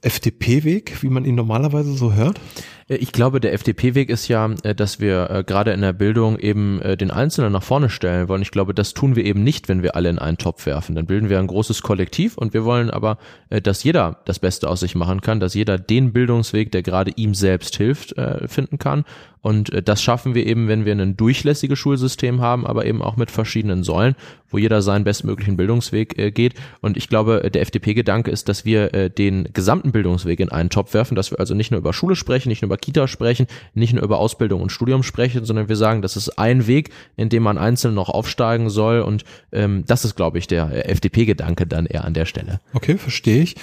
FDP-Weg, 0.00 1.02
wie 1.02 1.08
man 1.08 1.24
ihn 1.24 1.34
normalerweise 1.34 1.92
so 1.92 2.14
hört? 2.14 2.40
Äh, 2.88 2.96
ich 2.96 3.12
glaube, 3.12 3.40
der 3.40 3.52
FDP-Weg 3.52 4.10
ist 4.10 4.28
ja, 4.28 4.50
äh, 4.62 4.74
dass 4.74 5.00
wir 5.00 5.30
äh, 5.30 5.44
gerade 5.44 5.72
in 5.72 5.80
der 5.80 5.92
Bildung 5.92 6.38
eben 6.38 6.80
den 6.82 7.10
Einzelnen 7.10 7.52
nach 7.52 7.62
vorne 7.62 7.90
stellen 7.90 8.28
wollen. 8.28 8.42
Ich 8.42 8.50
glaube, 8.50 8.74
das 8.74 8.94
tun 8.94 9.16
wir 9.16 9.24
eben 9.24 9.42
nicht, 9.42 9.68
wenn 9.68 9.82
wir 9.82 9.96
alle 9.96 10.08
in 10.08 10.18
einen 10.18 10.38
Topf 10.38 10.66
werfen. 10.66 10.94
Dann 10.94 11.06
bilden 11.06 11.28
wir 11.28 11.38
ein 11.38 11.46
großes 11.46 11.82
Kollektiv 11.82 12.36
und 12.36 12.54
wir 12.54 12.64
wollen 12.64 12.90
aber, 12.90 13.18
dass 13.50 13.84
jeder 13.84 14.20
das 14.24 14.38
Beste 14.38 14.68
aus 14.68 14.80
sich 14.80 14.94
machen 14.94 15.20
kann, 15.20 15.40
dass 15.40 15.54
jeder 15.54 15.78
den 15.78 16.12
Bildungsweg, 16.12 16.72
der 16.72 16.82
gerade 16.82 17.12
ihm 17.16 17.34
selbst 17.34 17.76
hilft, 17.76 18.14
finden 18.46 18.78
kann. 18.78 19.04
Und 19.40 19.70
das 19.88 20.00
schaffen 20.02 20.34
wir 20.34 20.46
eben, 20.46 20.68
wenn 20.68 20.84
wir 20.84 20.92
ein 20.92 21.16
durchlässiges 21.16 21.78
Schulsystem 21.78 22.40
haben, 22.40 22.64
aber 22.64 22.86
eben 22.86 23.02
auch 23.02 23.16
mit 23.16 23.30
verschiedenen 23.30 23.82
Säulen, 23.82 24.14
wo 24.48 24.58
jeder 24.58 24.82
seinen 24.82 25.04
bestmöglichen 25.04 25.56
Bildungsweg 25.56 26.34
geht. 26.34 26.54
Und 26.80 26.96
ich 26.96 27.08
glaube, 27.08 27.50
der 27.50 27.62
FDP-Gedanke 27.62 28.30
ist, 28.30 28.48
dass 28.48 28.64
wir 28.64 29.10
den 29.10 29.48
gesamten 29.52 29.92
Bildungsweg 29.92 30.38
in 30.40 30.50
einen 30.50 30.70
Topf 30.70 30.94
werfen, 30.94 31.16
dass 31.16 31.30
wir 31.30 31.40
also 31.40 31.54
nicht 31.54 31.70
nur 31.70 31.78
über 31.78 31.92
Schule 31.92 32.16
sprechen, 32.16 32.48
nicht 32.48 32.62
nur 32.62 32.70
über 32.72 32.78
Kita 32.78 33.06
sprechen, 33.06 33.46
nicht 33.74 33.92
nur 33.92 34.02
über 34.02 34.18
Ausbildung 34.18 34.62
und 34.62 34.72
Studium 34.72 35.02
sprechen, 35.02 35.44
sondern 35.44 35.68
wir 35.68 35.76
sagen, 35.76 36.00
das 36.00 36.16
ist 36.16 36.38
ein 36.38 36.66
Weg, 36.66 36.90
in 37.16 37.28
dem 37.28 37.42
man 37.42 37.58
einzeln 37.58 37.94
noch 37.94 38.08
aufsteigen 38.08 38.70
soll 38.70 39.00
und 39.02 39.24
ähm, 39.52 39.84
das 39.86 40.06
ist, 40.06 40.16
glaube 40.16 40.38
ich, 40.38 40.46
der 40.46 40.88
FDP-Gedanke 40.88 41.66
dann 41.66 41.84
eher 41.84 42.04
an 42.04 42.14
der 42.14 42.24
Stelle. 42.24 42.60
Okay, 42.72 42.96
verstehe 42.96 43.42
ich. 43.42 43.56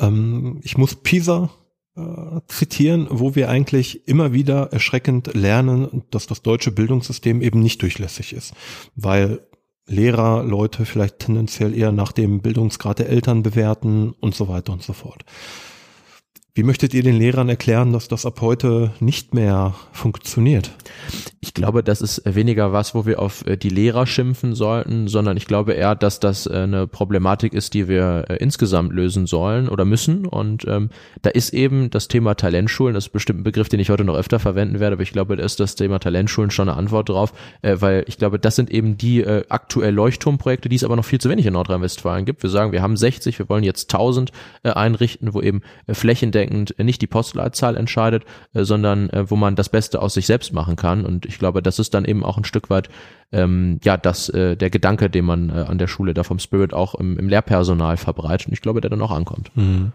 Ähm, 0.00 0.60
ich 0.64 0.76
muss 0.76 0.96
PISA 0.96 1.50
äh, 1.96 2.00
zitieren, 2.48 3.06
wo 3.10 3.36
wir 3.36 3.48
eigentlich 3.48 4.08
immer 4.08 4.32
wieder 4.32 4.72
erschreckend 4.72 5.34
lernen, 5.34 6.02
dass 6.10 6.26
das 6.26 6.42
deutsche 6.42 6.72
Bildungssystem 6.72 7.40
eben 7.40 7.60
nicht 7.60 7.80
durchlässig 7.82 8.32
ist, 8.32 8.54
weil 8.96 9.40
Lehrer 9.90 10.42
Leute 10.42 10.84
vielleicht 10.84 11.18
tendenziell 11.18 11.74
eher 11.74 11.92
nach 11.92 12.12
dem 12.12 12.42
Bildungsgrad 12.42 12.98
der 12.98 13.08
Eltern 13.08 13.42
bewerten 13.42 14.14
und 14.20 14.34
so 14.34 14.46
weiter 14.46 14.74
und 14.74 14.82
so 14.82 14.92
fort. 14.92 15.24
Wie 16.58 16.64
möchtet 16.64 16.92
ihr 16.92 17.04
den 17.04 17.14
Lehrern 17.14 17.48
erklären, 17.48 17.92
dass 17.92 18.08
das 18.08 18.26
ab 18.26 18.40
heute 18.40 18.90
nicht 18.98 19.32
mehr 19.32 19.76
funktioniert? 19.92 20.72
Ich 21.38 21.54
glaube, 21.54 21.84
das 21.84 22.00
ist 22.00 22.22
weniger 22.24 22.72
was, 22.72 22.96
wo 22.96 23.06
wir 23.06 23.20
auf 23.20 23.46
äh, 23.46 23.56
die 23.56 23.68
Lehrer 23.68 24.08
schimpfen 24.08 24.56
sollten, 24.56 25.06
sondern 25.06 25.36
ich 25.36 25.46
glaube 25.46 25.74
eher, 25.74 25.94
dass 25.94 26.18
das 26.18 26.46
äh, 26.46 26.54
eine 26.54 26.88
Problematik 26.88 27.52
ist, 27.52 27.74
die 27.74 27.86
wir 27.86 28.24
äh, 28.28 28.36
insgesamt 28.38 28.92
lösen 28.92 29.28
sollen 29.28 29.68
oder 29.68 29.84
müssen. 29.84 30.26
Und 30.26 30.66
ähm, 30.66 30.90
da 31.22 31.30
ist 31.30 31.54
eben 31.54 31.90
das 31.90 32.08
Thema 32.08 32.34
Talentschulen, 32.34 32.94
das 32.94 33.06
ist 33.06 33.12
bestimmt 33.12 33.38
ein 33.38 33.44
Begriff, 33.44 33.68
den 33.68 33.78
ich 33.78 33.90
heute 33.90 34.02
noch 34.02 34.16
öfter 34.16 34.40
verwenden 34.40 34.80
werde, 34.80 34.94
aber 34.94 35.04
ich 35.04 35.12
glaube, 35.12 35.36
da 35.36 35.44
ist 35.44 35.60
das 35.60 35.76
Thema 35.76 36.00
Talentschulen 36.00 36.50
schon 36.50 36.68
eine 36.68 36.76
Antwort 36.76 37.08
drauf, 37.08 37.32
äh, 37.62 37.76
weil 37.78 38.04
ich 38.08 38.18
glaube, 38.18 38.40
das 38.40 38.56
sind 38.56 38.72
eben 38.72 38.98
die 38.98 39.20
äh, 39.20 39.44
aktuell 39.48 39.94
Leuchtturmprojekte, 39.94 40.68
die 40.68 40.74
es 40.74 40.82
aber 40.82 40.96
noch 40.96 41.04
viel 41.04 41.20
zu 41.20 41.30
wenig 41.30 41.46
in 41.46 41.52
Nordrhein-Westfalen 41.52 42.24
gibt. 42.24 42.42
Wir 42.42 42.50
sagen, 42.50 42.72
wir 42.72 42.82
haben 42.82 42.96
60, 42.96 43.38
wir 43.38 43.48
wollen 43.48 43.62
jetzt 43.62 43.94
1000 43.94 44.32
äh, 44.64 44.70
einrichten, 44.70 45.34
wo 45.34 45.40
eben 45.40 45.62
äh, 45.86 45.94
flächendeckend 45.94 46.47
flächendeckend 46.48 46.78
nicht 46.78 47.02
die 47.02 47.06
Postleitzahl 47.06 47.76
entscheidet, 47.76 48.24
äh, 48.54 48.64
sondern 48.64 49.10
äh, 49.10 49.30
wo 49.30 49.36
man 49.36 49.56
das 49.56 49.68
Beste 49.68 50.00
aus 50.00 50.14
sich 50.14 50.26
selbst 50.26 50.52
machen 50.52 50.76
kann. 50.76 51.04
Und 51.04 51.26
ich 51.26 51.38
glaube, 51.38 51.62
das 51.62 51.78
ist 51.78 51.94
dann 51.94 52.04
eben 52.04 52.24
auch 52.24 52.36
ein 52.36 52.44
Stück 52.44 52.70
weit 52.70 52.88
ähm, 53.30 53.78
ja, 53.84 53.98
das, 53.98 54.30
äh, 54.30 54.56
der 54.56 54.70
Gedanke, 54.70 55.10
den 55.10 55.26
man 55.26 55.50
äh, 55.50 55.64
an 55.68 55.76
der 55.76 55.86
Schule 55.86 56.14
da 56.14 56.24
vom 56.24 56.38
Spirit 56.38 56.72
auch 56.72 56.94
im, 56.94 57.18
im 57.18 57.28
Lehrpersonal 57.28 57.98
verbreitet 57.98 58.48
und 58.48 58.54
ich 58.54 58.62
glaube, 58.62 58.80
der 58.80 58.88
dann 58.88 59.02
auch 59.02 59.10
ankommt. 59.10 59.50
Mhm. 59.54 59.92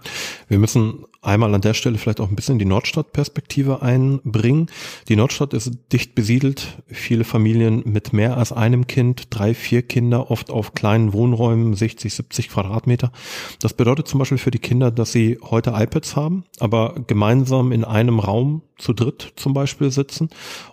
Wir 0.47 0.59
müssen 0.59 1.05
einmal 1.23 1.53
an 1.55 1.61
der 1.61 1.73
Stelle 1.73 1.97
vielleicht 1.97 2.19
auch 2.21 2.29
ein 2.29 2.35
bisschen 2.35 2.59
die 2.59 2.65
Nordstadt-Perspektive 2.65 3.81
einbringen. 3.81 4.67
Die 5.07 5.15
Nordstadt 5.15 5.53
ist 5.53 5.71
dicht 5.91 6.13
besiedelt, 6.13 6.83
viele 6.87 7.23
Familien 7.23 7.81
mit 7.85 8.13
mehr 8.13 8.37
als 8.37 8.51
einem 8.51 8.85
Kind, 8.85 9.27
drei, 9.31 9.55
vier 9.55 9.81
Kinder, 9.81 10.29
oft 10.29 10.51
auf 10.51 10.75
kleinen 10.75 11.13
Wohnräumen, 11.13 11.73
60, 11.73 12.13
70 12.13 12.49
Quadratmeter. 12.49 13.11
Das 13.59 13.73
bedeutet 13.73 14.07
zum 14.07 14.19
Beispiel 14.19 14.37
für 14.37 14.51
die 14.51 14.59
Kinder, 14.59 14.91
dass 14.91 15.11
sie 15.11 15.39
heute 15.41 15.71
iPads 15.71 16.15
haben, 16.15 16.42
aber 16.59 16.95
gemeinsam 17.07 17.71
in 17.71 17.83
einem 17.83 18.19
Raum 18.19 18.61
zu 18.77 18.93
dritt 18.93 19.33
zum 19.35 19.53
Beispiel 19.53 19.91
sitzen 19.91 20.29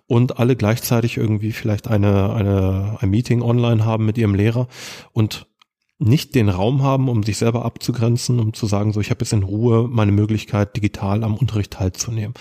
und 0.07 0.39
alle 0.39 0.57
gleichzeitig 0.57 1.17
irgendwie 1.17 1.53
vielleicht 1.53 1.89
eine, 1.89 2.33
eine, 2.33 2.99
ein 3.01 3.11
Meeting 3.11 3.43
online 3.43 3.85
haben 3.85 4.07
mit 4.07 4.19
ihrem 4.19 4.35
Lehrer 4.35 4.69
und 5.13 5.47
nicht 6.01 6.35
den 6.35 6.49
Raum 6.49 6.83
haben, 6.83 7.09
um 7.09 7.23
sich 7.23 7.37
selber 7.37 7.65
abzugrenzen, 7.65 8.41
um 8.41 8.55
zu 8.55 8.67
sagen, 8.67 8.93
so 8.93 9.01
ich 9.01 9.11
habe 9.11 9.21
jetzt 9.21 9.35
in 9.35 9.43
Ruhe 9.43 9.87
meine 9.87 10.13
Möglichkeit, 10.13 10.75
digital 10.75 11.23
am 11.23 11.35
Unterricht 11.35 11.73
teilzunehmen. 11.73 12.33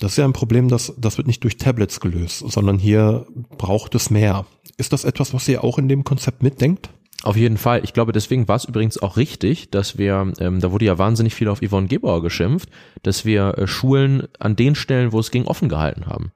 Das 0.00 0.12
ist 0.12 0.18
ja 0.18 0.24
ein 0.24 0.32
Problem, 0.32 0.68
das, 0.68 0.92
das 0.98 1.16
wird 1.16 1.28
nicht 1.28 1.44
durch 1.44 1.56
Tablets 1.56 2.00
gelöst, 2.00 2.44
sondern 2.48 2.78
hier 2.78 3.26
braucht 3.58 3.94
es 3.94 4.10
mehr. 4.10 4.44
Ist 4.76 4.92
das 4.92 5.04
etwas, 5.04 5.32
was 5.32 5.46
ihr 5.46 5.62
auch 5.62 5.78
in 5.78 5.88
dem 5.88 6.02
Konzept 6.02 6.42
mitdenkt? 6.42 6.90
Auf 7.22 7.36
jeden 7.36 7.56
Fall. 7.56 7.80
Ich 7.82 7.92
glaube, 7.92 8.12
deswegen 8.12 8.46
war 8.46 8.56
es 8.56 8.66
übrigens 8.66 9.02
auch 9.02 9.16
richtig, 9.16 9.70
dass 9.70 9.98
wir, 9.98 10.32
ähm, 10.38 10.60
da 10.60 10.70
wurde 10.70 10.84
ja 10.84 10.98
wahnsinnig 10.98 11.34
viel 11.34 11.48
auf 11.48 11.60
Yvonne 11.60 11.88
Gebauer 11.88 12.22
geschimpft, 12.22 12.68
dass 13.02 13.24
wir 13.24 13.56
äh, 13.56 13.66
Schulen 13.66 14.28
an 14.38 14.54
den 14.54 14.74
Stellen, 14.74 15.12
wo 15.12 15.20
es 15.20 15.30
ging, 15.30 15.46
offen 15.46 15.68
gehalten 15.68 16.06
haben 16.06 16.32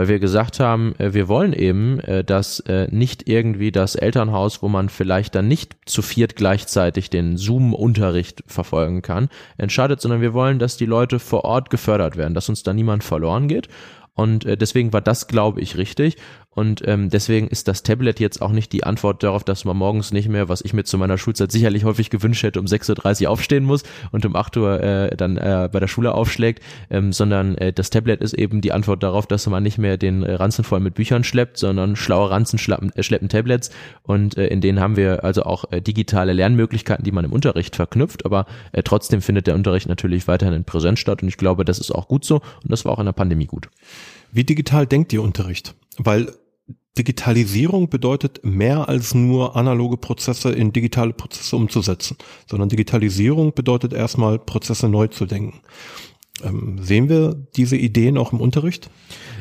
weil 0.00 0.08
wir 0.08 0.18
gesagt 0.18 0.60
haben, 0.60 0.94
äh, 0.98 1.12
wir 1.12 1.28
wollen 1.28 1.52
eben, 1.52 2.00
äh, 2.00 2.24
dass 2.24 2.60
äh, 2.60 2.88
nicht 2.90 3.28
irgendwie 3.28 3.70
das 3.70 3.96
Elternhaus, 3.96 4.62
wo 4.62 4.68
man 4.68 4.88
vielleicht 4.88 5.34
dann 5.34 5.46
nicht 5.46 5.76
zu 5.84 6.00
viert 6.00 6.36
gleichzeitig 6.36 7.10
den 7.10 7.36
Zoom-Unterricht 7.36 8.42
verfolgen 8.46 9.02
kann, 9.02 9.28
entscheidet, 9.58 10.00
sondern 10.00 10.22
wir 10.22 10.32
wollen, 10.32 10.58
dass 10.58 10.78
die 10.78 10.86
Leute 10.86 11.18
vor 11.18 11.44
Ort 11.44 11.68
gefördert 11.68 12.16
werden, 12.16 12.32
dass 12.32 12.48
uns 12.48 12.62
da 12.62 12.72
niemand 12.72 13.04
verloren 13.04 13.46
geht. 13.46 13.68
Und 14.20 14.44
deswegen 14.44 14.92
war 14.92 15.00
das, 15.00 15.28
glaube 15.28 15.60
ich, 15.60 15.78
richtig. 15.78 16.16
Und 16.52 16.82
ähm, 16.84 17.10
deswegen 17.10 17.46
ist 17.46 17.68
das 17.68 17.84
Tablet 17.84 18.18
jetzt 18.18 18.42
auch 18.42 18.50
nicht 18.50 18.72
die 18.72 18.82
Antwort 18.82 19.22
darauf, 19.22 19.44
dass 19.44 19.64
man 19.64 19.76
morgens 19.76 20.12
nicht 20.12 20.28
mehr, 20.28 20.48
was 20.48 20.62
ich 20.62 20.72
mir 20.72 20.82
zu 20.82 20.98
meiner 20.98 21.16
Schulzeit 21.16 21.52
sicherlich 21.52 21.84
häufig 21.84 22.10
gewünscht 22.10 22.42
hätte, 22.42 22.58
um 22.58 22.66
6.30 22.66 23.22
Uhr 23.24 23.30
aufstehen 23.30 23.64
muss 23.64 23.84
und 24.10 24.26
um 24.26 24.34
8 24.34 24.56
Uhr 24.56 24.82
äh, 24.82 25.16
dann 25.16 25.36
äh, 25.36 25.68
bei 25.70 25.78
der 25.78 25.86
Schule 25.86 26.12
aufschlägt, 26.12 26.60
ähm, 26.90 27.12
sondern 27.12 27.56
äh, 27.56 27.72
das 27.72 27.90
Tablet 27.90 28.20
ist 28.20 28.34
eben 28.34 28.60
die 28.62 28.72
Antwort 28.72 29.04
darauf, 29.04 29.28
dass 29.28 29.46
man 29.46 29.62
nicht 29.62 29.78
mehr 29.78 29.96
den 29.96 30.24
äh, 30.24 30.34
Ranzen 30.34 30.64
voll 30.64 30.80
mit 30.80 30.94
Büchern 30.94 31.22
schleppt, 31.22 31.56
sondern 31.56 31.94
schlaue 31.94 32.30
Ranzen 32.30 32.58
schleppen, 32.58 32.90
äh, 32.96 33.04
schleppen 33.04 33.28
Tablets. 33.28 33.70
Und 34.02 34.36
äh, 34.36 34.48
in 34.48 34.60
denen 34.60 34.80
haben 34.80 34.96
wir 34.96 35.22
also 35.22 35.44
auch 35.44 35.70
äh, 35.70 35.80
digitale 35.80 36.32
Lernmöglichkeiten, 36.32 37.04
die 37.04 37.12
man 37.12 37.24
im 37.24 37.32
Unterricht 37.32 37.76
verknüpft, 37.76 38.26
aber 38.26 38.46
äh, 38.72 38.82
trotzdem 38.82 39.22
findet 39.22 39.46
der 39.46 39.54
Unterricht 39.54 39.88
natürlich 39.88 40.26
weiterhin 40.26 40.54
in 40.54 40.64
Präsenz 40.64 40.98
statt. 40.98 41.22
Und 41.22 41.28
ich 41.28 41.36
glaube, 41.36 41.64
das 41.64 41.78
ist 41.78 41.92
auch 41.92 42.08
gut 42.08 42.24
so. 42.24 42.36
Und 42.36 42.70
das 42.70 42.84
war 42.84 42.92
auch 42.92 42.98
in 42.98 43.06
der 43.06 43.12
Pandemie 43.12 43.46
gut. 43.46 43.68
Wie 44.32 44.44
digital 44.44 44.86
denkt 44.86 45.12
ihr 45.12 45.22
Unterricht? 45.22 45.74
Weil 45.98 46.32
Digitalisierung 46.98 47.88
bedeutet 47.88 48.44
mehr 48.44 48.88
als 48.88 49.14
nur 49.14 49.56
analoge 49.56 49.96
Prozesse 49.96 50.50
in 50.50 50.72
digitale 50.72 51.12
Prozesse 51.12 51.56
umzusetzen, 51.56 52.16
sondern 52.48 52.68
Digitalisierung 52.68 53.54
bedeutet 53.54 53.92
erstmal 53.92 54.38
Prozesse 54.38 54.88
neu 54.88 55.06
zu 55.06 55.26
denken. 55.26 55.60
Ähm, 56.44 56.78
sehen 56.80 57.08
wir 57.08 57.34
diese 57.56 57.76
Ideen 57.76 58.18
auch 58.18 58.32
im 58.32 58.40
Unterricht? 58.40 58.90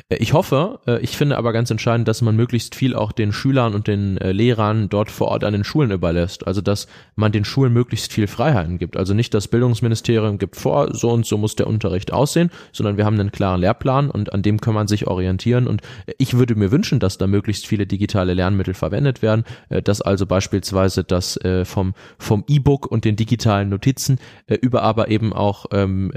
Äh, 0.10 0.18
ich 0.18 0.34
hoffe, 0.34 0.80
äh, 0.88 1.00
ich 1.00 1.16
finde 1.16 1.38
aber 1.38 1.54
ganz 1.54 1.72
entscheidend, 1.72 2.08
dass 2.08 2.22
man 2.22 2.36
möglichst 2.36 2.76
viel 2.76 2.96
auch 2.96 3.12
den 3.12 3.32
Schülern 3.32 3.74
und 3.74 3.88
den 3.88 4.18
äh, 4.18 4.32
Lehrern 4.32 4.90
dort 4.90 5.12
vor 5.12 5.30
Ort 5.30 5.44
an 5.44 5.54
den 5.54 5.64
Schulen 5.64 5.92
überlässt. 5.92 6.46
Also 6.48 6.62
dass 6.62 6.88
man 7.16 7.32
den 7.32 7.46
Schulen 7.46 7.74
möglichst 7.74 8.12
viel 8.12 8.28
Freiheiten 8.28 8.78
gibt. 8.78 8.98
Also 8.98 9.14
nicht 9.14 9.34
das 9.34 9.48
Bildungsministerium 9.48 10.38
gibt 10.38 10.56
vor, 10.56 10.94
so 10.94 11.12
und 11.12 11.26
so 11.26 11.38
muss 11.38 11.56
der 11.56 11.68
Unterricht 11.68 12.12
aussehen, 12.12 12.50
sondern 12.72 12.98
wir 12.98 13.06
haben 13.06 13.20
einen 13.20 13.32
klaren 13.32 13.62
Lehrplan 13.62 14.10
und 14.10 14.34
an 14.34 14.42
dem 14.42 14.60
kann 14.60 14.74
man 14.74 14.88
sich 14.88 15.08
orientieren. 15.08 15.68
Und 15.68 15.82
ich 16.18 16.38
würde 16.38 16.56
mir 16.56 16.72
wünschen, 16.72 17.00
dass 17.00 17.18
da 17.18 17.28
möglichst 17.28 17.68
viele 17.68 17.86
digitale 17.86 18.34
Lernmittel 18.34 18.74
verwendet 18.74 19.22
werden, 19.22 19.44
dass 19.84 20.02
also 20.02 20.26
beispielsweise 20.26 21.04
das 21.04 21.40
vom 21.64 21.94
vom 22.18 22.44
E-Book 22.48 22.88
und 22.88 23.06
den 23.06 23.16
digitalen 23.16 23.70
Notizen 23.70 24.20
über 24.62 24.84
aber 24.84 25.10
eben 25.10 25.34
auch 25.34 25.68
ähm, 25.72 26.12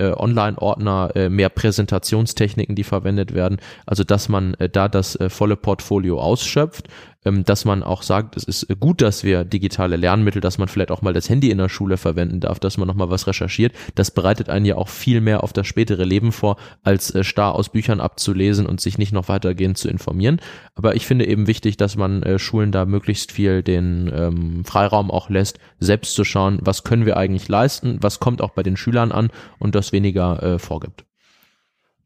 Online-Ordner, 0.72 1.30
mehr 1.30 1.48
Präsentationstechniken, 1.48 2.74
die 2.74 2.84
verwendet 2.84 3.34
werden, 3.34 3.58
also 3.86 4.04
dass 4.04 4.28
man 4.28 4.54
äh, 4.54 4.68
da 4.68 4.88
das 4.88 5.16
äh, 5.16 5.28
volle 5.28 5.56
Portfolio 5.56 6.20
ausschöpft, 6.20 6.88
dass 7.24 7.64
man 7.64 7.82
auch 7.82 8.02
sagt, 8.02 8.36
es 8.36 8.44
ist 8.44 8.66
gut, 8.80 9.00
dass 9.00 9.22
wir 9.22 9.44
digitale 9.44 9.96
Lernmittel, 9.96 10.40
dass 10.40 10.58
man 10.58 10.68
vielleicht 10.68 10.90
auch 10.90 11.02
mal 11.02 11.12
das 11.12 11.28
Handy 11.28 11.50
in 11.50 11.58
der 11.58 11.68
Schule 11.68 11.96
verwenden 11.96 12.40
darf, 12.40 12.58
dass 12.58 12.78
man 12.78 12.88
nochmal 12.88 13.10
was 13.10 13.26
recherchiert. 13.26 13.72
Das 13.94 14.10
bereitet 14.10 14.48
einen 14.48 14.66
ja 14.66 14.76
auch 14.76 14.88
viel 14.88 15.20
mehr 15.20 15.44
auf 15.44 15.52
das 15.52 15.66
spätere 15.66 16.04
Leben 16.04 16.32
vor, 16.32 16.56
als 16.82 17.14
äh, 17.14 17.22
starr 17.22 17.54
aus 17.54 17.68
Büchern 17.68 18.00
abzulesen 18.00 18.66
und 18.66 18.80
sich 18.80 18.98
nicht 18.98 19.12
noch 19.12 19.28
weitergehend 19.28 19.78
zu 19.78 19.88
informieren. 19.88 20.40
Aber 20.74 20.96
ich 20.96 21.06
finde 21.06 21.26
eben 21.26 21.46
wichtig, 21.46 21.76
dass 21.76 21.96
man 21.96 22.22
äh, 22.22 22.38
Schulen 22.38 22.72
da 22.72 22.86
möglichst 22.86 23.30
viel 23.30 23.62
den 23.62 24.10
ähm, 24.12 24.64
Freiraum 24.64 25.10
auch 25.10 25.30
lässt, 25.30 25.58
selbst 25.78 26.14
zu 26.14 26.24
schauen, 26.24 26.58
was 26.62 26.82
können 26.82 27.06
wir 27.06 27.16
eigentlich 27.16 27.48
leisten, 27.48 27.98
was 28.00 28.18
kommt 28.18 28.42
auch 28.42 28.50
bei 28.50 28.62
den 28.62 28.76
Schülern 28.76 29.12
an 29.12 29.30
und 29.58 29.74
das 29.74 29.92
weniger 29.92 30.42
äh, 30.42 30.58
vorgibt. 30.58 31.04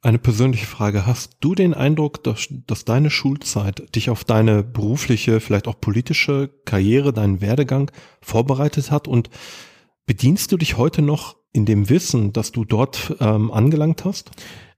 Eine 0.03 0.19
persönliche 0.19 0.67
Frage. 0.67 1.07
Hast 1.07 1.39
du 1.41 1.55
den 1.55 1.75
Eindruck, 1.75 2.23
dass, 2.23 2.49
dass 2.67 2.85
deine 2.85 3.11
Schulzeit 3.11 3.95
dich 3.95 4.11
auf 4.11 4.25
deine 4.25 4.63
berufliche, 4.63 5.41
vielleicht 5.41 5.67
auch 5.67 5.81
politische 5.81 6.51
Karriere, 6.65 7.13
deinen 7.13 7.41
Werdegang 7.41 7.91
vorbereitet 8.21 8.91
hat? 8.91 9.09
Und 9.09 9.31
bedienst 10.05 10.53
du 10.53 10.57
dich 10.57 10.77
heute 10.77 11.03
noch 11.03 11.37
in 11.53 11.65
dem 11.65 11.89
Wissen, 11.89 12.33
dass 12.33 12.53
du 12.53 12.65
dort 12.65 13.17
ähm, 13.21 13.51
angelangt 13.51 14.05
hast? 14.05 14.31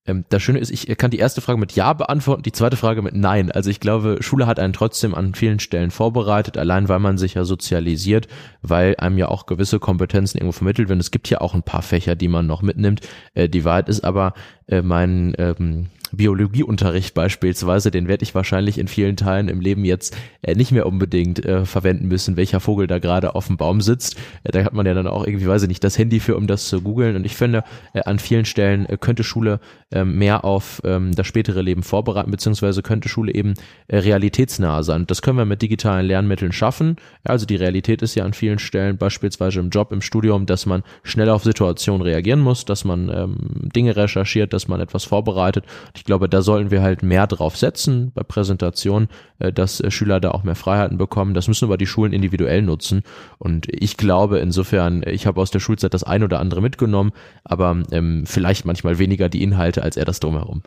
Ähm, 0.08 0.24
das 0.30 0.42
Schöne 0.42 0.58
ist, 0.58 0.70
ich 0.70 0.86
kann 0.96 1.10
die 1.10 1.18
erste 1.18 1.40
Frage 1.40 1.60
mit 1.60 1.72
Ja 1.72 1.92
beantworten, 1.92 2.42
die 2.42 2.52
zweite 2.52 2.76
Frage 2.76 3.02
mit 3.02 3.14
Nein. 3.14 3.52
Also 3.52 3.70
ich 3.70 3.78
glaube, 3.78 4.16
Schule 4.20 4.46
hat 4.46 4.58
einen 4.58 4.72
trotzdem 4.72 5.14
an 5.14 5.34
vielen 5.34 5.60
Stellen 5.60 5.90
vorbereitet, 5.90 6.56
allein 6.56 6.88
weil 6.88 6.98
man 6.98 7.18
sich 7.18 7.34
ja 7.34 7.44
sozialisiert, 7.44 8.26
weil 8.62 8.96
einem 8.96 9.18
ja 9.18 9.28
auch 9.28 9.46
gewisse 9.46 9.78
Kompetenzen 9.78 10.38
irgendwo 10.38 10.52
vermittelt 10.52 10.88
werden. 10.88 11.00
Es 11.00 11.10
gibt 11.10 11.28
ja 11.30 11.40
auch 11.40 11.54
ein 11.54 11.62
paar 11.62 11.82
Fächer, 11.82 12.16
die 12.16 12.28
man 12.28 12.46
noch 12.46 12.62
mitnimmt. 12.62 13.02
Äh, 13.34 13.48
die 13.48 13.64
Wahrheit 13.64 13.88
ist 13.88 14.02
aber, 14.02 14.32
äh, 14.66 14.82
mein 14.82 15.34
ähm, 15.38 15.88
Biologieunterricht 16.12 17.14
beispielsweise, 17.14 17.90
den 17.90 18.08
werde 18.08 18.22
ich 18.22 18.34
wahrscheinlich 18.34 18.78
in 18.78 18.88
vielen 18.88 19.16
Teilen 19.16 19.48
im 19.48 19.60
Leben 19.60 19.84
jetzt 19.84 20.16
äh, 20.42 20.54
nicht 20.54 20.72
mehr 20.72 20.86
unbedingt 20.86 21.44
äh, 21.44 21.64
verwenden 21.64 22.08
müssen, 22.08 22.36
welcher 22.36 22.60
Vogel 22.60 22.86
da 22.86 22.98
gerade 22.98 23.34
auf 23.34 23.46
dem 23.46 23.56
Baum 23.56 23.80
sitzt. 23.80 24.16
Äh, 24.44 24.52
da 24.52 24.64
hat 24.64 24.72
man 24.72 24.86
ja 24.86 24.94
dann 24.94 25.06
auch 25.06 25.26
irgendwie, 25.26 25.46
weiß 25.46 25.62
ich 25.62 25.68
nicht, 25.68 25.84
das 25.84 25.98
Handy 25.98 26.20
für, 26.20 26.36
um 26.36 26.46
das 26.46 26.68
zu 26.68 26.80
googeln. 26.80 27.16
Und 27.16 27.24
ich 27.24 27.36
finde, 27.36 27.64
äh, 27.92 28.02
an 28.02 28.18
vielen 28.18 28.44
Stellen 28.44 28.86
äh, 28.86 28.96
könnte 28.98 29.24
Schule 29.24 29.60
äh, 29.90 30.04
mehr 30.04 30.44
auf 30.44 30.80
ähm, 30.84 31.14
das 31.14 31.26
spätere 31.26 31.62
Leben 31.62 31.82
vorbereiten, 31.82 32.30
beziehungsweise 32.30 32.82
könnte 32.82 33.08
Schule 33.08 33.34
eben 33.34 33.54
realitätsnah 33.90 34.82
sein. 34.82 35.06
Das 35.06 35.22
können 35.22 35.38
wir 35.38 35.44
mit 35.44 35.62
digitalen 35.62 36.06
Lernmitteln 36.06 36.52
schaffen. 36.52 36.96
Also 37.24 37.46
die 37.46 37.56
Realität 37.56 38.02
ist 38.02 38.14
ja 38.14 38.24
an 38.24 38.32
vielen 38.32 38.58
Stellen, 38.58 38.98
beispielsweise 38.98 39.60
im 39.60 39.70
Job, 39.70 39.92
im 39.92 40.02
Studium, 40.02 40.46
dass 40.46 40.66
man 40.66 40.82
schnell 41.02 41.30
auf 41.30 41.44
Situationen 41.44 42.02
reagieren 42.02 42.40
muss, 42.40 42.64
dass 42.64 42.84
man 42.84 43.08
ähm, 43.08 43.36
Dinge 43.74 43.96
recherchiert, 43.96 44.52
dass 44.52 44.68
man 44.68 44.80
etwas 44.80 45.04
vorbereitet. 45.04 45.64
Ich 45.98 46.04
glaube, 46.04 46.28
da 46.28 46.42
sollten 46.42 46.70
wir 46.70 46.80
halt 46.80 47.02
mehr 47.02 47.26
drauf 47.26 47.56
setzen 47.56 48.12
bei 48.14 48.22
Präsentationen, 48.22 49.08
äh, 49.40 49.52
dass 49.52 49.80
äh, 49.80 49.90
Schüler 49.90 50.20
da 50.20 50.30
auch 50.30 50.44
mehr 50.44 50.54
Freiheiten 50.54 50.96
bekommen. 50.96 51.34
Das 51.34 51.48
müssen 51.48 51.64
aber 51.64 51.76
die 51.76 51.88
Schulen 51.88 52.12
individuell 52.12 52.62
nutzen. 52.62 53.02
Und 53.38 53.66
ich 53.68 53.96
glaube 53.96 54.38
insofern, 54.38 55.02
ich 55.04 55.26
habe 55.26 55.40
aus 55.40 55.50
der 55.50 55.58
Schulzeit 55.58 55.92
das 55.92 56.04
ein 56.04 56.22
oder 56.22 56.38
andere 56.38 56.62
mitgenommen, 56.62 57.10
aber 57.42 57.82
ähm, 57.90 58.24
vielleicht 58.26 58.64
manchmal 58.64 59.00
weniger 59.00 59.28
die 59.28 59.42
Inhalte 59.42 59.82
als 59.82 59.96
er 59.96 60.04
das 60.04 60.20
drumherum. 60.20 60.62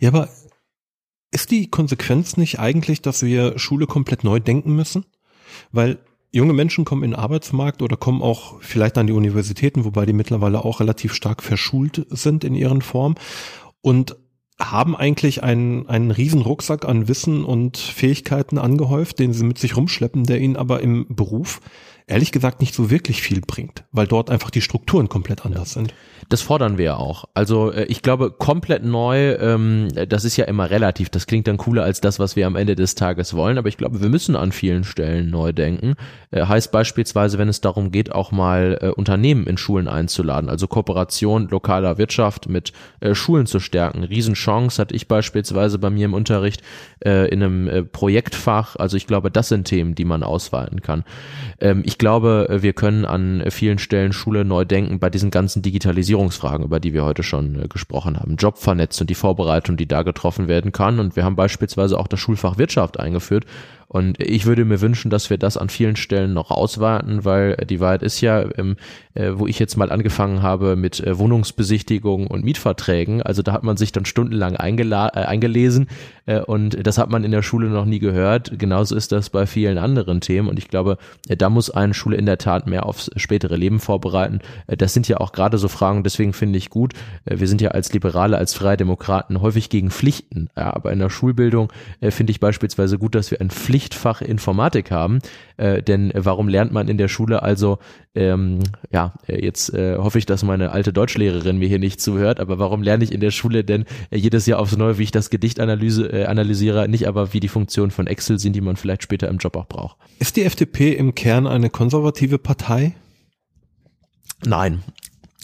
Ja, 0.00 0.10
aber 0.10 0.28
ist 1.30 1.50
die 1.50 1.70
Konsequenz 1.70 2.36
nicht 2.36 2.60
eigentlich, 2.60 3.00
dass 3.00 3.22
wir 3.22 3.58
Schule 3.58 3.86
komplett 3.86 4.22
neu 4.22 4.38
denken 4.38 4.76
müssen? 4.76 5.06
Weil 5.72 5.98
junge 6.30 6.52
Menschen 6.52 6.84
kommen 6.84 7.04
in 7.04 7.12
den 7.12 7.18
Arbeitsmarkt 7.18 7.80
oder 7.80 7.96
kommen 7.96 8.20
auch 8.20 8.60
vielleicht 8.60 8.98
an 8.98 9.06
die 9.06 9.14
Universitäten, 9.14 9.86
wobei 9.86 10.04
die 10.04 10.12
mittlerweile 10.12 10.62
auch 10.62 10.80
relativ 10.80 11.14
stark 11.14 11.42
verschult 11.42 12.06
sind 12.10 12.44
in 12.44 12.54
ihren 12.54 12.82
Formen. 12.82 13.14
Und 13.80 14.16
haben 14.60 14.96
eigentlich 14.96 15.42
einen, 15.42 15.88
einen 15.88 16.10
riesen 16.10 16.42
Rucksack 16.42 16.84
an 16.84 17.08
Wissen 17.08 17.44
und 17.44 17.76
Fähigkeiten 17.76 18.58
angehäuft, 18.58 19.18
den 19.18 19.32
sie 19.32 19.44
mit 19.44 19.58
sich 19.58 19.76
rumschleppen, 19.76 20.24
der 20.24 20.40
ihnen 20.40 20.56
aber 20.56 20.80
im 20.80 21.06
Beruf 21.08 21.60
ehrlich 22.06 22.32
gesagt 22.32 22.60
nicht 22.60 22.74
so 22.74 22.90
wirklich 22.90 23.22
viel 23.22 23.40
bringt, 23.40 23.84
weil 23.90 24.06
dort 24.06 24.30
einfach 24.30 24.50
die 24.50 24.60
Strukturen 24.60 25.08
komplett 25.08 25.44
anders 25.44 25.72
sind. 25.72 25.94
Das 26.28 26.42
fordern 26.42 26.78
wir 26.78 26.84
ja 26.84 26.96
auch. 26.96 27.24
Also 27.34 27.72
äh, 27.72 27.84
ich 27.84 28.02
glaube, 28.02 28.30
komplett 28.30 28.84
neu, 28.84 29.32
ähm, 29.34 29.88
das 30.08 30.24
ist 30.24 30.36
ja 30.36 30.44
immer 30.46 30.70
relativ. 30.70 31.10
Das 31.10 31.26
klingt 31.26 31.46
dann 31.46 31.56
cooler 31.56 31.82
als 31.82 32.00
das, 32.00 32.18
was 32.18 32.36
wir 32.36 32.46
am 32.46 32.56
Ende 32.56 32.76
des 32.76 32.94
Tages 32.94 33.34
wollen. 33.34 33.58
Aber 33.58 33.68
ich 33.68 33.76
glaube, 33.76 34.00
wir 34.00 34.08
müssen 34.08 34.36
an 34.36 34.52
vielen 34.52 34.84
Stellen 34.84 35.30
neu 35.30 35.52
denken. 35.52 35.94
Äh, 36.30 36.46
heißt 36.46 36.72
beispielsweise, 36.72 37.38
wenn 37.38 37.48
es 37.48 37.60
darum 37.60 37.90
geht, 37.90 38.12
auch 38.12 38.32
mal 38.32 38.78
äh, 38.80 38.88
Unternehmen 38.88 39.46
in 39.46 39.56
Schulen 39.56 39.88
einzuladen. 39.88 40.48
Also 40.48 40.66
Kooperation 40.66 41.48
lokaler 41.48 41.98
Wirtschaft 41.98 42.48
mit 42.48 42.72
äh, 43.00 43.14
Schulen 43.14 43.46
zu 43.46 43.60
stärken. 43.60 44.04
Riesenchance 44.04 44.80
hatte 44.80 44.94
ich 44.94 45.08
beispielsweise 45.08 45.78
bei 45.78 45.90
mir 45.90 46.06
im 46.06 46.14
Unterricht 46.14 46.62
äh, 47.04 47.28
in 47.28 47.42
einem 47.42 47.68
äh, 47.68 47.82
Projektfach. 47.82 48.76
Also 48.76 48.96
ich 48.96 49.06
glaube, 49.06 49.30
das 49.30 49.48
sind 49.48 49.64
Themen, 49.64 49.94
die 49.94 50.04
man 50.04 50.22
ausweiten 50.22 50.80
kann. 50.80 51.04
Ähm, 51.60 51.82
ich 51.84 51.98
glaube, 51.98 52.58
wir 52.60 52.72
können 52.72 53.04
an 53.04 53.44
vielen 53.50 53.78
Stellen 53.78 54.12
Schule 54.12 54.44
neu 54.44 54.64
denken 54.64 54.98
bei 54.98 55.10
diesen 55.10 55.30
ganzen 55.30 55.62
Digitalisierungsfragen, 56.14 56.64
über 56.64 56.80
die 56.80 56.92
wir 56.92 57.04
heute 57.04 57.22
schon 57.22 57.62
äh, 57.62 57.68
gesprochen 57.68 58.18
haben. 58.18 58.32
Und 58.32 58.40
die 59.04 59.14
Vorbereitung, 59.14 59.76
die 59.76 59.86
da 59.86 60.02
getroffen 60.02 60.48
werden 60.48 60.72
kann. 60.72 61.00
Und 61.00 61.16
wir 61.16 61.24
haben 61.24 61.36
beispielsweise 61.36 61.98
auch 61.98 62.08
das 62.08 62.20
Schulfach 62.20 62.58
Wirtschaft 62.58 62.98
eingeführt, 62.98 63.44
und 63.94 64.20
ich 64.20 64.44
würde 64.44 64.64
mir 64.64 64.80
wünschen, 64.80 65.08
dass 65.08 65.30
wir 65.30 65.38
das 65.38 65.56
an 65.56 65.68
vielen 65.68 65.94
Stellen 65.94 66.32
noch 66.34 66.50
ausweiten, 66.50 67.24
weil 67.24 67.54
die 67.58 67.78
Wahrheit 67.78 68.02
ist 68.02 68.20
ja, 68.20 68.44
ähm, 68.58 68.74
äh, 69.14 69.30
wo 69.36 69.46
ich 69.46 69.60
jetzt 69.60 69.76
mal 69.76 69.92
angefangen 69.92 70.42
habe 70.42 70.74
mit 70.74 70.98
äh, 70.98 71.16
Wohnungsbesichtigungen 71.16 72.26
und 72.26 72.44
Mietverträgen, 72.44 73.22
also 73.22 73.42
da 73.42 73.52
hat 73.52 73.62
man 73.62 73.76
sich 73.76 73.92
dann 73.92 74.04
stundenlang 74.04 74.56
eingela 74.56 75.10
äh, 75.14 75.26
eingelesen 75.26 75.86
äh, 76.26 76.40
und 76.40 76.84
das 76.84 76.98
hat 76.98 77.08
man 77.08 77.22
in 77.22 77.30
der 77.30 77.42
Schule 77.42 77.68
noch 77.68 77.84
nie 77.84 78.00
gehört. 78.00 78.58
Genauso 78.58 78.96
ist 78.96 79.12
das 79.12 79.30
bei 79.30 79.46
vielen 79.46 79.78
anderen 79.78 80.20
Themen 80.20 80.48
und 80.48 80.58
ich 80.58 80.66
glaube, 80.66 80.98
äh, 81.28 81.36
da 81.36 81.48
muss 81.48 81.70
eine 81.70 81.94
Schule 81.94 82.16
in 82.16 82.26
der 82.26 82.38
Tat 82.38 82.66
mehr 82.66 82.86
aufs 82.86 83.12
spätere 83.14 83.54
Leben 83.54 83.78
vorbereiten. 83.78 84.40
Äh, 84.66 84.76
das 84.76 84.92
sind 84.92 85.06
ja 85.06 85.18
auch 85.18 85.30
gerade 85.30 85.56
so 85.56 85.68
Fragen, 85.68 86.02
deswegen 86.02 86.32
finde 86.32 86.58
ich 86.58 86.68
gut, 86.68 86.94
äh, 87.26 87.38
wir 87.38 87.46
sind 87.46 87.60
ja 87.60 87.70
als 87.70 87.92
Liberale, 87.92 88.38
als 88.38 88.54
Freie 88.54 88.76
Demokraten 88.76 89.40
häufig 89.40 89.70
gegen 89.70 89.92
Pflichten, 89.92 90.50
ja, 90.56 90.74
aber 90.74 90.92
in 90.92 90.98
der 90.98 91.10
Schulbildung 91.10 91.72
äh, 92.00 92.10
finde 92.10 92.32
ich 92.32 92.40
beispielsweise 92.40 92.98
gut, 92.98 93.14
dass 93.14 93.30
wir 93.30 93.40
ein 93.40 93.50
Pflichtfach 93.84 94.22
Informatik 94.22 94.90
haben, 94.90 95.18
äh, 95.56 95.82
denn 95.82 96.10
warum 96.14 96.48
lernt 96.48 96.72
man 96.72 96.88
in 96.88 96.96
der 96.96 97.08
Schule 97.08 97.42
also 97.42 97.78
ähm, 98.14 98.60
ja, 98.90 99.14
äh, 99.26 99.44
jetzt 99.44 99.74
äh, 99.74 99.98
hoffe 99.98 100.18
ich, 100.18 100.26
dass 100.26 100.42
meine 100.42 100.70
alte 100.72 100.92
Deutschlehrerin 100.92 101.58
mir 101.58 101.68
hier 101.68 101.78
nicht 101.78 102.00
zuhört, 102.00 102.40
aber 102.40 102.58
warum 102.58 102.82
lerne 102.82 103.04
ich 103.04 103.12
in 103.12 103.20
der 103.20 103.30
Schule 103.30 103.62
denn 103.64 103.84
äh, 104.10 104.16
jedes 104.16 104.46
Jahr 104.46 104.58
aufs 104.60 104.76
Neue, 104.76 104.98
wie 104.98 105.02
ich 105.02 105.10
das 105.10 105.30
Gedicht 105.30 105.60
analyse, 105.60 106.06
äh, 106.10 106.24
analysiere, 106.24 106.88
nicht 106.88 107.06
aber 107.06 107.34
wie 107.34 107.40
die 107.40 107.48
Funktionen 107.48 107.90
von 107.90 108.06
Excel 108.06 108.38
sind, 108.38 108.54
die 108.54 108.60
man 108.60 108.76
vielleicht 108.76 109.02
später 109.02 109.28
im 109.28 109.38
Job 109.38 109.56
auch 109.56 109.66
braucht. 109.66 109.96
Ist 110.18 110.36
die 110.36 110.44
FDP 110.44 110.92
im 110.92 111.14
Kern 111.14 111.46
eine 111.46 111.68
konservative 111.68 112.38
Partei? 112.38 112.94
Nein. 114.46 114.82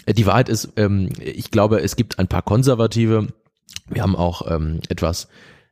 Die 0.07 0.25
Wahrheit 0.25 0.49
ist, 0.49 0.73
ähm, 0.77 1.09
ich 1.19 1.51
glaube, 1.51 1.81
es 1.81 1.95
gibt 1.95 2.17
ein 2.17 2.27
paar 2.27 2.41
Konservative. 2.41 3.27
Wir 3.87 4.01
haben 4.01 4.15
auch 4.15 4.49
ähm, 4.49 4.79
etwas 4.89 5.27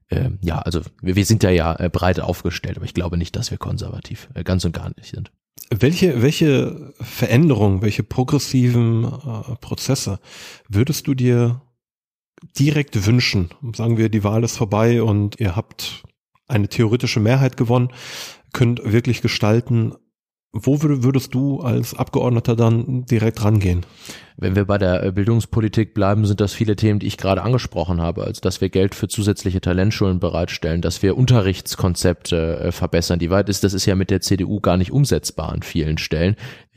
äh, 0.10 0.30
ja, 0.42 0.60
also 0.60 0.82
wir, 1.02 1.16
wir 1.16 1.26
sind 1.26 1.44
ja 1.44 1.50
ja 1.50 1.76
äh, 1.80 1.90
breit 1.90 2.20
aufgestellt, 2.20 2.78
aber 2.78 2.86
ich 2.86 2.94
glaube 2.94 3.18
nicht, 3.18 3.36
dass 3.36 3.52
wir 3.52 3.58
konservativ 3.58 4.30
äh, 4.34 4.44
ganz 4.44 4.66
und 4.66 4.74
gar 4.74 4.90
nicht 4.96 5.12
sind. 5.12 5.32
Welche, 5.72 6.22
welche 6.22 6.94
Veränderungen, 7.00 7.82
welche 7.82 8.04
progressiven 8.04 9.06
äh, 9.06 9.56
Prozesse 9.62 10.20
würdest 10.68 11.08
du 11.08 11.14
dir 11.14 11.62
direkt 12.58 13.06
wünschen? 13.06 13.50
Sagen 13.76 13.98
wir, 13.98 14.10
die 14.10 14.24
Wahl 14.24 14.44
ist 14.44 14.58
vorbei 14.58 15.04
und 15.04 15.40
ihr 15.40 15.56
habt 15.56 16.04
eine 16.48 16.68
theoretische 16.68 17.20
Mehrheit 17.20 17.58
gewonnen, 17.58 17.90
könnt 18.54 18.82
wirklich 18.84 19.22
gestalten. 19.22 19.94
Wo 20.52 20.82
würdest 20.82 21.36
du 21.36 21.60
als 21.60 21.94
Abgeordneter 21.94 22.56
dann 22.56 23.06
direkt 23.06 23.44
rangehen? 23.44 23.86
Wenn 24.36 24.56
wir 24.56 24.66
bei 24.66 24.80
der 24.80 25.04
äh, 25.04 25.12
Bildungspolitik 25.12 25.94
bleiben, 25.94 26.26
sind 26.26 26.42
das 26.42 26.54
viele 26.54 26.76
Themen, 26.76 26.98
die 26.98 27.06
ich 27.06 27.18
gerade 27.18 27.44
angesprochen 27.44 28.02
habe, 28.02 28.24
also 28.24 28.42
dass 28.42 28.60
wir 28.60 28.70
Geld 28.70 28.96
für 28.96 29.08
zusätzliche 29.08 29.62
Talentschulen 29.62 30.20
bereitstellen, 30.20 30.82
dass 30.82 31.04
wir 31.04 31.18
Unterrichtskonzepte 31.18 32.60
äh, 32.60 32.72
verbessern. 32.72 33.20
Die 33.20 33.30
weit 33.30 33.48
ist, 33.48 33.64
das 33.64 33.74
ist 33.74 33.86
ja 33.86 33.94
mit 33.94 34.10
der 34.10 34.22
CDU 34.22 34.60
gar 34.60 34.78
nicht 34.78 34.92
umsetzbar 34.92 35.50
an 35.50 35.62
vielen 35.62 36.00
Stellen 36.00 36.36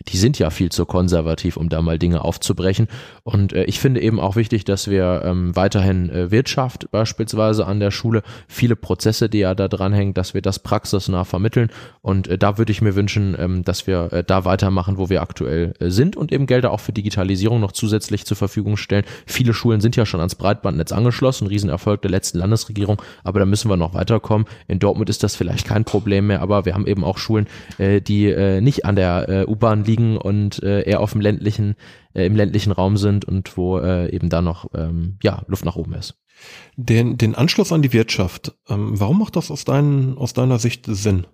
die 0.08 0.16
sind 0.16 0.38
ja 0.38 0.50
viel 0.50 0.70
zu 0.70 0.86
konservativ, 0.86 1.56
um 1.56 1.68
da 1.68 1.82
mal 1.82 1.98
Dinge 1.98 2.24
aufzubrechen. 2.24 2.88
Und 3.22 3.52
äh, 3.52 3.64
ich 3.64 3.80
finde 3.80 4.00
eben 4.00 4.20
auch 4.20 4.36
wichtig, 4.36 4.64
dass 4.64 4.88
wir 4.88 5.22
ähm, 5.24 5.54
weiterhin 5.54 6.10
äh, 6.10 6.30
Wirtschaft 6.30 6.90
beispielsweise 6.90 7.66
an 7.66 7.80
der 7.80 7.90
Schule, 7.90 8.22
viele 8.48 8.76
Prozesse, 8.76 9.28
die 9.28 9.38
ja 9.38 9.54
da 9.54 9.68
dranhängen, 9.68 10.14
dass 10.14 10.34
wir 10.34 10.42
das 10.42 10.58
praxisnah 10.58 11.24
vermitteln. 11.24 11.70
Und 12.00 12.28
äh, 12.28 12.38
da 12.38 12.58
würde 12.58 12.72
ich 12.72 12.82
mir 12.82 12.96
wünschen, 12.96 13.36
ähm, 13.38 13.64
dass 13.64 13.86
wir 13.86 14.12
äh, 14.12 14.24
da 14.24 14.44
weitermachen, 14.44 14.98
wo 14.98 15.08
wir 15.08 15.22
aktuell 15.22 15.74
äh, 15.78 15.90
sind 15.90 16.16
und 16.16 16.32
eben 16.32 16.46
Gelder 16.46 16.72
auch 16.72 16.80
für 16.80 16.92
Digitalisierung 16.92 17.60
noch 17.60 17.72
zusätzlich 17.72 18.26
zur 18.26 18.36
Verfügung 18.36 18.76
stellen. 18.76 19.04
Viele 19.26 19.54
Schulen 19.54 19.80
sind 19.80 19.96
ja 19.96 20.06
schon 20.06 20.20
ans 20.20 20.34
Breitbandnetz 20.34 20.92
angeschlossen, 20.92 21.46
Riesenerfolg 21.46 22.02
der 22.02 22.10
letzten 22.10 22.38
Landesregierung, 22.38 23.00
aber 23.24 23.38
da 23.38 23.46
müssen 23.46 23.70
wir 23.70 23.76
noch 23.76 23.94
weiterkommen. 23.94 24.46
In 24.68 24.78
Dortmund 24.78 25.10
ist 25.10 25.22
das 25.22 25.36
vielleicht 25.36 25.66
kein 25.66 25.84
Problem 25.84 26.26
mehr, 26.26 26.42
aber 26.42 26.64
wir 26.64 26.74
haben 26.74 26.86
eben 26.86 27.04
auch 27.04 27.18
Schulen, 27.18 27.46
äh, 27.78 28.00
die 28.00 28.26
äh, 28.26 28.60
nicht 28.60 28.84
an 28.84 28.96
der 28.96 29.28
äh, 29.28 29.46
U-Bahn 29.46 29.84
liegen 29.84 29.91
und 30.16 30.62
äh, 30.62 30.82
eher 30.82 31.00
auf 31.00 31.12
dem 31.12 31.20
ländlichen, 31.20 31.76
äh, 32.14 32.26
im 32.26 32.36
ländlichen 32.36 32.72
Raum 32.72 32.96
sind 32.96 33.24
und 33.24 33.56
wo 33.56 33.78
äh, 33.78 34.10
eben 34.14 34.28
da 34.28 34.42
noch 34.42 34.70
ähm, 34.74 35.18
ja, 35.22 35.42
Luft 35.46 35.64
nach 35.64 35.76
oben 35.76 35.94
ist. 35.94 36.18
Den, 36.76 37.18
den 37.18 37.34
Anschluss 37.34 37.72
an 37.72 37.82
die 37.82 37.92
Wirtschaft, 37.92 38.54
ähm, 38.68 38.98
warum 38.98 39.18
macht 39.18 39.36
das 39.36 39.50
aus, 39.50 39.64
dein, 39.64 40.16
aus 40.16 40.32
deiner 40.32 40.58
Sicht 40.58 40.86
Sinn? 40.86 41.26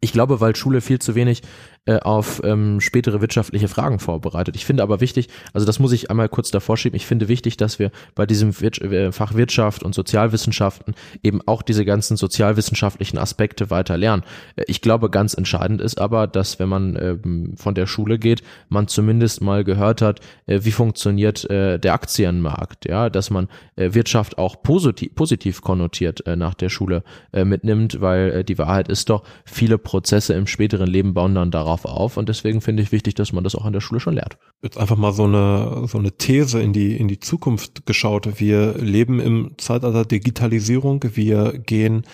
Ich 0.00 0.12
glaube, 0.12 0.40
weil 0.40 0.56
Schule 0.56 0.80
viel 0.80 0.98
zu 0.98 1.14
wenig 1.14 1.42
äh, 1.86 1.98
auf 2.00 2.42
ähm, 2.44 2.80
spätere 2.80 3.20
wirtschaftliche 3.20 3.68
Fragen 3.68 3.98
vorbereitet. 3.98 4.56
Ich 4.56 4.66
finde 4.66 4.82
aber 4.82 5.00
wichtig, 5.00 5.28
also 5.52 5.66
das 5.66 5.78
muss 5.78 5.92
ich 5.92 6.10
einmal 6.10 6.28
kurz 6.28 6.50
davor 6.50 6.76
schieben, 6.76 6.96
ich 6.96 7.06
finde 7.06 7.28
wichtig, 7.28 7.56
dass 7.56 7.78
wir 7.78 7.90
bei 8.14 8.26
diesem 8.26 8.60
Wir 8.60 8.72
äh, 8.82 9.12
Fach 9.12 9.34
Wirtschaft 9.34 9.82
und 9.82 9.94
Sozialwissenschaften 9.94 10.94
eben 11.22 11.40
auch 11.46 11.62
diese 11.62 11.84
ganzen 11.84 12.16
sozialwissenschaftlichen 12.16 13.18
Aspekte 13.18 13.70
weiter 13.70 13.96
lernen. 13.96 14.24
Äh, 14.56 14.64
ich 14.66 14.80
glaube, 14.80 15.10
ganz 15.10 15.34
entscheidend 15.34 15.80
ist 15.80 16.00
aber, 16.00 16.26
dass 16.26 16.58
wenn 16.58 16.68
man 16.68 16.96
ähm, 17.00 17.54
von 17.56 17.74
der 17.74 17.86
Schule 17.86 18.18
geht, 18.18 18.42
man 18.68 18.88
zumindest 18.88 19.40
mal 19.40 19.64
gehört 19.64 20.02
hat, 20.02 20.20
äh, 20.46 20.60
wie 20.62 20.72
funktioniert 20.72 21.48
äh, 21.48 21.78
der 21.78 21.94
Aktienmarkt, 21.94 22.86
ja, 22.86 23.10
dass 23.10 23.30
man 23.30 23.48
äh, 23.76 23.94
Wirtschaft 23.94 24.38
auch 24.38 24.62
positiv, 24.62 25.14
positiv 25.14 25.62
konnotiert 25.62 26.24
nach 26.26 26.54
der 26.54 26.68
Schule 26.68 27.02
mitnimmt, 27.32 28.00
weil 28.00 28.42
die 28.44 28.58
Wahrheit 28.58 28.88
ist 28.88 29.10
doch, 29.10 29.22
viele 29.44 29.78
Prozesse 29.78 30.34
im 30.34 30.46
späteren 30.46 30.86
Leben 30.86 31.14
bauen 31.14 31.34
dann 31.34 31.50
darauf 31.50 31.75
auf 31.84 32.16
und 32.16 32.28
deswegen 32.28 32.60
finde 32.60 32.82
ich 32.82 32.92
wichtig, 32.92 33.14
dass 33.14 33.32
man 33.32 33.44
das 33.44 33.54
auch 33.54 33.64
an 33.64 33.72
der 33.72 33.80
Schule 33.80 34.00
schon 34.00 34.14
lernt. 34.14 34.38
Jetzt 34.62 34.78
einfach 34.78 34.96
mal 34.96 35.12
so 35.12 35.24
eine, 35.24 35.86
so 35.86 35.98
eine 35.98 36.12
These 36.12 36.60
in 36.60 36.72
die, 36.72 36.96
in 36.96 37.08
die 37.08 37.20
Zukunft 37.20 37.86
geschaut. 37.86 38.40
Wir 38.40 38.74
leben 38.78 39.20
im 39.20 39.52
Zeitalter 39.58 40.04
Digitalisierung. 40.04 41.04
Wir 41.14 41.58
gehen 41.58 42.04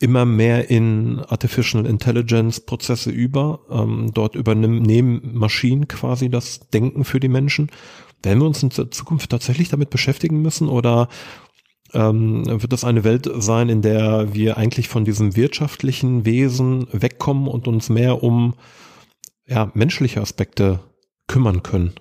immer 0.00 0.24
mehr 0.24 0.70
in 0.70 1.20
Artificial 1.28 1.86
Intelligence 1.86 2.60
Prozesse 2.60 3.10
über. 3.10 3.60
Ähm, 3.70 4.10
dort 4.12 4.34
übernehmen 4.34 5.20
Maschinen 5.34 5.88
quasi 5.88 6.28
das 6.28 6.68
Denken 6.70 7.04
für 7.04 7.20
die 7.20 7.28
Menschen. 7.28 7.70
Werden 8.22 8.40
wir 8.40 8.46
uns 8.46 8.62
in 8.62 8.70
der 8.70 8.90
Zukunft 8.90 9.30
tatsächlich 9.30 9.68
damit 9.68 9.90
beschäftigen 9.90 10.42
müssen 10.42 10.68
oder 10.68 11.08
ähm, 11.94 12.44
wird 12.46 12.72
das 12.72 12.84
eine 12.84 13.04
Welt 13.04 13.30
sein, 13.36 13.68
in 13.68 13.82
der 13.82 14.34
wir 14.34 14.56
eigentlich 14.56 14.88
von 14.88 15.04
diesem 15.04 15.36
wirtschaftlichen 15.36 16.24
Wesen 16.24 16.88
wegkommen 16.92 17.46
und 17.48 17.68
uns 17.68 17.88
mehr 17.88 18.22
um 18.22 18.54
ja, 19.46 19.70
menschliche 19.74 20.20
Aspekte 20.20 20.80
kümmern 21.26 21.62
können? 21.62 21.94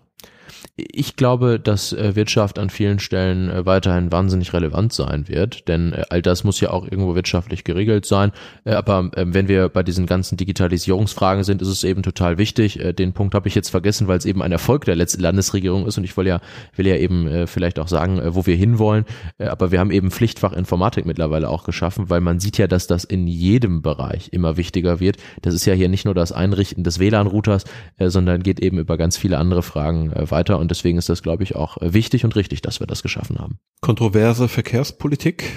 Ich 0.78 1.16
glaube, 1.16 1.58
dass 1.58 1.94
äh, 1.94 2.18
Wirtschaft 2.18 2.60
an 2.60 2.70
vielen 2.70 3.00
Stellen 3.00 3.50
äh, 3.50 3.66
weiterhin 3.66 4.12
wahnsinnig 4.12 4.52
relevant 4.52 4.92
sein 4.92 5.30
wird, 5.30 5.70
denn 5.70 5.94
äh, 5.94 6.04
all 6.10 6.22
das 6.22 6.44
muss 6.44 6.60
ja 6.60 6.72
auch 6.72 6.84
irgendwo 6.84 7.16
wirtschaftlich 7.16 7.64
geregelt 7.64 8.06
sein. 8.06 8.34
aber 8.66 9.10
ähm, 9.16 9.34
wenn 9.34 9.48
wir 9.48 9.70
bei 9.70 9.84
diesen 9.84 10.06
ganzen 10.06 10.36
Digitalisierungsfragen 10.36 11.46
sind, 11.46 11.62
ist 11.62 11.70
es 11.70 11.86
eben 11.86 12.04
total 12.04 12.38
wichtig. 12.38 12.80
den 12.98 13.14
Punkt 13.14 13.36
habe 13.36 13.48
ich 13.48 13.56
jetzt 13.56 13.70
vergessen, 13.70 14.10
weil 14.10 14.18
es 14.18 14.26
eben 14.26 14.42
ein 14.42 14.52
Erfolg 14.52 14.84
der 14.84 14.98
letzten 14.98 15.22
Landesregierung 15.22 15.86
ist 15.88 15.98
und 15.98 16.04
ich 16.04 16.18
will 16.18 16.28
ja, 16.28 16.42
will 16.76 16.88
ja 16.88 16.96
eben 16.98 17.48
vielleicht 17.48 17.80
auch 17.80 17.88
sagen, 17.88 18.22
wo 18.36 18.46
wir 18.46 18.56
hinwollen. 18.56 19.06
aber 19.40 19.72
wir 19.72 19.80
haben 19.80 19.92
eben 19.92 20.12
Pflichtfach 20.12 20.54
Informatik 20.54 21.06
mittlerweile 21.06 21.50
auch 21.50 21.64
geschaffen, 21.64 22.10
weil 22.10 22.22
man 22.22 22.40
sieht 22.40 22.58
ja, 22.58 22.68
dass 22.68 22.88
das 22.88 23.04
in 23.04 23.28
jedem 23.28 23.82
Bereich 23.82 24.30
immer 24.32 24.58
wichtiger 24.58 25.00
wird. 25.00 25.18
Das 25.42 25.54
ist 25.54 25.66
ja 25.66 25.74
hier 25.74 25.90
nicht 25.90 26.06
nur 26.06 26.16
das 26.16 26.32
Einrichten 26.32 26.84
des 26.84 27.00
WLAN-Routers, 27.00 27.64
sondern 28.00 28.44
geht 28.44 28.60
eben 28.60 28.80
über 28.80 28.98
ganz 28.98 29.18
viele 29.18 29.38
andere 29.38 29.64
Fragen 29.64 30.12
weiter 30.16 30.60
und 30.60 30.65
deswegen 30.70 30.98
ist 30.98 31.10
das, 31.10 31.24
glaube 31.24 31.44
ich, 31.44 31.56
auch 31.56 31.78
wichtig 31.82 32.26
und 32.26 32.36
richtig, 32.36 32.62
dass 32.62 32.80
wir 32.80 32.88
das 32.88 33.04
geschaffen 33.04 33.40
haben. 33.40 33.58
Kontroverse 33.82 34.48
Verkehrspolitik. 34.48 35.52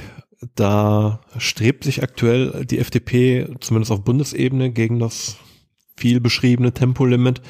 Da 0.55 1.21
strebt 1.39 1.85
sich 1.85 2.03
aktuell 2.03 2.65
die 2.65 2.79
FDP 2.79 3.49
zumindest 3.61 3.91
auf 3.91 4.05
Bundesebene 4.05 4.71
gegen 4.71 4.99
das 4.99 5.37
viel 5.97 6.21
beschriebene 6.21 6.73
Tempolimit. 6.73 7.43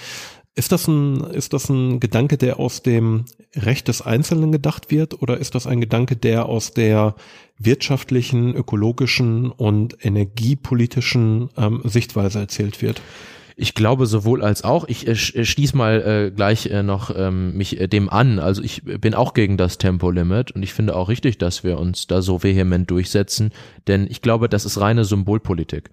Ist 0.54 0.72
das 0.72 0.88
ein, 0.88 1.20
ist 1.20 1.52
das 1.52 1.68
ein 1.68 2.00
Gedanke, 2.00 2.36
der 2.36 2.58
aus 2.58 2.82
dem 2.82 3.26
Recht 3.54 3.86
des 3.86 4.02
Einzelnen 4.02 4.50
gedacht 4.50 4.90
wird 4.90 5.22
oder 5.22 5.38
ist 5.38 5.54
das 5.54 5.68
ein 5.68 5.80
Gedanke, 5.80 6.16
der 6.16 6.46
aus 6.46 6.72
der 6.72 7.14
wirtschaftlichen, 7.58 8.56
ökologischen 8.56 9.52
und 9.52 10.04
energiepolitischen 10.04 11.50
ähm, 11.56 11.82
Sichtweise 11.84 12.40
erzählt 12.40 12.82
wird? 12.82 13.00
Ich 13.60 13.74
glaube 13.74 14.06
sowohl 14.06 14.42
als 14.42 14.62
auch. 14.62 14.86
Ich 14.86 15.08
äh, 15.08 15.10
äh 15.10 15.44
schließe 15.44 15.76
mal 15.76 16.00
äh, 16.00 16.30
gleich 16.30 16.66
äh, 16.66 16.84
noch 16.84 17.10
ähm, 17.14 17.56
mich 17.56 17.80
äh, 17.80 17.88
dem 17.88 18.08
an. 18.08 18.38
Also 18.38 18.62
ich 18.62 18.84
bin 18.84 19.14
auch 19.14 19.34
gegen 19.34 19.56
das 19.56 19.78
Tempolimit 19.78 20.52
und 20.52 20.62
ich 20.62 20.72
finde 20.72 20.94
auch 20.94 21.08
richtig, 21.08 21.38
dass 21.38 21.64
wir 21.64 21.78
uns 21.78 22.06
da 22.06 22.22
so 22.22 22.44
vehement 22.44 22.88
durchsetzen, 22.88 23.50
denn 23.88 24.06
ich 24.08 24.22
glaube, 24.22 24.48
das 24.48 24.64
ist 24.64 24.80
reine 24.80 25.04
Symbolpolitik. 25.04 25.90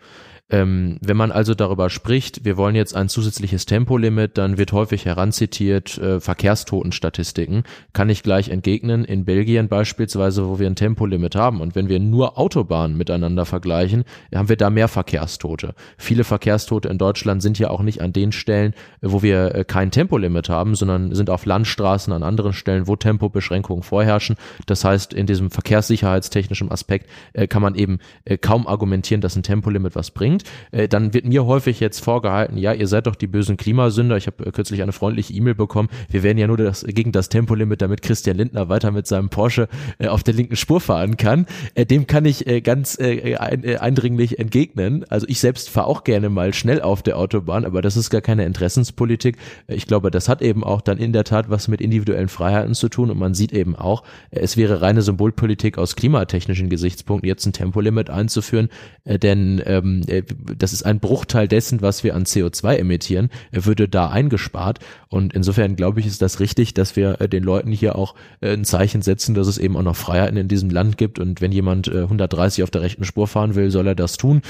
Ähm, 0.52 1.00
wenn 1.02 1.18
man 1.18 1.32
also 1.32 1.56
darüber 1.56 1.90
spricht, 1.90 2.46
wir 2.46 2.56
wollen 2.56 2.76
jetzt 2.76 2.96
ein 2.96 3.10
zusätzliches 3.10 3.66
Tempolimit, 3.66 4.38
dann 4.38 4.60
wird 4.60 4.74
häufig 4.74 5.06
heranzitiert 5.06 5.98
äh, 5.98 6.20
Verkehrstotenstatistiken. 6.20 7.64
Kann 7.94 8.10
ich 8.10 8.22
gleich 8.22 8.50
entgegnen. 8.50 9.06
In 9.06 9.26
Belgien 9.26 9.70
beispielsweise, 9.70 10.48
wo 10.48 10.60
wir 10.60 10.68
ein 10.68 10.76
Tempolimit 10.76 11.36
haben 11.36 11.62
und 11.62 11.74
wenn 11.74 11.90
wir 11.90 12.00
nur 12.00 12.38
Autobahnen 12.38 12.96
miteinander 12.96 13.46
vergleichen, 13.46 14.04
haben 14.36 14.48
wir 14.48 14.56
da 14.56 14.70
mehr 14.70 14.88
Verkehrstote. 14.88 15.74
Viele 15.98 16.24
Verkehrstote 16.24 16.90
in 16.90 17.00
Deutschland 17.00 17.42
sind 17.42 17.58
ja 17.58 17.72
auch 17.72 17.82
nicht 17.82 18.02
an 18.02 18.14
den 18.14 18.32
Stellen, 18.32 18.76
wo 19.02 19.24
wir 19.24 19.56
äh, 19.56 19.66
kein 19.66 19.90
Tempolimit 19.90 20.50
haben, 20.50 20.76
sondern 20.76 21.16
sind 21.16 21.32
auf 21.32 21.48
Landstraßen 21.48 22.14
an 22.14 22.22
anderen 22.22 22.54
Stellen, 22.54 22.88
wo 22.88 22.96
Tempobeschränkungen 22.96 23.82
vorherrschen. 23.82 24.36
Das 24.68 24.86
heißt, 24.86 25.12
in 25.12 25.26
diesem 25.26 25.50
verkehrssicherheitstechnischen 25.50 26.70
Aspekt 26.70 27.10
äh, 27.34 27.48
kann 27.48 27.64
man 27.64 27.74
eben 27.74 27.98
äh, 28.26 28.38
kaum 28.38 28.68
argumentieren, 28.68 29.22
dass 29.22 29.36
ein 29.36 29.42
Tempolimit 29.42 29.96
was 29.96 30.12
bringt 30.12 30.35
bringt, 30.36 30.44
äh, 30.72 30.88
dann 30.88 31.14
wird 31.14 31.26
mir 31.26 31.46
häufig 31.46 31.80
jetzt 31.80 32.00
vorgehalten, 32.00 32.58
ja, 32.58 32.74
ihr 32.74 32.88
seid 32.88 33.08
doch 33.08 33.16
die 33.16 33.28
bösen 33.28 33.58
Klimasünder. 33.58 34.18
Ich 34.18 34.28
habe 34.28 34.46
äh, 34.46 34.52
kürzlich 34.52 34.82
eine 34.82 34.92
freundliche 34.92 35.34
E-Mail 35.34 35.56
bekommen. 35.56 35.90
Wir 36.10 36.24
werden 36.24 36.38
ja 36.38 36.48
nur 36.48 36.58
das, 36.58 36.86
gegen 36.88 37.12
das 37.12 37.30
Tempolimit, 37.30 37.82
damit 37.82 38.02
Christian 38.02 38.38
Lindner 38.38 38.70
weiter 38.70 38.92
mit 38.92 39.08
seinem 39.08 39.30
Porsche 39.30 39.68
äh, 40.00 40.08
auf 40.08 40.24
der 40.24 40.34
linken 40.34 40.56
Spur 40.56 40.82
fahren 40.82 41.18
kann. 41.18 41.46
Äh, 41.76 41.86
dem 41.86 42.08
kann 42.08 42.26
ich 42.26 42.48
äh, 42.48 42.62
ganz 42.62 43.00
äh, 43.00 43.36
ein, 43.38 43.64
äh, 43.64 43.78
eindringlich 43.78 44.40
entgegnen. 44.40 45.06
Also 45.10 45.26
ich 45.30 45.40
selbst 45.40 45.70
fahre 45.70 45.88
auch 45.88 46.04
gerne 46.04 46.30
mal 46.30 46.54
schnell 46.54 46.82
auf 46.82 47.04
der 47.04 47.18
Autobahn, 47.18 47.66
aber 47.66 47.82
das 47.82 47.98
ist 47.98 48.10
gar 48.10 48.22
keine 48.22 48.46
Interessenspolitik. 48.46 49.38
Äh, 49.68 49.76
ich 49.76 49.88
glaube, 49.88 50.12
das 50.12 50.30
hat 50.30 50.42
eben 50.42 50.64
auch 50.64 50.82
dann 50.82 50.98
in 50.98 51.14
der 51.14 51.24
Tat 51.24 51.50
was 51.50 51.68
mit 51.68 51.82
individuellen 51.82 52.30
Freiheiten 52.30 52.74
zu 52.74 52.90
tun 52.90 53.10
und 53.10 53.18
man 53.18 53.34
sieht 53.34 53.54
eben 53.54 53.76
auch, 53.76 54.04
äh, 54.32 54.40
es 54.40 54.58
wäre 54.58 54.82
reine 54.82 55.02
Symbolpolitik 55.02 55.78
aus 55.78 55.96
klimatechnischen 55.96 56.70
Gesichtspunkten, 56.70 57.28
jetzt 57.28 57.46
ein 57.46 57.54
Tempolimit 57.54 58.10
einzuführen, 58.10 58.70
äh, 59.04 59.20
denn 59.20 59.62
ähm, 59.66 60.02
äh, 60.08 60.24
das 60.58 60.74
ist 60.74 60.84
ein 60.84 61.00
Bruchteil 61.00 61.48
dessen, 61.48 61.82
was 61.82 62.04
wir 62.04 62.16
an 62.16 62.26
CO2 62.26 62.76
emittieren, 62.76 63.30
er 63.52 63.66
würde 63.66 63.88
da 63.88 64.10
eingespart. 64.10 64.80
Und 65.10 65.34
insofern 65.34 65.76
glaube 65.76 66.00
ich, 66.00 66.06
ist 66.06 66.22
das 66.22 66.40
richtig, 66.40 66.74
dass 66.74 66.96
wir 66.96 67.22
äh, 67.22 67.30
den 67.30 67.44
Leuten 67.44 67.72
hier 67.72 67.96
auch 67.96 68.16
äh, 68.42 68.54
ein 68.54 68.66
Zeichen 68.66 69.02
setzen, 69.02 69.36
dass 69.36 69.48
es 69.48 69.58
eben 69.58 69.78
auch 69.78 69.84
noch 69.84 69.96
Freiheiten 69.96 70.38
in 70.38 70.48
diesem 70.48 70.70
Land 70.70 70.98
gibt. 70.98 71.20
Und 71.20 71.42
wenn 71.42 71.52
jemand 71.52 71.90
130 71.90 72.64
auf 72.64 72.72
der 72.72 72.82
rechten 72.82 73.04
Spur 73.04 73.28
fahren 73.28 73.56
will, 73.56 73.72
soll 73.72 73.88
er 73.88 73.96
das 73.96 74.18
tun 74.18 74.42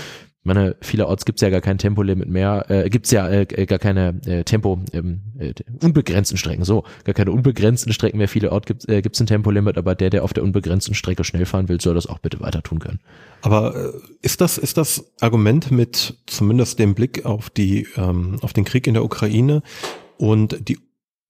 meine, 0.46 0.76
vielerorts 0.82 1.26
gibt's 1.26 1.42
ja 1.42 1.50
gar 1.50 1.62
kein 1.62 1.78
Tempolimit 1.78 2.30
mehr, 2.30 2.66
äh, 2.70 2.90
gibt's 2.90 3.12
ja 3.12 3.28
äh, 3.28 3.46
gar 3.46 3.80
keine 3.80 4.22
äh, 4.26 4.44
Tempo, 4.44 4.80
ähm, 4.94 5.22
äh, 5.40 5.54
unbegrenzten 5.82 6.38
Strecken, 6.38 6.64
so, 6.64 6.84
gar 7.04 7.14
keine 7.14 7.32
unbegrenzten 7.32 7.92
Strecken 7.94 8.18
mehr. 8.18 8.28
Vielerorts 8.28 8.68
gibt, 8.68 8.88
äh, 8.88 9.02
gibt's 9.02 9.20
ein 9.20 9.28
Tempolimit, 9.28 9.78
aber 9.78 9.96
der, 9.96 10.10
der 10.10 10.24
auf 10.24 10.34
der 10.34 10.44
unbegrenzten 10.44 10.94
Strecke 10.94 11.24
schnell 11.24 11.46
fahren 11.46 11.68
will, 11.68 11.82
soll 11.82 11.96
das 11.96 12.08
auch 12.08 12.20
bitte 12.20 12.40
weiter 12.40 12.62
tun 12.62 12.80
können. 12.80 13.00
Aber 13.42 13.76
äh, 13.76 13.92
ist 14.22 14.40
das, 14.42 14.58
ist 14.58 14.78
das 14.78 15.12
Argument 15.20 15.72
mit 15.72 16.16
zumindest 16.28 16.80
dem 16.80 16.96
Blick 16.96 17.26
auf 17.26 17.50
die, 17.50 17.88
ähm, 17.98 18.38
auf 18.42 18.54
den 18.54 18.66
Krieg 18.66 18.88
in 18.88 18.94
der 18.94 19.04
Ukraine 19.04 19.64
und 20.18 20.70
die 20.70 20.78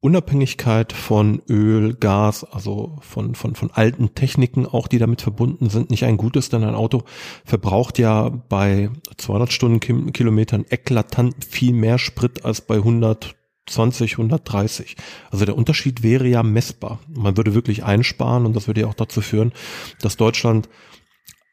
Unabhängigkeit 0.02 0.94
von 0.94 1.42
Öl, 1.50 1.96
Gas, 1.96 2.44
also 2.44 2.98
von, 3.02 3.34
von, 3.34 3.56
von 3.56 3.72
alten 3.72 4.14
Techniken 4.14 4.68
auch, 4.68 4.88
die 4.88 5.00
damit 5.00 5.22
verbunden 5.22 5.70
sind, 5.70 5.90
nicht 5.90 6.06
ein 6.06 6.18
gutes, 6.18 6.50
denn 6.50 6.64
ein 6.64 6.76
Auto 6.76 7.04
verbraucht 7.44 7.98
ja 7.98 8.30
bei 8.30 8.92
200 9.18 9.52
Stundenkilometern 9.52 10.66
eklatant 10.70 11.44
viel 11.44 11.74
mehr 11.74 11.98
Sprit 11.98 12.46
als 12.46 12.62
bei 12.62 12.76
120, 12.76 14.14
130. 14.14 14.96
Also 15.32 15.46
der 15.46 15.58
Unterschied 15.58 16.04
wäre 16.04 16.28
ja 16.28 16.44
messbar. 16.44 17.00
Man 17.08 17.36
würde 17.36 17.56
wirklich 17.56 17.84
einsparen 17.84 18.46
und 18.46 18.56
das 18.56 18.68
würde 18.68 18.82
ja 18.82 18.88
auch 18.88 18.94
dazu 18.94 19.22
führen, 19.22 19.54
dass 20.02 20.18
Deutschland 20.18 20.70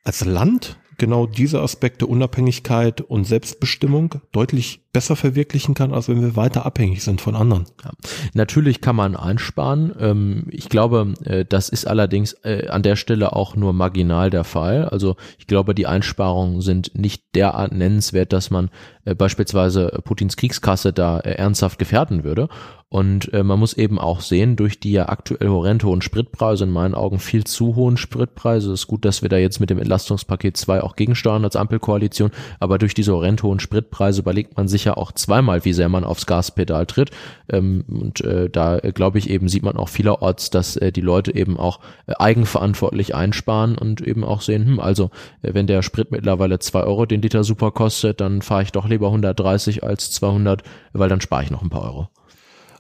als 0.05 0.25
Land 0.25 0.79
genau 0.99 1.27
diese 1.27 1.61
Aspekte 1.61 2.07
Unabhängigkeit 2.07 3.01
und 3.01 3.25
Selbstbestimmung 3.25 4.17
deutlich 4.31 4.82
besser 4.93 5.17
verwirklichen 5.17 5.75
kann, 5.75 5.93
als 5.93 6.09
wenn 6.09 6.21
wir 6.21 6.37
weiter 6.37 6.67
abhängig 6.67 7.03
sind 7.03 7.21
von 7.21 7.35
anderen. 7.35 7.65
Ja. 7.83 7.91
Natürlich 8.35 8.81
kann 8.83 8.95
man 8.95 9.17
einsparen. 9.17 9.93
Ähm, 9.99 10.45
ich 10.51 10.69
glaube, 10.69 11.15
äh, 11.25 11.45
das 11.49 11.71
ist 11.71 11.87
allerdings 11.87 12.35
äh, 12.45 12.69
an 12.69 12.83
der 12.83 12.97
Stelle 12.97 13.35
auch 13.35 13.57
nur 13.57 13.73
marginal 13.73 14.29
der 14.29 14.45
Fall. 14.45 14.85
Also 14.85 15.17
ich 15.39 15.47
glaube, 15.47 15.75
die 15.75 15.87
Einsparungen 15.87 16.61
sind 16.61 16.93
nicht 16.95 17.35
derart 17.35 17.73
nennenswert, 17.73 18.33
dass 18.33 18.51
man 18.51 18.69
äh, 19.05 19.15
beispielsweise 19.15 20.01
Putins 20.05 20.37
Kriegskasse 20.37 20.93
da 20.93 21.19
ernsthaft 21.21 21.79
gefährden 21.79 22.23
würde. 22.23 22.49
Und 22.93 23.33
äh, 23.33 23.43
man 23.43 23.59
muss 23.59 23.73
eben 23.73 23.99
auch 23.99 24.21
sehen, 24.21 24.55
durch 24.55 24.79
die 24.79 24.93
ja 24.93 25.09
aktuell 25.09 25.49
horrend 25.49 25.83
hohen 25.83 26.03
Spritpreise, 26.03 26.65
in 26.65 26.71
meinen 26.71 26.95
Augen 26.95 27.21
viel 27.21 27.45
zu 27.45 27.75
hohen 27.75 27.97
Spritpreise, 27.97 28.71
ist 28.71 28.87
gut, 28.87 29.07
dass 29.07 29.23
wir 29.23 29.31
da 29.31 29.39
jetzt 29.39 29.61
mit 29.61 29.71
dem 29.71 29.79
Entlastungspaket 29.79 30.59
2 30.59 30.83
auch 30.83 30.95
gegensteuern 30.95 31.43
als 31.43 31.57
Ampelkoalition, 31.57 32.33
aber 32.61 32.77
durch 32.77 32.93
diese 32.93 33.15
horrend 33.15 33.43
hohen 33.43 33.61
Spritpreise 33.61 34.21
überlegt 34.21 34.59
man 34.59 34.69
sich 34.69 34.82
ja 34.85 34.97
auch 34.97 35.13
zweimal, 35.13 35.65
wie 35.65 35.73
sehr 35.73 35.89
man 35.89 36.05
aufs 36.05 36.27
Gaspedal 36.27 36.87
tritt. 36.87 37.11
Ähm, 37.51 37.85
und 37.89 38.21
äh, 38.23 38.49
da 38.51 38.79
äh, 38.79 38.93
glaube 38.93 39.19
ich 39.19 39.31
eben, 39.31 39.49
sieht 39.49 39.63
man 39.63 39.77
auch 39.77 39.89
vielerorts, 39.89 40.51
dass 40.51 40.77
äh, 40.77 40.93
die 40.93 41.01
Leute 41.01 41.35
eben 41.35 41.57
auch 41.59 41.81
eigenverantwortlich 42.07 43.15
einsparen 43.15 43.77
und 43.79 44.01
eben 44.01 44.25
auch 44.25 44.41
sehen, 44.41 44.67
hm, 44.67 44.81
also 44.81 45.11
wenn 45.41 45.67
der 45.67 45.83
Sprit 45.83 46.11
mittlerweile 46.11 46.59
zwei 46.59 46.83
Euro 46.83 47.07
den 47.07 47.23
Liter 47.23 47.45
super 47.45 47.71
kostet, 47.71 48.21
dann 48.21 48.43
fahre 48.43 48.63
ich 48.63 48.73
doch 48.73 48.89
lieber 48.89 49.07
130 49.09 49.83
als 49.85 50.11
200, 50.13 50.63
weil 50.93 51.09
dann 51.09 51.21
spare 51.21 51.45
ich 51.45 51.51
noch 51.51 51.63
ein 51.63 51.71
paar 51.71 51.85
Euro. 51.85 52.09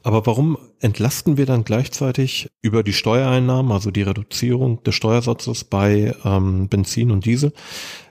Aber 0.04 0.26
warum 0.26 0.58
entlasten 0.80 1.36
wir 1.36 1.46
dann 1.46 1.64
gleichzeitig 1.64 2.50
über 2.60 2.82
die 2.82 2.92
Steuereinnahmen, 2.92 3.70
also 3.70 3.90
die 3.90 4.02
Reduzierung 4.02 4.82
des 4.82 4.96
Steuersatzes 4.96 5.64
bei 5.64 6.14
ähm, 6.24 6.68
Benzin 6.68 7.12
und 7.12 7.24
Diesel, 7.24 7.52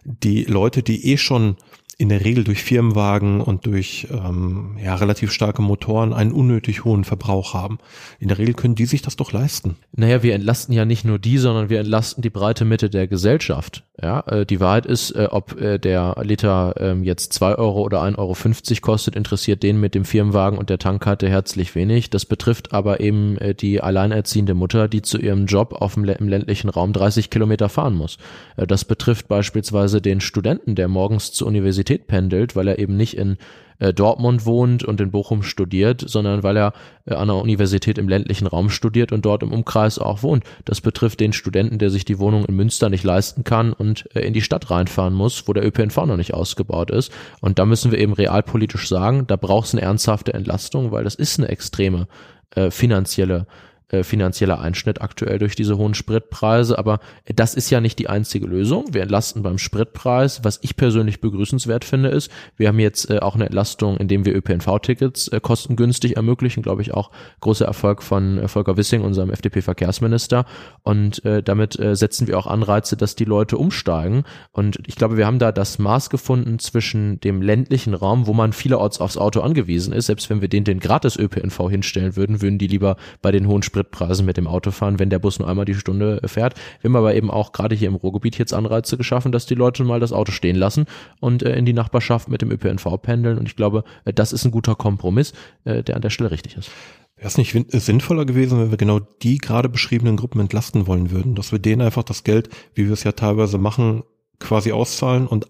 die 0.06 0.46
Leute, 0.46 0.84
die 0.84 1.12
eh 1.12 1.18
schon 1.18 1.58
in 2.02 2.10
der 2.10 2.26
Regel 2.26 2.44
durch 2.44 2.64
Firmenwagen 2.64 3.42
und 3.42 3.68
durch 3.68 4.08
ähm, 4.10 4.76
ja, 4.84 4.96
relativ 4.96 5.32
starke 5.32 5.62
Motoren 5.62 6.14
einen 6.14 6.32
unnötig 6.32 6.84
hohen 6.84 7.04
Verbrauch 7.04 7.54
haben. 7.54 7.78
In 8.20 8.28
der 8.28 8.40
Regel 8.40 8.56
können 8.56 8.74
die 8.74 8.88
sich 8.88 9.04
das 9.04 9.18
doch 9.18 9.32
leisten. 9.32 9.76
Naja, 9.96 10.24
wir 10.24 10.34
entlasten 10.34 10.74
ja 10.74 10.84
nicht 10.84 11.06
nur 11.06 11.20
die, 11.20 11.38
sondern 11.38 11.70
wir 11.70 11.80
entlasten 11.80 12.24
die 12.24 12.32
breite 12.32 12.66
Mitte 12.66 12.90
der 12.90 13.08
Gesellschaft. 13.08 13.84
Ja, 14.02 14.22
äh, 14.22 14.46
die 14.46 14.60
Wahrheit 14.60 14.86
ist, 14.86 15.12
äh, 15.12 15.28
ob 15.30 15.60
äh, 15.60 15.78
der 15.78 16.16
Liter 16.24 16.76
äh, 16.78 16.94
jetzt 17.04 17.34
zwei 17.34 17.56
Euro 17.56 17.82
oder 17.82 18.02
ein 18.02 18.16
Euro 18.16 18.34
fünfzig 18.34 18.82
kostet, 18.82 19.16
interessiert 19.16 19.64
den 19.64 19.80
mit 19.80 19.96
dem 19.96 20.06
Firmenwagen 20.06 20.58
und 20.58 20.70
der 20.70 20.80
Tankkarte 20.80 21.30
herzlich 21.30 21.76
wenig. 21.76 22.10
Das 22.10 22.26
betrifft 22.26 22.74
aber 22.74 23.00
eben 23.00 23.38
äh, 23.38 23.54
die 23.54 23.82
alleinerziehende 23.82 24.54
Mutter, 24.54 24.88
die 24.88 25.02
zu 25.02 25.18
ihrem 25.18 25.46
Job 25.46 25.74
auf 25.74 25.94
dem, 25.94 26.06
im 26.06 26.28
ländlichen 26.28 26.70
Raum 26.70 26.94
30 26.94 27.30
Kilometer 27.30 27.70
fahren 27.70 27.96
muss. 27.96 28.18
Äh, 28.58 28.68
das 28.68 28.86
betrifft 28.86 29.28
beispielsweise 29.28 30.02
den 30.02 30.22
Studenten, 30.22 30.76
der 30.76 30.88
morgens 30.88 31.32
zur 31.32 31.48
Universität 31.48 31.82
Universität 31.82 32.08
pendelt, 32.08 32.56
weil 32.56 32.68
er 32.68 32.80
eben 32.80 32.98
nicht 32.98 33.18
in 33.18 33.38
äh, 33.82 33.94
Dortmund 33.94 34.46
wohnt 34.46 34.84
und 34.84 35.02
in 35.02 35.12
Bochum 35.12 35.44
studiert, 35.44 36.04
sondern 36.08 36.44
weil 36.44 36.56
er 36.56 36.74
äh, 37.06 37.16
an 37.16 37.28
der 37.28 37.38
Universität 37.38 37.98
im 37.98 38.08
ländlichen 38.08 38.48
Raum 38.48 38.70
studiert 38.70 39.12
und 39.12 39.26
dort 39.26 39.44
im 39.44 39.52
Umkreis 39.52 39.98
auch 39.98 40.24
wohnt. 40.24 40.44
Das 40.66 40.82
betrifft 40.82 41.20
den 41.20 41.34
Studenten, 41.34 41.80
der 41.80 41.90
sich 41.90 42.06
die 42.06 42.20
Wohnung 42.20 42.46
in 42.46 42.56
Münster 42.56 42.90
nicht 42.90 43.04
leisten 43.04 43.44
kann 43.44 43.74
und 43.74 44.08
äh, 44.16 44.22
in 44.22 44.34
die 44.34 44.42
Stadt 44.42 44.70
reinfahren 44.70 45.14
muss, 45.14 45.48
wo 45.48 45.54
der 45.54 45.66
ÖPNV 45.66 45.98
noch 46.06 46.18
nicht 46.18 46.34
ausgebaut 46.34 46.92
ist. 46.92 47.12
Und 47.42 47.58
da 47.58 47.66
müssen 47.66 47.92
wir 47.92 48.00
eben 48.00 48.14
realpolitisch 48.14 48.88
sagen, 48.88 49.26
da 49.26 49.36
braucht 49.36 49.68
es 49.68 49.74
eine 49.74 49.82
ernsthafte 49.82 50.34
Entlastung, 50.34 50.92
weil 50.92 51.04
das 51.04 51.16
ist 51.16 51.40
eine 51.40 51.50
extreme 51.50 52.08
äh, 52.56 52.70
finanzielle 52.70 53.48
äh, 53.48 53.71
finanzieller 54.04 54.60
Einschnitt 54.60 55.02
aktuell 55.02 55.40
durch 55.40 55.56
diese 55.56 55.78
hohen 55.78 55.94
Spritpreise. 55.94 56.78
Aber 56.78 57.00
das 57.26 57.54
ist 57.54 57.70
ja 57.70 57.82
nicht 57.82 58.00
die 58.00 58.10
einzige 58.10 58.48
Lösung. 58.48 58.86
Wir 58.92 59.02
entlasten 59.02 59.44
beim 59.44 59.58
Spritpreis. 59.58 60.44
Was 60.44 60.60
ich 60.62 60.76
persönlich 60.76 61.22
begrüßenswert 61.22 61.86
finde, 61.86 62.10
ist, 62.10 62.32
wir 62.58 62.68
haben 62.68 62.80
jetzt 62.80 63.10
äh, 63.10 63.20
auch 63.20 63.36
eine 63.36 63.46
Entlastung, 63.46 63.98
indem 63.98 64.26
wir 64.26 64.36
ÖPNV-Tickets 64.36 65.30
äh, 65.30 65.40
kostengünstig 65.42 66.16
ermöglichen. 66.16 66.64
Glaube 66.64 66.82
ich 66.82 66.94
auch 66.94 67.12
großer 67.42 67.66
Erfolg 67.66 68.04
von 68.04 68.38
äh, 68.38 68.48
Volker 68.48 68.78
Wissing, 68.78 69.02
unserem 69.02 69.30
FDP-Verkehrsminister. 69.30 70.46
Und 70.84 71.24
äh, 71.26 71.44
damit 71.44 71.80
äh, 71.80 71.96
setzen 71.96 72.28
wir 72.28 72.38
auch 72.38 72.48
Anreize, 72.48 72.98
dass 72.98 73.16
die 73.16 73.26
Leute 73.26 73.58
umsteigen. 73.58 74.24
Und 74.52 74.80
ich 74.88 74.96
glaube, 74.96 75.18
wir 75.18 75.26
haben 75.26 75.40
da 75.40 75.52
das 75.52 75.80
Maß 75.80 76.10
gefunden 76.10 76.60
zwischen 76.60 77.20
dem 77.20 77.42
ländlichen 77.42 77.94
Raum, 77.94 78.28
wo 78.28 78.34
man 78.34 78.54
vielerorts 78.54 79.00
aufs 79.02 79.18
Auto 79.18 79.42
angewiesen 79.42 79.94
ist. 79.94 80.06
Selbst 80.06 80.30
wenn 80.30 80.42
wir 80.42 80.48
den 80.48 80.64
den 80.64 80.80
gratis 80.80 81.18
ÖPNV 81.18 81.70
hinstellen 81.70 82.16
würden, 82.16 82.42
würden 82.42 82.58
die 82.58 82.68
lieber 82.68 82.98
bei 83.22 83.32
den 83.32 83.48
hohen 83.48 83.64
Sprit 83.64 83.81
Spritpreisen 83.82 84.26
mit 84.26 84.38
dem 84.38 84.48
Auto 84.48 84.72
fahren, 84.72 85.00
wenn 85.00 85.10
der 85.10 85.20
Bus 85.20 85.40
nur 85.40 85.48
einmal 85.48 85.66
die 85.66 85.74
Stunde 85.74 86.22
fährt. 86.26 86.56
Wir 86.82 86.90
haben 86.90 86.96
aber 86.96 87.16
eben 87.16 87.32
auch 87.32 87.52
gerade 87.52 87.76
hier 87.76 87.88
im 87.88 87.96
Ruhrgebiet 87.96 88.38
jetzt 88.38 88.54
Anreize 88.54 88.98
geschaffen, 88.98 89.32
dass 89.32 89.46
die 89.46 89.56
Leute 89.56 89.84
mal 89.84 90.00
das 90.00 90.14
Auto 90.14 90.32
stehen 90.32 90.56
lassen 90.56 90.86
und 91.20 91.44
äh, 91.44 91.56
in 91.56 91.66
die 91.66 91.74
Nachbarschaft 91.74 92.30
mit 92.30 92.42
dem 92.42 92.52
ÖPNV 92.52 93.02
pendeln. 93.02 93.38
Und 93.38 93.48
ich 93.48 93.56
glaube, 93.56 93.84
äh, 94.06 94.14
das 94.14 94.34
ist 94.34 94.46
ein 94.46 94.52
guter 94.52 94.76
Kompromiss, 94.76 95.34
äh, 95.64 95.84
der 95.84 95.96
an 95.96 96.02
der 96.02 96.10
Stelle 96.10 96.32
richtig 96.32 96.58
ist. 96.58 96.70
Wäre 97.16 97.28
es 97.28 97.38
nicht 97.38 97.56
sinnvoller 97.72 98.26
gewesen, 98.26 98.60
wenn 98.60 98.72
wir 98.72 98.78
genau 98.78 99.00
die 99.00 99.38
gerade 99.38 99.70
beschriebenen 99.70 100.18
Gruppen 100.18 100.40
entlasten 100.40 100.88
wollen 100.88 101.12
würden, 101.12 101.36
dass 101.36 101.52
wir 101.52 101.60
denen 101.60 101.82
einfach 101.82 102.04
das 102.04 102.24
Geld, 102.24 102.50
wie 102.74 102.86
wir 102.86 102.94
es 102.94 103.04
ja 103.04 103.12
teilweise 103.12 103.58
machen, 103.58 104.04
quasi 104.40 104.72
auszahlen 104.72 105.28
und 105.28 105.48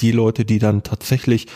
die 0.00 0.12
Leute, 0.12 0.44
die 0.44 0.58
dann 0.58 0.82
tatsächlich 0.82 1.46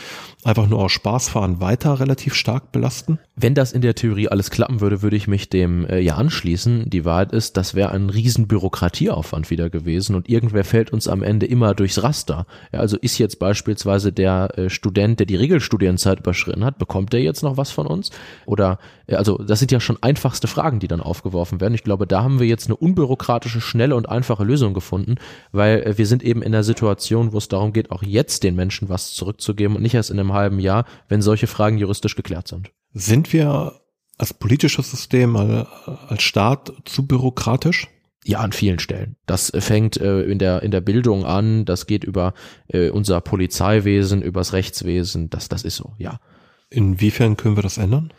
einfach 0.45 0.67
nur 0.67 0.79
aus 0.85 0.93
Spaß 0.93 1.29
fahren, 1.29 1.61
weiter 1.61 2.01
relativ 2.01 2.35
stark 2.35 2.73
belasten? 2.73 3.19
Wenn 3.37 3.55
das 3.55 3.73
in 3.73 3.83
der 3.83 3.95
Theorie 3.95 4.29
alles 4.29 4.51
klappen 4.51 4.81
würde, 4.81 5.03
würde 5.03 5.17
ich 5.17 5.29
mich 5.29 5.51
dem 5.51 5.87
äh, 5.87 6.01
ja 6.01 6.17
anschließen. 6.17 6.89
Die 6.89 7.05
Wahrheit 7.05 7.33
ist, 7.33 7.57
das 7.57 7.75
wäre 7.75 7.91
ein 7.91 8.11
riesen 8.11 8.49
Bürokratieaufwand 8.49 9.51
wieder 9.51 9.71
gewesen 9.71 10.15
und 10.15 10.29
irgendwer 10.29 10.65
fällt 10.65 10.93
uns 10.93 11.09
am 11.09 11.23
Ende 11.23 11.47
immer 11.47 11.75
durchs 11.75 12.03
Raster. 12.03 12.47
Ja, 12.73 12.81
also 12.81 12.97
ist 12.97 13.19
jetzt 13.19 13.39
beispielsweise 13.39 14.13
der 14.13 14.59
äh, 14.59 14.71
Student, 14.71 15.19
der 15.19 15.27
die 15.27 15.37
Regelstudienzeit 15.37 16.21
überschritten 16.21 16.65
hat, 16.65 16.79
bekommt 16.79 17.13
der 17.13 17.21
jetzt 17.21 17.43
noch 17.43 17.57
was 17.57 17.71
von 17.71 17.87
uns? 17.87 18.11
Oder 18.47 18.79
äh, 19.07 19.17
also 19.17 19.39
das 19.39 19.59
sind 19.59 19.73
ja 19.73 19.81
schon 19.81 19.99
einfachste 20.03 20.47
Fragen, 20.47 20.81
die 20.81 20.89
dann 20.89 21.01
aufgeworfen 21.01 21.61
werden. 21.61 21.75
Ich 21.75 21.85
glaube, 21.85 22.07
da 22.07 22.23
haben 22.23 22.41
wir 22.41 22.47
jetzt 22.47 22.67
eine 22.67 22.77
unbürokratische, 22.77 23.61
schnelle 23.61 23.97
und 23.97 24.09
einfache 24.09 24.45
Lösung 24.45 24.75
gefunden, 24.75 25.17
weil 25.53 25.83
äh, 25.83 25.99
wir 25.99 26.07
sind 26.07 26.23
eben 26.23 26.43
in 26.43 26.53
der 26.53 26.65
Situation, 26.65 27.33
wo 27.33 27.39
es 27.39 27.49
darum 27.49 27.73
geht, 27.73 27.91
auch 27.91 28.03
jetzt 28.11 28.43
den 28.43 28.55
Menschen 28.55 28.89
was 28.89 29.13
zurückzugeben 29.13 29.77
und 29.77 29.83
nicht 29.83 29.95
erst 29.95 30.11
in 30.11 30.19
einem 30.19 30.33
halben 30.33 30.59
Jahr, 30.59 30.85
wenn 31.09 31.23
solche 31.23 31.47
Fragen 31.47 31.79
juristisch 31.79 32.17
geklärt 32.17 32.49
sind. 32.49 32.71
Sind 32.93 33.33
wir 33.33 33.81
als 34.19 34.35
politisches 34.35 34.91
System, 34.91 35.37
als 35.37 36.23
Staat 36.23 36.73
zu 36.85 37.07
bürokratisch? 37.07 37.89
Ja, 38.25 38.41
an 38.41 38.53
vielen 38.53 38.79
Stellen. 38.79 39.17
Das 39.25 39.51
fängt 39.61 39.97
äh, 39.97 40.23
in 40.23 40.39
der 40.39 40.63
in 40.63 40.71
der 40.71 40.83
Bildung 40.83 41.25
an, 41.25 41.65
das 41.65 41.87
geht 41.87 42.05
über 42.05 42.35
äh, 42.69 42.91
unser 42.91 43.23
Polizeiwesen, 43.23 44.21
übers 44.21 44.53
Rechtswesen, 44.53 45.31
das 45.31 45.49
das 45.49 45.63
ist 45.63 45.77
so, 45.77 45.95
ja. 45.97 46.21
Inwiefern 46.69 47.37
können 47.37 47.57
wir 47.57 47.63
das 47.63 47.79
ändern? 47.79 48.13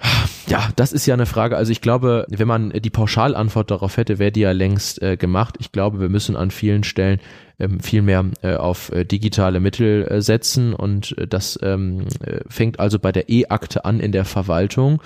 Ja, 0.50 0.68
das 0.74 0.92
ist 0.92 1.06
ja 1.06 1.14
eine 1.14 1.26
Frage. 1.26 1.56
Also 1.56 1.70
ich 1.70 1.80
glaube, 1.80 2.26
wenn 2.28 2.48
man 2.48 2.70
die 2.70 2.90
Pauschalantwort 2.90 3.70
darauf 3.70 3.96
hätte, 3.96 4.18
wäre 4.18 4.32
die 4.32 4.40
ja 4.40 4.50
längst 4.50 5.00
äh, 5.00 5.16
gemacht. 5.16 5.54
Ich 5.60 5.70
glaube, 5.70 6.00
wir 6.00 6.08
müssen 6.08 6.34
an 6.34 6.50
vielen 6.50 6.82
Stellen 6.82 7.20
ähm, 7.60 7.78
viel 7.78 8.02
mehr 8.02 8.24
äh, 8.42 8.56
auf 8.56 8.90
äh, 8.90 9.04
digitale 9.04 9.60
Mittel 9.60 10.08
äh, 10.08 10.20
setzen 10.20 10.74
und 10.74 11.16
äh, 11.18 11.28
das 11.28 11.56
ähm, 11.62 12.06
äh, 12.24 12.40
fängt 12.48 12.80
also 12.80 12.98
bei 12.98 13.12
der 13.12 13.28
E-Akte 13.28 13.84
an 13.84 14.00
in 14.00 14.10
der 14.10 14.24
Verwaltung. 14.24 15.00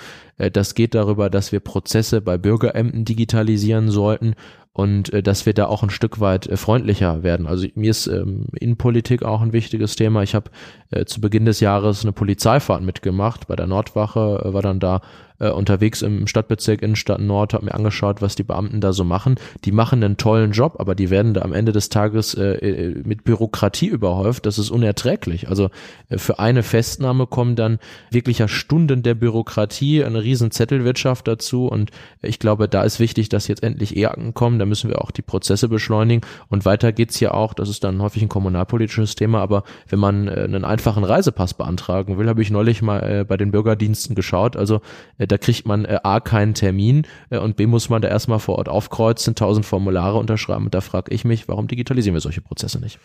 Das 0.52 0.74
geht 0.74 0.96
darüber, 0.96 1.30
dass 1.30 1.52
wir 1.52 1.60
Prozesse 1.60 2.20
bei 2.20 2.38
Bürgerämten 2.38 3.04
digitalisieren 3.04 3.88
sollten 3.88 4.34
und 4.72 5.12
dass 5.24 5.46
wir 5.46 5.54
da 5.54 5.66
auch 5.66 5.84
ein 5.84 5.90
Stück 5.90 6.18
weit 6.18 6.50
freundlicher 6.58 7.22
werden. 7.22 7.46
Also 7.46 7.68
mir 7.76 7.90
ist 7.90 8.08
ähm, 8.08 8.46
Innenpolitik 8.58 9.24
auch 9.24 9.42
ein 9.42 9.52
wichtiges 9.52 9.94
Thema. 9.94 10.24
Ich 10.24 10.34
habe 10.34 10.50
äh, 10.90 11.04
zu 11.04 11.20
Beginn 11.20 11.44
des 11.44 11.60
Jahres 11.60 12.02
eine 12.02 12.10
Polizeifahrt 12.10 12.82
mitgemacht 12.82 13.46
bei 13.46 13.54
der 13.54 13.68
Nordwache, 13.68 14.40
war 14.42 14.62
dann 14.62 14.80
da 14.80 15.02
äh, 15.38 15.50
unterwegs 15.50 16.02
im 16.02 16.26
Stadtbezirk 16.26 16.82
Innenstadt 16.82 17.20
Nord, 17.20 17.54
habe 17.54 17.66
mir 17.66 17.74
angeschaut, 17.74 18.22
was 18.22 18.34
die 18.34 18.42
Beamten 18.42 18.80
da 18.80 18.92
so 18.92 19.04
machen. 19.04 19.36
Die 19.64 19.72
machen 19.72 20.02
einen 20.02 20.16
tollen 20.16 20.52
Job, 20.52 20.76
aber 20.78 20.94
die 20.94 21.10
werden 21.10 21.34
da 21.34 21.42
am 21.42 21.52
Ende 21.52 21.72
des 21.72 21.88
Tages 21.88 22.34
äh, 22.34 22.54
äh, 22.54 23.02
mit 23.04 23.24
Bürokratie 23.24 23.88
überhäuft. 23.88 24.46
Das 24.46 24.58
ist 24.58 24.70
unerträglich. 24.70 25.48
Also 25.48 25.70
äh, 26.08 26.18
für 26.18 26.38
eine 26.38 26.62
Festnahme 26.62 27.26
kommen 27.26 27.56
dann 27.56 27.78
wirklicher 28.10 28.48
Stunden 28.48 29.02
der 29.02 29.14
Bürokratie, 29.14 30.04
eine 30.04 30.22
riesen 30.22 30.50
Zettelwirtschaft 30.50 31.26
dazu 31.26 31.66
und 31.66 31.90
ich 32.22 32.38
glaube, 32.38 32.68
da 32.68 32.82
ist 32.82 33.00
wichtig, 33.00 33.28
dass 33.28 33.48
jetzt 33.48 33.62
endlich 33.62 33.96
E-Akten 33.96 34.34
kommen. 34.34 34.58
Da 34.58 34.66
müssen 34.66 34.90
wir 34.90 35.02
auch 35.02 35.10
die 35.10 35.22
Prozesse 35.22 35.68
beschleunigen 35.68 36.22
und 36.48 36.64
weiter 36.64 36.92
geht's 36.92 37.18
ja 37.20 37.32
auch, 37.32 37.54
das 37.54 37.68
ist 37.68 37.84
dann 37.84 38.00
häufig 38.00 38.22
ein 38.22 38.28
kommunalpolitisches 38.28 39.14
Thema, 39.14 39.40
aber 39.40 39.64
wenn 39.88 39.98
man 39.98 40.28
äh, 40.28 40.32
einen 40.42 40.64
einfachen 40.64 41.04
Reisepass 41.04 41.54
beantragen 41.54 42.18
will, 42.18 42.28
habe 42.28 42.42
ich 42.42 42.50
neulich 42.50 42.82
mal 42.82 43.00
äh, 43.00 43.24
bei 43.24 43.36
den 43.36 43.50
Bürgerdiensten 43.50 44.14
geschaut. 44.14 44.56
Also 44.56 44.80
äh, 45.18 45.23
da 45.26 45.38
kriegt 45.38 45.66
man 45.66 45.84
äh, 45.84 45.98
A 46.02 46.20
keinen 46.20 46.54
Termin 46.54 47.06
äh, 47.30 47.38
und 47.38 47.56
B 47.56 47.66
muss 47.66 47.88
man 47.88 48.02
da 48.02 48.08
erstmal 48.08 48.38
vor 48.38 48.58
Ort 48.58 48.68
aufkreuzen, 48.68 49.34
tausend 49.34 49.66
Formulare 49.66 50.18
unterschreiben 50.18 50.66
und 50.66 50.74
da 50.74 50.80
frage 50.80 51.14
ich 51.14 51.24
mich, 51.24 51.48
warum 51.48 51.68
digitalisieren 51.68 52.14
wir 52.14 52.20
solche 52.20 52.40
Prozesse 52.40 52.80
nicht? 52.80 52.98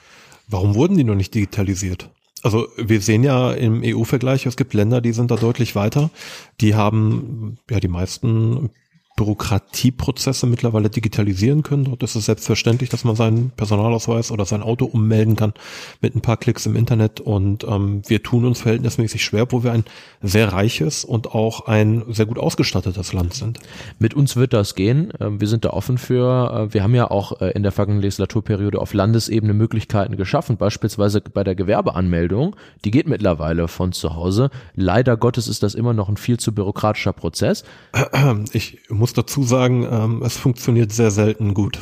Warum 0.48 0.76
wurden 0.76 0.98
die 0.98 1.04
noch 1.04 1.16
nicht 1.16 1.34
digitalisiert? 1.34 2.10
Also 2.42 2.68
wir 2.78 3.02
sehen 3.02 3.24
ja 3.24 3.52
im 3.52 3.82
EU-Vergleich, 3.84 4.46
es 4.46 4.56
gibt 4.56 4.74
Länder, 4.74 5.02
die 5.02 5.12
sind 5.12 5.30
da 5.30 5.36
deutlich 5.36 5.76
weiter. 5.76 6.10
Die 6.62 6.74
haben 6.74 7.58
ja 7.70 7.80
die 7.80 7.90
meisten 7.90 8.70
Bürokratieprozesse 9.20 10.48
mittlerweile 10.48 10.90
digitalisieren 10.90 11.62
können. 11.62 11.84
Dort 11.84 12.04
ist 12.04 12.16
es 12.16 12.26
selbstverständlich, 12.26 12.90
dass 12.90 13.04
man 13.04 13.18
seinen 13.18 13.50
Personalausweis 13.50 14.32
oder 14.32 14.46
sein 14.46 14.64
Auto 14.64 14.86
ummelden 14.86 15.36
kann 15.36 15.54
mit 16.00 16.16
ein 16.16 16.22
paar 16.22 16.38
Klicks 16.38 16.66
im 16.66 16.78
Internet. 16.78 17.20
Und 17.20 17.66
ähm, 17.66 18.02
wir 18.08 18.24
tun 18.24 18.46
uns 18.46 18.62
verhältnismäßig 18.62 19.22
schwer, 19.22 19.52
wo 19.52 19.62
wir 19.62 19.74
ein 19.74 19.84
sehr 20.22 20.54
reiches 20.54 21.04
und 21.04 21.36
auch 21.36 21.68
ein 21.68 22.06
sehr 22.08 22.28
gut 22.28 22.40
ausgestattetes 22.40 23.12
Land 23.12 23.34
sind. 23.34 23.60
Mit 24.00 24.14
uns 24.14 24.38
wird 24.38 24.54
das 24.54 24.74
gehen. 24.74 25.12
Ähm, 25.20 25.42
wir 25.42 25.50
sind 25.50 25.66
da 25.66 25.72
offen 25.72 25.98
für. 25.98 26.70
Äh, 26.70 26.74
wir 26.74 26.82
haben 26.82 26.96
ja 26.96 27.12
auch 27.12 27.42
äh, 27.42 27.52
in 27.52 27.64
der 27.64 27.74
vergangenen 27.74 28.04
Legislaturperiode 28.04 28.80
auf 28.80 28.94
Landesebene 28.94 29.54
Möglichkeiten 29.54 30.16
geschaffen, 30.16 30.56
beispielsweise 30.56 31.20
bei 31.20 31.44
der 31.44 31.56
Gewerbeanmeldung. 31.56 32.56
Die 32.86 32.92
geht 32.92 33.10
mittlerweile 33.10 33.68
von 33.68 33.92
zu 33.92 34.16
Hause. 34.16 34.50
Leider 34.76 35.18
Gottes 35.18 35.50
ist 35.50 35.62
das 35.62 35.76
immer 35.76 35.94
noch 35.94 36.08
ein 36.08 36.16
viel 36.16 36.40
zu 36.40 36.54
bürokratischer 36.54 37.12
Prozess. 37.12 37.66
Ich 38.54 38.80
muss 38.90 39.09
muss 39.10 39.14
dazu 39.14 39.42
sagen, 39.44 39.88
ähm, 39.90 40.22
es 40.24 40.38
funktioniert 40.38 40.92
sehr 40.92 41.10
selten 41.10 41.56
gut. 41.56 41.80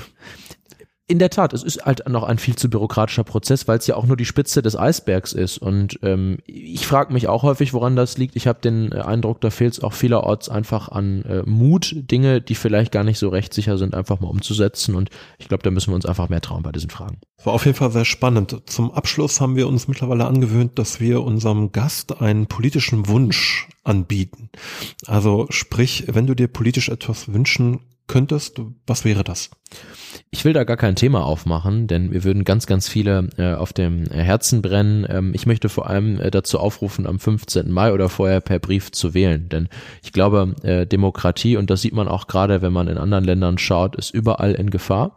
In 1.09 1.19
der 1.19 1.29
Tat, 1.29 1.53
es 1.53 1.63
ist 1.63 1.85
halt 1.85 2.09
noch 2.09 2.23
ein 2.23 2.37
viel 2.37 2.57
zu 2.57 2.69
bürokratischer 2.69 3.23
Prozess, 3.23 3.65
weil 3.65 3.77
es 3.77 3.87
ja 3.87 3.95
auch 3.95 4.05
nur 4.05 4.17
die 4.17 4.25
Spitze 4.25 4.61
des 4.61 4.75
Eisbergs 4.75 5.31
ist. 5.31 5.57
Und 5.57 5.97
ähm, 6.03 6.39
ich 6.45 6.85
frage 6.85 7.13
mich 7.13 7.29
auch 7.29 7.43
häufig, 7.43 7.73
woran 7.73 7.95
das 7.95 8.17
liegt. 8.17 8.35
Ich 8.35 8.45
habe 8.45 8.59
den 8.59 8.91
äh, 8.91 8.97
Eindruck, 8.99 9.39
da 9.39 9.49
fehlt 9.49 9.71
es 9.71 9.79
auch 9.81 9.93
vielerorts 9.93 10.49
einfach 10.49 10.89
an 10.89 11.21
äh, 11.23 11.43
Mut, 11.45 11.95
Dinge, 11.95 12.41
die 12.41 12.55
vielleicht 12.55 12.91
gar 12.91 13.05
nicht 13.05 13.19
so 13.19 13.29
rechtssicher 13.29 13.77
sind, 13.77 13.95
einfach 13.95 14.19
mal 14.19 14.27
umzusetzen. 14.27 14.95
Und 14.95 15.09
ich 15.37 15.47
glaube, 15.47 15.63
da 15.63 15.71
müssen 15.71 15.91
wir 15.91 15.95
uns 15.95 16.05
einfach 16.05 16.27
mehr 16.27 16.41
trauen 16.41 16.63
bei 16.63 16.73
diesen 16.73 16.89
Fragen. 16.89 17.19
War 17.41 17.53
auf 17.53 17.65
jeden 17.65 17.77
Fall 17.77 17.91
sehr 17.91 18.03
spannend. 18.03 18.57
Zum 18.65 18.91
Abschluss 18.91 19.39
haben 19.39 19.55
wir 19.55 19.69
uns 19.69 19.87
mittlerweile 19.87 20.25
angewöhnt, 20.25 20.77
dass 20.77 20.99
wir 20.99 21.23
unserem 21.23 21.71
Gast 21.71 22.19
einen 22.19 22.47
politischen 22.47 23.07
Wunsch 23.07 23.69
anbieten. 23.85 24.49
Also 25.05 25.47
sprich, 25.51 26.03
wenn 26.07 26.27
du 26.27 26.33
dir 26.33 26.49
politisch 26.49 26.89
etwas 26.89 27.31
wünschen 27.31 27.79
könntest, 28.07 28.61
was 28.85 29.05
wäre 29.05 29.23
das? 29.23 29.49
Ich 30.31 30.45
will 30.45 30.53
da 30.53 30.63
gar 30.63 30.77
kein 30.77 30.95
Thema 30.95 31.25
aufmachen, 31.25 31.87
denn 31.87 32.11
wir 32.11 32.23
würden 32.23 32.43
ganz, 32.43 32.65
ganz 32.65 32.87
viele 32.87 33.29
äh, 33.37 33.53
auf 33.53 33.73
dem 33.73 34.05
Herzen 34.05 34.61
brennen. 34.61 35.05
Ähm, 35.09 35.31
ich 35.33 35.45
möchte 35.45 35.69
vor 35.69 35.89
allem 35.89 36.19
äh, 36.19 36.31
dazu 36.31 36.59
aufrufen, 36.59 37.05
am 37.05 37.19
15. 37.19 37.69
Mai 37.71 37.93
oder 37.93 38.09
vorher 38.09 38.41
per 38.41 38.59
Brief 38.59 38.91
zu 38.91 39.13
wählen, 39.13 39.49
denn 39.49 39.69
ich 40.03 40.13
glaube, 40.13 40.55
äh, 40.63 40.85
Demokratie, 40.85 41.57
und 41.57 41.69
das 41.69 41.81
sieht 41.81 41.93
man 41.93 42.07
auch 42.07 42.27
gerade, 42.27 42.61
wenn 42.61 42.73
man 42.73 42.87
in 42.87 42.97
anderen 42.97 43.25
Ländern 43.25 43.57
schaut, 43.57 43.95
ist 43.95 44.13
überall 44.13 44.53
in 44.53 44.69
Gefahr 44.69 45.15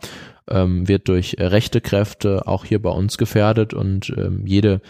ähm, 0.51 0.89
wird 0.89 1.09
durch 1.09 1.37
äh, 1.39 1.47
rechte 1.47 1.81
Kräfte 1.81 2.47
auch 2.47 2.65
hier 2.65 2.83
bei 2.83 2.91
uns 2.91 3.17
gefährdet 3.17 3.73
und 3.73 4.13
ähm, 4.17 4.43
jede 4.47 4.81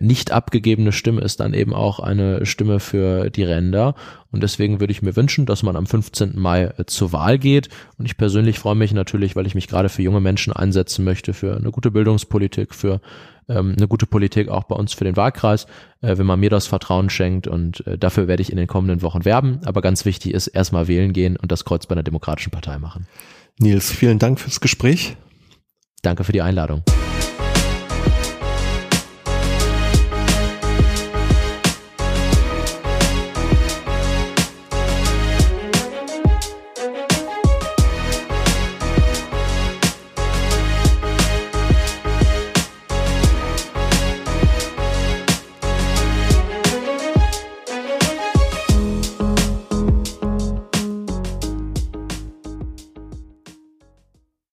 nicht 0.00 0.32
abgegebene 0.32 0.92
Stimme 0.92 1.20
ist 1.20 1.40
dann 1.40 1.54
eben 1.54 1.72
auch 1.72 2.00
eine 2.00 2.44
Stimme 2.44 2.80
für 2.80 3.30
die 3.30 3.44
Ränder. 3.44 3.94
Und 4.32 4.42
deswegen 4.42 4.80
würde 4.80 4.90
ich 4.90 5.00
mir 5.00 5.16
wünschen, 5.16 5.46
dass 5.46 5.62
man 5.62 5.76
am 5.76 5.86
15. 5.86 6.32
Mai 6.34 6.64
äh, 6.64 6.84
zur 6.86 7.12
Wahl 7.12 7.38
geht. 7.38 7.68
Und 7.96 8.04
ich 8.06 8.16
persönlich 8.16 8.58
freue 8.58 8.74
mich 8.74 8.92
natürlich, 8.92 9.36
weil 9.36 9.46
ich 9.46 9.54
mich 9.54 9.68
gerade 9.68 9.88
für 9.88 10.02
junge 10.02 10.20
Menschen 10.20 10.52
einsetzen 10.52 11.04
möchte, 11.04 11.32
für 11.32 11.56
eine 11.56 11.70
gute 11.70 11.90
Bildungspolitik, 11.90 12.74
für 12.74 13.00
ähm, 13.48 13.74
eine 13.76 13.88
gute 13.88 14.06
Politik 14.06 14.48
auch 14.48 14.64
bei 14.64 14.76
uns 14.76 14.92
für 14.92 15.04
den 15.04 15.16
Wahlkreis, 15.16 15.66
äh, 16.02 16.18
wenn 16.18 16.26
man 16.26 16.40
mir 16.40 16.50
das 16.50 16.66
Vertrauen 16.66 17.08
schenkt. 17.08 17.46
Und 17.46 17.86
äh, 17.86 17.96
dafür 17.96 18.28
werde 18.28 18.42
ich 18.42 18.50
in 18.50 18.58
den 18.58 18.66
kommenden 18.66 19.02
Wochen 19.02 19.24
werben. 19.24 19.60
Aber 19.64 19.80
ganz 19.82 20.04
wichtig 20.04 20.34
ist, 20.34 20.48
erstmal 20.48 20.88
wählen 20.88 21.12
gehen 21.12 21.36
und 21.36 21.52
das 21.52 21.64
Kreuz 21.64 21.86
bei 21.86 21.94
einer 21.94 22.02
demokratischen 22.02 22.50
Partei 22.50 22.78
machen. 22.78 23.06
Nils, 23.58 23.90
vielen 23.90 24.18
Dank 24.18 24.40
fürs 24.40 24.60
Gespräch. 24.60 25.16
Danke 26.02 26.24
für 26.24 26.32
die 26.32 26.42
Einladung. 26.42 26.82